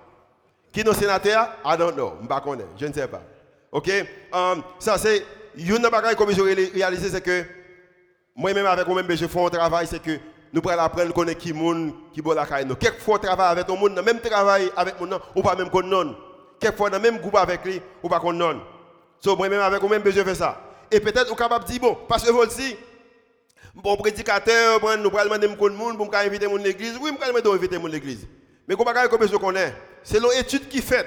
Qui 0.73 0.83
le 0.83 0.93
sénateur? 0.93 1.49
I 1.65 1.77
don't 1.77 1.95
know, 1.95 2.15
je 2.21 2.35
ne 2.35 2.41
connais 2.41 2.65
je 2.79 2.87
ne 2.87 2.93
sais 2.93 3.07
pas. 3.07 3.23
OK? 3.71 3.91
Um, 4.33 4.63
Ça 4.79 4.99
c'est 4.99 5.25
une 5.57 5.67
chose 5.69 6.17
que 6.17 6.33
je 6.33 6.73
réalisé 6.75 7.11
c'est 7.11 7.21
que 7.21 7.45
moi-même 8.35 8.67
avec 8.67 8.87
moi-même 8.87 9.17
je 9.17 9.27
fais 9.27 9.45
un 9.45 9.49
travail 9.49 9.87
c'est 9.87 10.03
que 10.03 10.19
nous 10.53 10.61
pouvons 10.61 10.79
apprendre 10.79 11.13
connaître 11.15 11.41
qui 11.41 11.53
monde 11.53 11.93
qui 12.13 12.21
bon 12.21 12.33
la 12.33 12.45
caille 12.45 12.67
nous. 12.67 12.77
Quelquefois 12.77 13.19
travail 13.19 13.53
avec 13.53 13.67
ton 13.67 13.77
monde, 13.77 14.01
même 14.05 14.21
travail 14.21 14.71
avec 14.77 15.01
mon 15.01 15.19
ou 15.35 15.43
pas 15.43 15.55
même 15.55 15.71
connaître. 15.71 16.15
Quelquefois 16.61 16.91
dans 16.91 17.01
même 17.01 17.19
groupe 17.19 17.37
avec 17.37 17.65
lui 17.65 17.81
ou 18.03 18.09
pas 18.09 18.21
connaître. 18.21 18.61
So 19.21 19.37
moi-même 19.37 19.61
avec 19.61 19.81
moi-même 19.81 20.03
je 20.05 20.23
fais 20.23 20.35
ça. 20.35 20.61
Et 20.91 21.01
peut-être 21.01 21.29
vous 21.29 21.35
capable 21.37 21.65
dire 21.65 21.81
bon 21.81 21.97
parce 22.09 22.25
que 22.25 22.31
vous 22.31 22.39
aussi 22.41 22.77
bon 23.75 23.97
prédicateur, 23.97 24.81
nous 24.99 25.11
pouvons 25.11 25.25
demander 25.25 25.49
mon 25.49 25.71
monde 25.71 25.97
pour 25.97 26.15
inviter 26.15 26.47
mon 26.47 26.57
l'église. 26.57 26.99
Oui, 27.01 27.11
je 27.21 27.33
vais 27.33 27.49
inviter 27.49 27.79
mon 27.79 27.87
l'église. 27.87 28.27
Mais 28.69 28.77
comment 28.77 28.93
comme 29.09 29.29
je 29.29 29.37
connais 29.37 29.75
C'est 30.03 30.21
l'étude 30.21 30.69
qui 30.69 30.81
fait. 30.83 31.07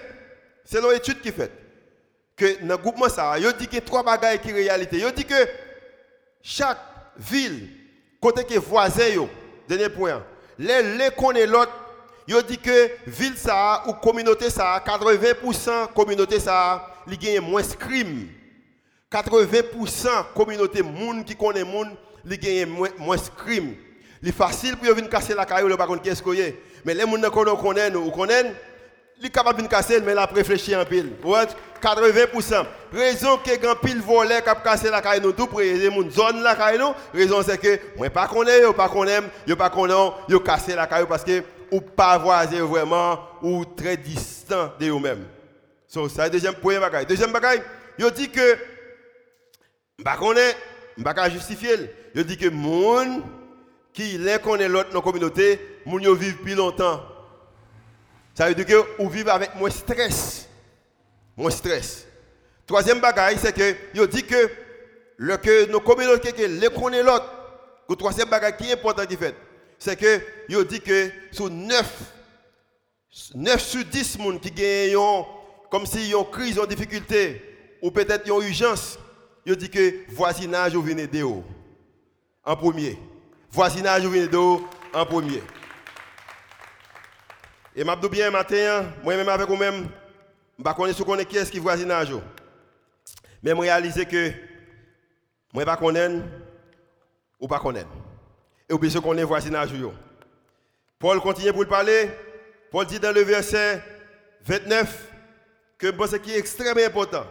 C'est 0.64 0.82
l'étude 0.82 1.22
qui 1.22 1.32
fait 1.32 1.52
que 2.36 2.62
dans 2.66 2.76
le 2.76 2.78
groupe 2.78 3.10
ça, 3.10 3.38
il 3.40 3.54
dit 3.54 3.68
que 3.68 3.78
trois 3.78 4.04
bagages 4.04 4.42
qui 4.42 4.52
réalité. 4.52 4.98
Il 4.98 5.12
dit 5.14 5.26
que 5.26 5.48
chaque 6.42 6.80
ville 7.18 7.70
Côté 8.26 8.44
que 8.44 8.58
voisin 8.58 9.28
dernier 9.68 9.90
point. 9.90 10.24
Les 10.58 10.82
les 10.98 11.12
connaît 11.12 11.46
l'autre, 11.46 11.72
yo 12.28 12.42
dit 12.42 12.58
que 12.58 12.90
ville 13.06 13.38
ça 13.38 13.84
ou 13.88 13.94
communauté 13.94 14.50
ça 14.50 14.84
80% 14.84 15.94
communauté 15.94 16.40
ça, 16.40 16.88
li 17.06 17.20
gagne 17.20 17.42
moins 17.42 17.62
crime. 17.62 18.28
80% 19.12 20.34
communauté 20.34 20.82
moun 20.82 21.24
qui 21.24 21.36
connaît 21.36 21.64
moun, 21.64 21.96
li 22.26 22.38
gagne 22.38 22.66
moins, 22.66 22.90
moins 22.98 23.18
crime. 23.18 23.76
C'est 24.24 24.32
facile 24.32 24.76
pour 24.78 24.94
venir 24.96 25.10
casser 25.10 25.34
la 25.36 25.46
caillou, 25.46 25.76
par 25.78 25.88
contre 25.88 26.02
qu'est-ce 26.02 26.24
que 26.24 26.32
Mais 26.84 26.94
les 26.94 27.02
gens 27.02 27.12
qui 27.12 27.62
connaissent 27.62 27.92
nous, 27.92 28.12
il 29.18 29.28
est 29.28 29.30
capable 29.30 29.62
de 29.62 29.68
casser, 29.68 30.02
mais 30.02 30.12
il 30.12 30.18
a 30.18 30.26
réfléchi 30.26 30.76
en 30.76 30.84
pile. 30.84 31.12
80%. 31.82 32.66
Raison 32.92 33.38
que 33.38 33.76
pile 33.76 34.02
cassé 34.64 34.90
la 34.90 35.02
caille 35.02 35.22
nous 35.22 35.32
tout 35.32 35.48
zone 36.10 36.42
la 36.42 36.56
caille 36.56 36.80
nous, 36.80 36.94
raison 37.14 37.42
c'est 37.44 37.58
que 37.58 37.80
moi 37.98 38.10
pas 38.10 38.28
connais, 38.28 38.62
yo 38.62 38.74
pas 38.74 38.90
connais, 38.90 39.20
yo 39.46 39.56
pas 39.56 39.72
yo 40.28 40.40
cassé 40.40 40.76
la 40.76 40.88
caille 40.88 41.06
parce 41.08 41.24
ou 41.72 41.82
pas 41.82 42.18
voisin 42.18 42.62
ou 43.42 43.66
très 43.66 43.98
distant 43.98 44.72
de 44.80 44.90
eux-mêmes. 44.90 45.26
So, 45.88 46.10
ça 46.10 46.30
deuxième 46.30 46.56
point. 46.56 46.80
Deuxième 47.08 47.34
yo 47.98 48.10
dit 48.10 48.30
que 48.30 48.58
pas 50.04 50.18
pas 51.04 51.30
justifier. 51.30 51.92
Yo 52.14 52.24
dit 52.24 52.38
que 52.38 52.50
monde 52.50 53.24
qui 53.94 54.18
les 54.18 54.40
connaît 54.40 54.68
l'autre 54.68 54.90
dans 54.90 55.00
la 55.00 55.04
communauté, 55.04 55.60
moun 55.86 56.02
yo 56.02 56.16
vivent 56.16 56.38
plus 56.38 56.56
longtemps. 56.56 57.02
Ça 58.34 58.48
veut 58.48 58.56
dire 58.56 58.66
que 58.66 59.02
vous 59.02 59.10
vivez 59.10 59.32
avec 59.32 59.56
moins 59.56 59.70
stress. 59.70 60.48
Moins 61.38 61.52
stress. 61.52 62.06
Troisième 62.68 63.00
bagaille, 63.00 63.38
c'est 63.38 63.54
que 63.54 63.76
il 63.94 64.08
dit 64.08 64.24
que 64.24 64.50
le 65.18 65.38
que 65.38 65.70
nos 65.72 65.80
communautés 65.80 66.32
que 66.32 66.44
les 66.44 66.70
connaissent 66.70 67.06
l'autre. 67.06 67.32
Le 67.90 67.96
troisième 67.96 68.30
bagaille 68.30 68.58
qui 68.58 68.70
est 68.70 68.74
important 68.74 69.06
qui 69.06 69.18
c'est 69.78 69.96
que 69.96 70.22
il 70.50 70.66
dit 70.66 70.82
que 70.82 71.10
sur 71.32 71.50
9 71.50 71.86
9 73.34 73.62
sur 73.62 73.86
10 73.86 74.18
personnes 74.18 74.40
qui 74.40 74.52
gagnent 74.52 75.26
comme 75.70 75.86
si 75.86 76.14
ont 76.16 76.24
une 76.24 76.32
crise, 76.32 76.58
une 76.58 76.66
difficulté 76.66 77.42
ou 77.82 77.92
peut-être 77.92 78.28
une 78.28 78.42
urgence, 78.44 78.98
il 79.46 79.56
dit 79.56 79.70
que 79.70 80.12
voisinage 80.12 80.74
vous 80.74 80.82
venez 80.82 81.08
de 81.08 81.24
en 82.44 82.56
premier. 82.56 82.98
Voisinage 83.52 84.04
vous 84.04 84.12
venez 84.12 84.28
de 84.28 84.38
haut 84.38 84.68
en 84.94 85.06
premier. 85.06 85.42
Et 87.76 87.84
m'a 87.84 87.96
dit 87.96 88.10
bien 88.10 88.32
matin, 88.32 88.86
moi-même 89.04 89.30
avec 89.30 89.48
vous-même, 89.48 89.88
je 90.58 90.64
ne 90.64 91.04
connais 91.04 91.26
pas 91.26 91.30
qui 91.30 91.38
est-ce 91.38 91.52
qui 91.52 91.60
voisinage. 91.60 92.14
Mais 93.44 93.52
je 93.52 93.56
réalise 93.56 94.06
que 94.06 94.32
moi 95.54 95.66
ne 95.66 95.76
connais 95.76 96.10
pas 96.10 96.24
ou 97.40 97.48
pas 97.48 97.60
connais. 97.60 97.86
Et 98.68 98.74
vous 98.74 98.80
besoin 98.80 99.02
connaître 99.02 99.28
voisinage. 99.28 99.70
Paul 100.98 101.20
continue 101.20 101.54
pour 101.54 101.68
parler. 101.68 102.10
Paul 102.72 102.88
dit 102.88 103.00
dans 103.00 103.14
le 103.14 103.22
verset 103.22 103.84
29 104.46 105.12
que 105.78 106.08
ce 106.08 106.16
qui 106.16 106.32
est 106.32 106.40
extrêmement 106.40 106.84
important. 106.84 107.26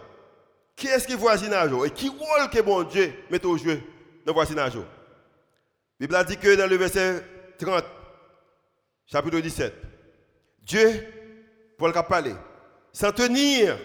Qui 0.77 0.89
est-ce 0.89 1.07
qui 1.07 1.15
voisinage 1.15 1.71
et 1.87 1.91
qui 1.91 2.09
rôle 2.09 2.51
que 2.53 2.61
bon 2.61 2.83
Dieu 2.83 3.13
met 3.31 3.45
au 3.45 3.57
jeu 3.57 3.77
dans 4.25 4.33
le 4.33 4.33
voisinage 4.33 4.75
La 4.75 6.07
Bible 6.07 6.25
dit 6.27 6.37
que 6.37 6.55
dans 6.57 6.69
le 6.69 6.77
verset 6.77 7.25
30, 7.59 7.85
chapitre 9.07 9.39
17, 9.39 9.73
Dieu, 10.63 11.07
pour 11.79 11.87
le 11.89 11.93
parler, 11.93 12.35
sans 12.93 13.13
tenir 13.13 13.79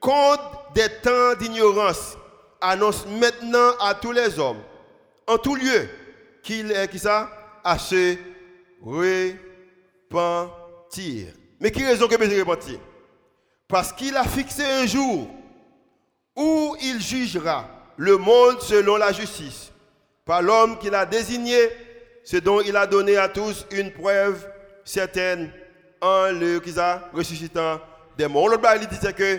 compte 0.00 0.40
des 0.74 0.88
temps 1.02 1.34
d'ignorance, 1.38 2.16
annonce 2.60 3.06
maintenant 3.06 3.72
à 3.80 3.94
tous 3.94 4.12
les 4.12 4.38
hommes, 4.38 4.62
en 5.26 5.38
tout 5.38 5.54
lieu, 5.54 5.88
qu'il 6.42 6.70
est 6.70 6.88
qui 6.88 6.98
ça? 6.98 7.30
À 7.64 7.78
se 7.78 8.16
repentir. 8.80 9.38
Mais 11.58 11.72
qui 11.72 11.84
raison 11.84 12.06
que 12.06 12.14
je 12.14 12.40
repentir? 12.40 12.78
Parce 13.66 13.92
qu'il 13.92 14.16
a 14.16 14.22
fixé 14.24 14.62
un 14.64 14.86
jour 14.86 15.28
où 16.36 16.76
il 16.82 17.00
jugera 17.00 17.68
le 17.96 18.18
monde 18.18 18.60
selon 18.60 18.96
la 18.96 19.12
justice, 19.12 19.72
par 20.24 20.42
l'homme 20.42 20.78
qu'il 20.78 20.94
a 20.94 21.06
désigné, 21.06 21.56
ce 22.24 22.36
dont 22.36 22.60
il 22.60 22.76
a 22.76 22.86
donné 22.86 23.16
à 23.16 23.28
tous 23.28 23.66
une 23.70 23.90
preuve 23.90 24.46
certaine 24.84 25.50
en 26.00 26.30
le 26.32 26.60
qui 26.60 26.72
ça 26.72 27.08
ressuscitant 27.12 27.80
des 28.18 28.28
morts. 28.28 28.48
L'autre 28.48 28.68
il 28.80 28.86
dit 28.86 29.14
que 29.14 29.38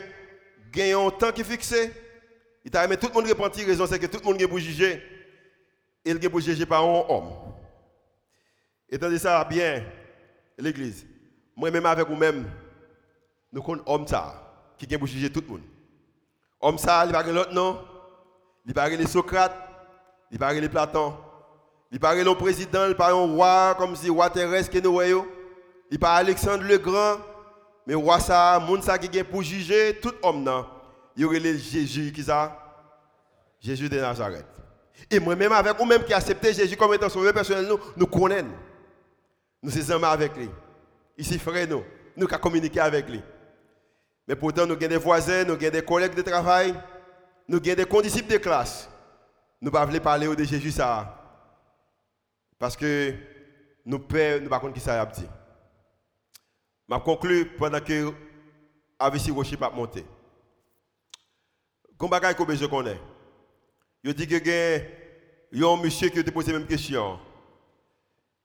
gagnons 0.71 1.07
un 1.07 1.11
temps 1.11 1.31
qui 1.31 1.41
est 1.41 1.43
fixé. 1.43 1.91
Il 2.65 2.71
t'a 2.71 2.83
aimé 2.83 2.97
tout 2.97 3.07
le 3.07 3.13
monde 3.13 3.27
repentir, 3.27 3.65
raison 3.65 3.85
c'est 3.85 3.99
que 3.99 4.07
tout 4.07 4.19
le 4.19 4.25
monde 4.25 4.41
est 4.41 4.47
pour 4.47 4.59
juger. 4.59 5.01
Et 6.03 6.11
il 6.11 6.23
est 6.23 6.29
pour 6.29 6.39
juger 6.39 6.65
par 6.65 6.83
un 6.83 7.05
homme. 7.07 7.31
Et 8.89 8.97
tandis 8.97 9.19
ça 9.19 9.43
bien 9.43 9.83
l'église. 10.57 11.05
Moi-même 11.55 11.85
avec 11.85 12.07
vous-même, 12.07 12.45
nous 13.51 13.61
connaissons 13.61 13.83
homme 13.85 14.05
qui 14.77 14.87
est 14.89 14.97
pour 14.97 15.07
juger 15.07 15.29
tout 15.29 15.41
le 15.41 15.53
monde. 15.53 15.61
Homme 16.59 16.77
ça, 16.77 17.03
il 17.05 17.11
parle 17.11 17.31
l'autre 17.31 17.53
nom. 17.53 17.79
Il 18.67 18.73
parle 18.73 18.91
les 18.91 19.07
Socrate, 19.07 19.55
il 20.29 20.37
parle 20.37 20.57
les 20.57 20.67
Platon, 20.67 21.15
il 21.89 21.99
parle 22.01 22.19
le 22.19 22.35
président, 22.35 22.85
il 22.85 22.95
parle 22.95 23.13
un 23.13 23.33
roi 23.33 23.75
comme 23.77 23.95
si 23.95 24.09
roi 24.09 24.29
terrestre 24.29 24.73
que 24.73 24.79
nous 24.79 24.91
voyons. 24.91 25.25
il 25.89 25.97
pas 25.97 26.15
Alexandre 26.15 26.65
le 26.65 26.77
Grand, 26.77 27.15
mais 27.85 27.95
roi 27.95 28.19
ça, 28.19 28.59
monde 28.59 28.83
ça 28.83 28.97
qui 28.97 29.23
pour 29.23 29.41
juger 29.41 29.97
tout 30.01 30.11
homme 30.21 30.43
non? 30.43 30.65
Il 31.15 31.21
y 31.21 31.25
aurait 31.25 31.39
le 31.39 31.55
Jésus 31.55 32.11
qui 32.11 32.23
ça? 32.23 32.57
Jésus 33.61 33.87
de 33.87 33.99
Nazareth. 33.99 34.45
Et 35.09 35.19
moi-même 35.19 35.53
avec 35.53 35.77
vous-même 35.77 36.03
qui 36.03 36.13
acceptez 36.13 36.53
Jésus 36.53 36.75
comme 36.75 36.93
étant 36.93 37.07
sauveur 37.07 37.33
personnel, 37.33 37.65
nous, 37.67 37.79
nous 37.95 38.07
connaissons. 38.07 38.47
Nous 39.63 39.71
sommes 39.71 40.03
avec 40.03 40.35
lui. 40.35 40.49
Ici, 41.17 41.39
frère, 41.39 41.67
nous, 41.67 41.83
nous 42.17 42.27
avons 42.29 42.37
communiqué 42.37 42.79
avec 42.79 43.09
lui. 43.09 43.21
Mais 44.27 44.35
pourtant, 44.35 44.65
nous 44.65 44.73
avons 44.73 44.87
des 44.87 44.97
voisins, 44.97 45.43
nous 45.43 45.53
avons 45.53 45.69
des 45.69 45.81
collègues 45.81 46.15
de 46.15 46.21
travail, 46.21 46.73
nous 47.47 47.57
avons 47.57 47.75
des 47.75 47.85
condisciples 47.85 48.33
de 48.33 48.37
classe. 48.37 48.89
Nous 49.61 49.71
ne 49.71 49.75
pouvons 49.75 49.91
pas 49.91 49.99
parler 49.99 50.35
de 50.35 50.43
Jésus. 50.43 50.73
Parce 52.59 52.75
que 52.75 53.13
nous 53.85 53.97
ne 53.97 54.39
nous 54.39 54.49
pas 54.49 54.59
qui 54.71 54.79
ça 54.79 55.01
a 55.01 55.05
dit. 55.05 55.25
Je 56.89 56.97
conclue 56.97 57.45
pendant 57.57 57.79
que 57.79 58.11
Avici 58.99 59.31
Rocher 59.31 59.57
pas 59.57 59.69
monter. 59.69 60.05
Comme 61.97 62.09
que 62.11 62.55
je 62.55 62.65
connais. 62.65 62.99
Je 64.03 64.11
dis 64.11 64.27
que 64.27 64.81
il 65.51 65.61
y 65.61 65.63
a 65.63 65.69
un 65.69 65.77
monsieur 65.77 66.09
qui 66.09 66.19
a 66.19 66.23
posé 66.23 66.51
la 66.51 66.59
même 66.59 66.67
question. 66.67 67.19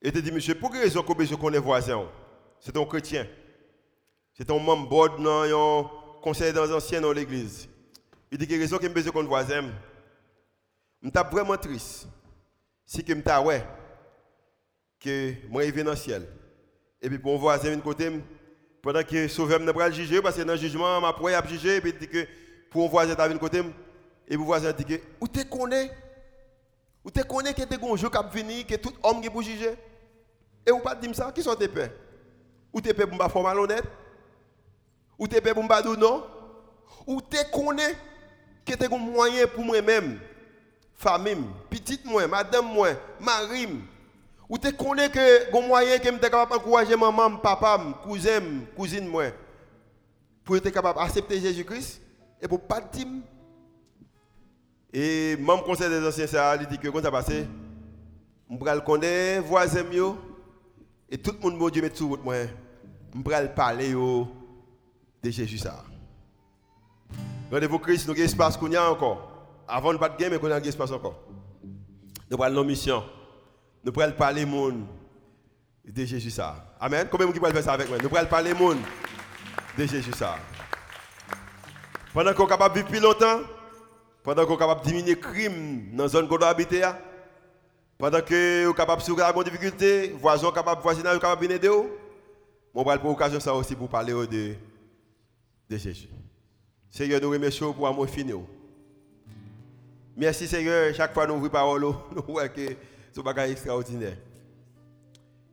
Il 0.01 0.13
te 0.13 0.19
dit, 0.19 0.33
monsieur, 0.33 0.55
pour 0.55 0.71
quelle 0.71 0.83
raison 0.83 1.03
que 1.03 1.25
je 1.25 1.35
connais 1.35 1.59
voisin 1.59 2.09
C'est 2.61 2.77
un 2.77 2.85
chrétien. 2.85 3.27
C'est 4.35 4.51
un 4.51 4.59
membre 4.59 5.19
dans 5.19 5.43
un 5.43 5.91
conseil 6.23 6.53
dans 6.53 6.67
dans 6.67 7.13
l'église. 7.13 7.69
Il 8.31 8.39
dit 8.39 8.47
que 8.47 8.55
raison 8.55 8.79
que 8.79 9.01
je 9.01 9.11
connais 9.11 9.29
voisin. 9.29 9.71
Je 11.03 11.09
suis 11.09 11.31
vraiment 11.31 11.57
triste. 11.57 12.09
Si 12.87 13.05
que 13.05 13.15
je 13.15 13.21
suis 13.21 13.39
ouais 13.45 13.65
que 15.01 15.83
dans 15.83 15.91
le 15.91 15.97
ciel. 15.97 16.27
Et 17.01 17.09
puis 17.09 17.19
pour 17.19 17.33
mon 17.33 17.39
voisin 17.39 17.77
de 17.77 17.81
côté, 17.81 18.11
pendant 18.81 19.03
que 19.03 19.29
sauveur 19.29 19.61
ne 19.61 19.73
pas 19.73 19.91
juger, 19.91 20.23
parce 20.23 20.37
que 20.37 20.43
dans 20.43 20.53
le 20.53 20.59
jugement, 20.59 21.01
ma 21.01 21.13
proie 21.13 21.33
a 21.33 21.47
jugé, 21.47 21.77
et 21.77 21.81
puis 21.81 21.93
dit 21.93 22.09
que 22.09 22.27
pour 22.71 22.83
mon 22.83 22.89
voisin 22.89 23.15
de 23.15 23.39
côté, 23.39 23.63
et 24.29 24.37
mon 24.37 24.45
voisin 24.45 24.73
dit 24.73 24.85
que, 24.85 24.95
où 25.21 25.29
tu 25.29 25.45
connais 25.45 25.91
Où 27.05 27.11
tu 27.11 27.23
connais 27.25 27.53
que 27.53 27.63
tu 27.63 27.75
es 27.75 28.07
un 28.07 28.19
a 28.19 28.23
venu, 28.23 28.65
que 28.65 28.77
tout 28.77 28.93
homme 29.03 29.21
qui 29.21 29.29
pour 29.29 29.43
juger? 29.43 29.75
Et 30.65 30.71
vous 30.71 30.79
pas 30.79 30.97
ça, 31.13 31.33
qui 31.33 31.43
sont 31.43 31.55
tes 31.57 31.69
pères? 31.69 31.91
Ou 32.73 32.81
tes 32.81 32.95
pères 32.95 33.09
pour 33.09 33.19
me 33.19 33.29
faire 33.29 33.43
malhonnête? 33.43 33.85
Ou 35.23 35.29
tes 35.29 35.41
pères 35.41 35.55
pour 35.55 35.63
non? 35.99 36.25
Ou 37.07 37.21
tu 37.23 37.37
connais 37.53 37.95
que 38.67 38.75
tu 38.75 38.85
as 38.85 38.93
un 38.93 38.99
moyen 38.99 39.47
pour 39.47 39.65
moi-même, 39.65 40.19
famille, 40.97 41.45
petite 41.71 42.05
moi, 42.05 42.27
madame 42.27 42.67
moi, 42.67 42.89
mari, 43.21 43.69
ou 44.49 44.59
tu 44.59 44.73
connais 44.73 45.09
que 45.09 45.57
un 45.57 45.67
moyen 45.69 45.97
que 45.99 46.09
suis 46.09 46.19
capable 46.19 46.51
d'encourager 46.51 46.97
maman, 46.97 47.37
papa, 47.37 47.79
cousin, 48.03 48.41
cousine 48.77 49.07
moi 49.07 49.27
pour 50.45 50.57
être 50.57 50.71
capable 50.71 50.99
d'accepter 50.99 51.41
Jésus-Christ 51.41 52.01
et 52.41 52.49
pour 52.49 52.59
pas 52.59 52.81
dire 52.81 53.07
et 54.93 55.37
même 55.37 55.63
conseil 55.65 55.89
des 55.89 56.05
anciens 56.05 56.27
ça 56.27 56.57
il 56.57 56.67
dit 56.67 56.79
que 56.79 56.89
quand 56.89 57.01
ça 57.01 57.13
je 57.31 58.57
vais 58.57 58.85
connaître 58.85 59.47
voisin 59.47 59.85
yo 59.93 60.19
et 61.09 61.17
tout 61.17 61.31
le 61.31 61.39
monde 61.39 61.63
me 61.63 61.71
dit 61.71 61.81
met 61.81 61.95
sur 61.95 62.09
moi 62.25 62.35
je 63.15 63.31
vais 63.31 63.49
parler 63.51 63.95
de 65.23 65.31
Jésus 65.31 65.59
ça 65.59 65.85
Rendez-vous 67.51 67.79
Christ 67.79 68.07
nous 68.09 68.15
avons 68.15 68.23
espace 68.23 68.57
qu'on 68.57 68.73
a 68.73 68.91
encore 68.91 69.29
avant 69.69 69.93
de 69.93 69.99
pas 69.99 70.09
de 70.09 70.17
game 70.17 70.33
mais 70.33 70.39
qu'on 70.39 70.51
a 70.51 70.59
espace 70.59 70.91
encore 70.91 71.21
nous 72.31 72.43
allons 72.43 72.57
nos 72.57 72.65
mission 72.65 73.03
nous 73.85 73.93
pourrons 73.93 74.13
parler 74.13 74.45
monde 74.45 74.87
de 75.85 76.05
Jésus 76.05 76.31
ça. 76.31 76.75
Amen. 76.81 77.09
Combien 77.11 77.27
de 77.27 77.35
gens 77.35 77.41
faire 77.41 77.63
ça 77.63 77.73
avec 77.73 77.89
moi? 77.89 77.99
Nous 78.01 78.09
pourrons 78.09 78.27
parler 78.27 78.55
monde 78.55 78.79
de 79.77 79.87
Jésus 79.87 80.13
ça. 80.13 80.37
Pendant 82.15 82.33
qu'on 82.35 82.47
est 82.47 82.49
capable 82.49 82.75
de 82.75 82.81
vivre 82.81 82.91
plus 82.91 83.01
longtemps, 83.01 83.41
pendant 84.23 84.47
qu'on 84.47 84.55
est 84.55 84.59
capable 84.59 84.83
de 84.83 84.87
diminuer 84.87 85.15
le 85.15 85.21
crime 85.21 85.97
dans 85.97 86.05
la 86.05 86.09
zone 86.09 86.29
qu'on 86.29 86.37
doit 86.37 86.49
habiter, 86.49 86.83
pendant 87.99 88.21
que 88.21 88.67
vous 88.67 88.75
capable 88.75 89.01
de 89.01 89.07
souffrir 89.07 89.35
des 89.35 89.45
difficultés, 89.45 90.15
voisins 90.21 90.53
capables 90.53 90.79
de 90.79 90.83
voisinage 90.83 91.19
capable 91.19 91.49
de 91.49 91.55
aider, 91.55 91.71
on 92.75 92.85
va 92.85 92.99
pour 92.99 93.11
l'occasion 93.11 93.41
ça 93.41 93.53
aussi 93.55 93.75
pour 93.75 93.89
parler 93.89 94.13
de, 94.13 94.55
de 95.73 95.79
Jésus. 95.79 96.09
Seigneur, 96.91 97.21
nous 97.21 97.31
remercions 97.31 97.73
pour 97.73 97.87
amour 97.89 98.09
fini. 98.09 98.33
Merci 100.17 100.47
Seigneur, 100.47 100.95
chaque 100.95 101.15
fois 101.15 101.25
que 101.25 101.31
nous 101.31 101.39
ouvrons 101.39 101.49
parole, 101.49 101.83
nous 102.17 102.23
voyons 102.29 102.51
que 102.55 102.77
un 103.19 103.23
bagage 103.23 103.51
extraordinaire. 103.53 104.17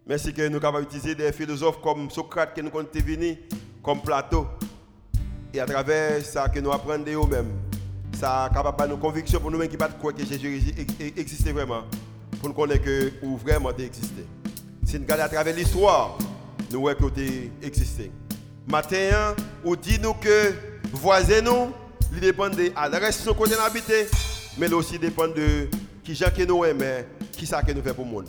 Merci 0.06 0.34
que 0.34 0.42
nous 0.48 0.54
sommes 0.54 0.62
capables 0.62 0.86
d'utiliser 0.86 1.16
des 1.16 1.32
philosophes 1.32 1.80
comme 1.82 2.10
Socrate 2.10 2.54
qui 2.54 2.62
nous 2.62 2.72
ont 2.74 2.86
venus, 2.94 3.38
comme 3.82 4.02
Platon. 4.02 4.48
Et 5.54 5.60
à 5.60 5.66
travers 5.66 6.24
ça 6.24 6.50
que 6.50 6.60
nous 6.60 6.72
apprenons 6.72 7.04
de 7.04 7.12
nous-mêmes, 7.12 7.52
ça 8.14 8.50
capable 8.54 8.84
de 8.84 8.88
nous 8.96 8.98
conviction 8.98 9.40
pour 9.40 9.52
nous-mêmes 9.52 9.70
qui 9.70 9.78
ne 9.78 9.88
croire 9.88 10.14
que 10.14 10.26
Jésus 10.26 10.74
existait 11.16 11.52
vraiment, 11.52 11.84
pour 12.40 12.50
nous 12.50 12.56
connaître 12.56 12.84
que 12.84 13.12
ou 13.24 13.38
vraiment 13.38 13.72
existé. 13.72 14.26
Si 14.86 14.96
nous 14.98 15.04
regardons 15.04 15.24
à 15.24 15.30
travers 15.30 15.56
l'histoire, 15.56 16.18
nous 16.72 16.82
voyons 16.82 17.10
qu'il 17.10 17.52
existé. 17.62 18.12
Matin, 18.70 19.36
on 19.66 19.74
dit 19.74 20.00
nous 20.00 20.14
que 20.14 20.54
voisins 20.94 21.42
nous, 21.42 21.72
ils 22.14 22.20
dépendent 22.20 22.56
de 22.56 22.72
l'adresse 22.76 23.26
de 23.26 23.32
côté 23.32 23.56
habité, 23.56 24.08
mais 24.60 24.72
aussi 24.72 25.00
dépendent 25.00 25.34
de 25.34 25.68
qui 26.04 26.14
gens 26.14 26.28
nous 26.48 26.64
aimons 26.66 27.04
qui 27.32 27.48
ça 27.48 27.62
nous 27.68 27.82
fait 27.82 27.94
pour 27.94 28.06
le 28.06 28.12
monde 28.12 28.28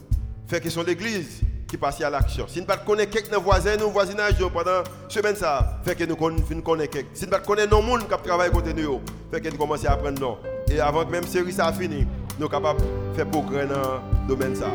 Fait 0.48 0.60
que 0.60 0.70
sont 0.70 0.82
l'église 0.82 1.40
qui 1.68 1.76
passe 1.76 2.00
à 2.00 2.08
l'action. 2.08 2.46
Si 2.48 2.58
nous 2.60 2.66
ne 2.66 2.86
connaissons 2.86 3.10
pas 3.10 3.20
quelques 3.20 3.34
voisins, 3.34 3.76
nos 3.76 3.90
voisinage 3.90 4.34
pendant 4.52 4.82
semaine 5.08 5.36
ça, 5.36 5.80
fait 5.84 5.94
que 5.94 6.04
nous 6.04 6.16
connaissons 6.16 6.62
quelques. 6.90 7.06
Si 7.12 7.26
nous 7.26 7.32
ne 7.32 7.36
connaissons 7.38 7.68
pas 7.70 7.80
monde 7.82 8.08
qui 8.08 8.26
travaille 8.26 8.50
côté 8.50 8.72
nous, 8.72 9.00
fait 9.30 9.42
que 9.42 9.48
nous 9.50 9.58
commençons 9.58 9.88
à 9.88 9.92
apprendre. 9.92 10.38
Et 10.70 10.80
avant 10.80 11.04
que 11.04 11.10
même 11.10 11.26
série 11.26 11.52
ça 11.52 11.70
fini, 11.70 12.06
nous 12.38 12.48
sommes 12.48 12.50
capables 12.50 12.80
de 12.80 13.16
faire 13.16 13.26
progrès 13.26 13.66
dans 13.66 14.00
le 14.22 14.28
domaine 14.28 14.56
ça. 14.56 14.70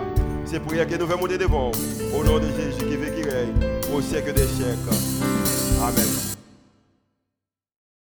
C'est 0.45 0.59
pour 0.59 0.73
que 0.73 0.95
nous 0.97 1.07
faisons 1.07 1.19
monter 1.19 1.37
devant 1.39 1.71
au 2.15 2.23
nom 2.23 2.37
de 2.37 2.45
Jésus 2.45 2.85
qui 2.87 2.95
veut 2.97 3.09
qui 3.09 3.27
règne 3.27 3.53
au 3.95 4.01
siècle 4.01 4.33
des 4.33 4.45
siècles. 4.45 5.54
Amen. 5.85 6.34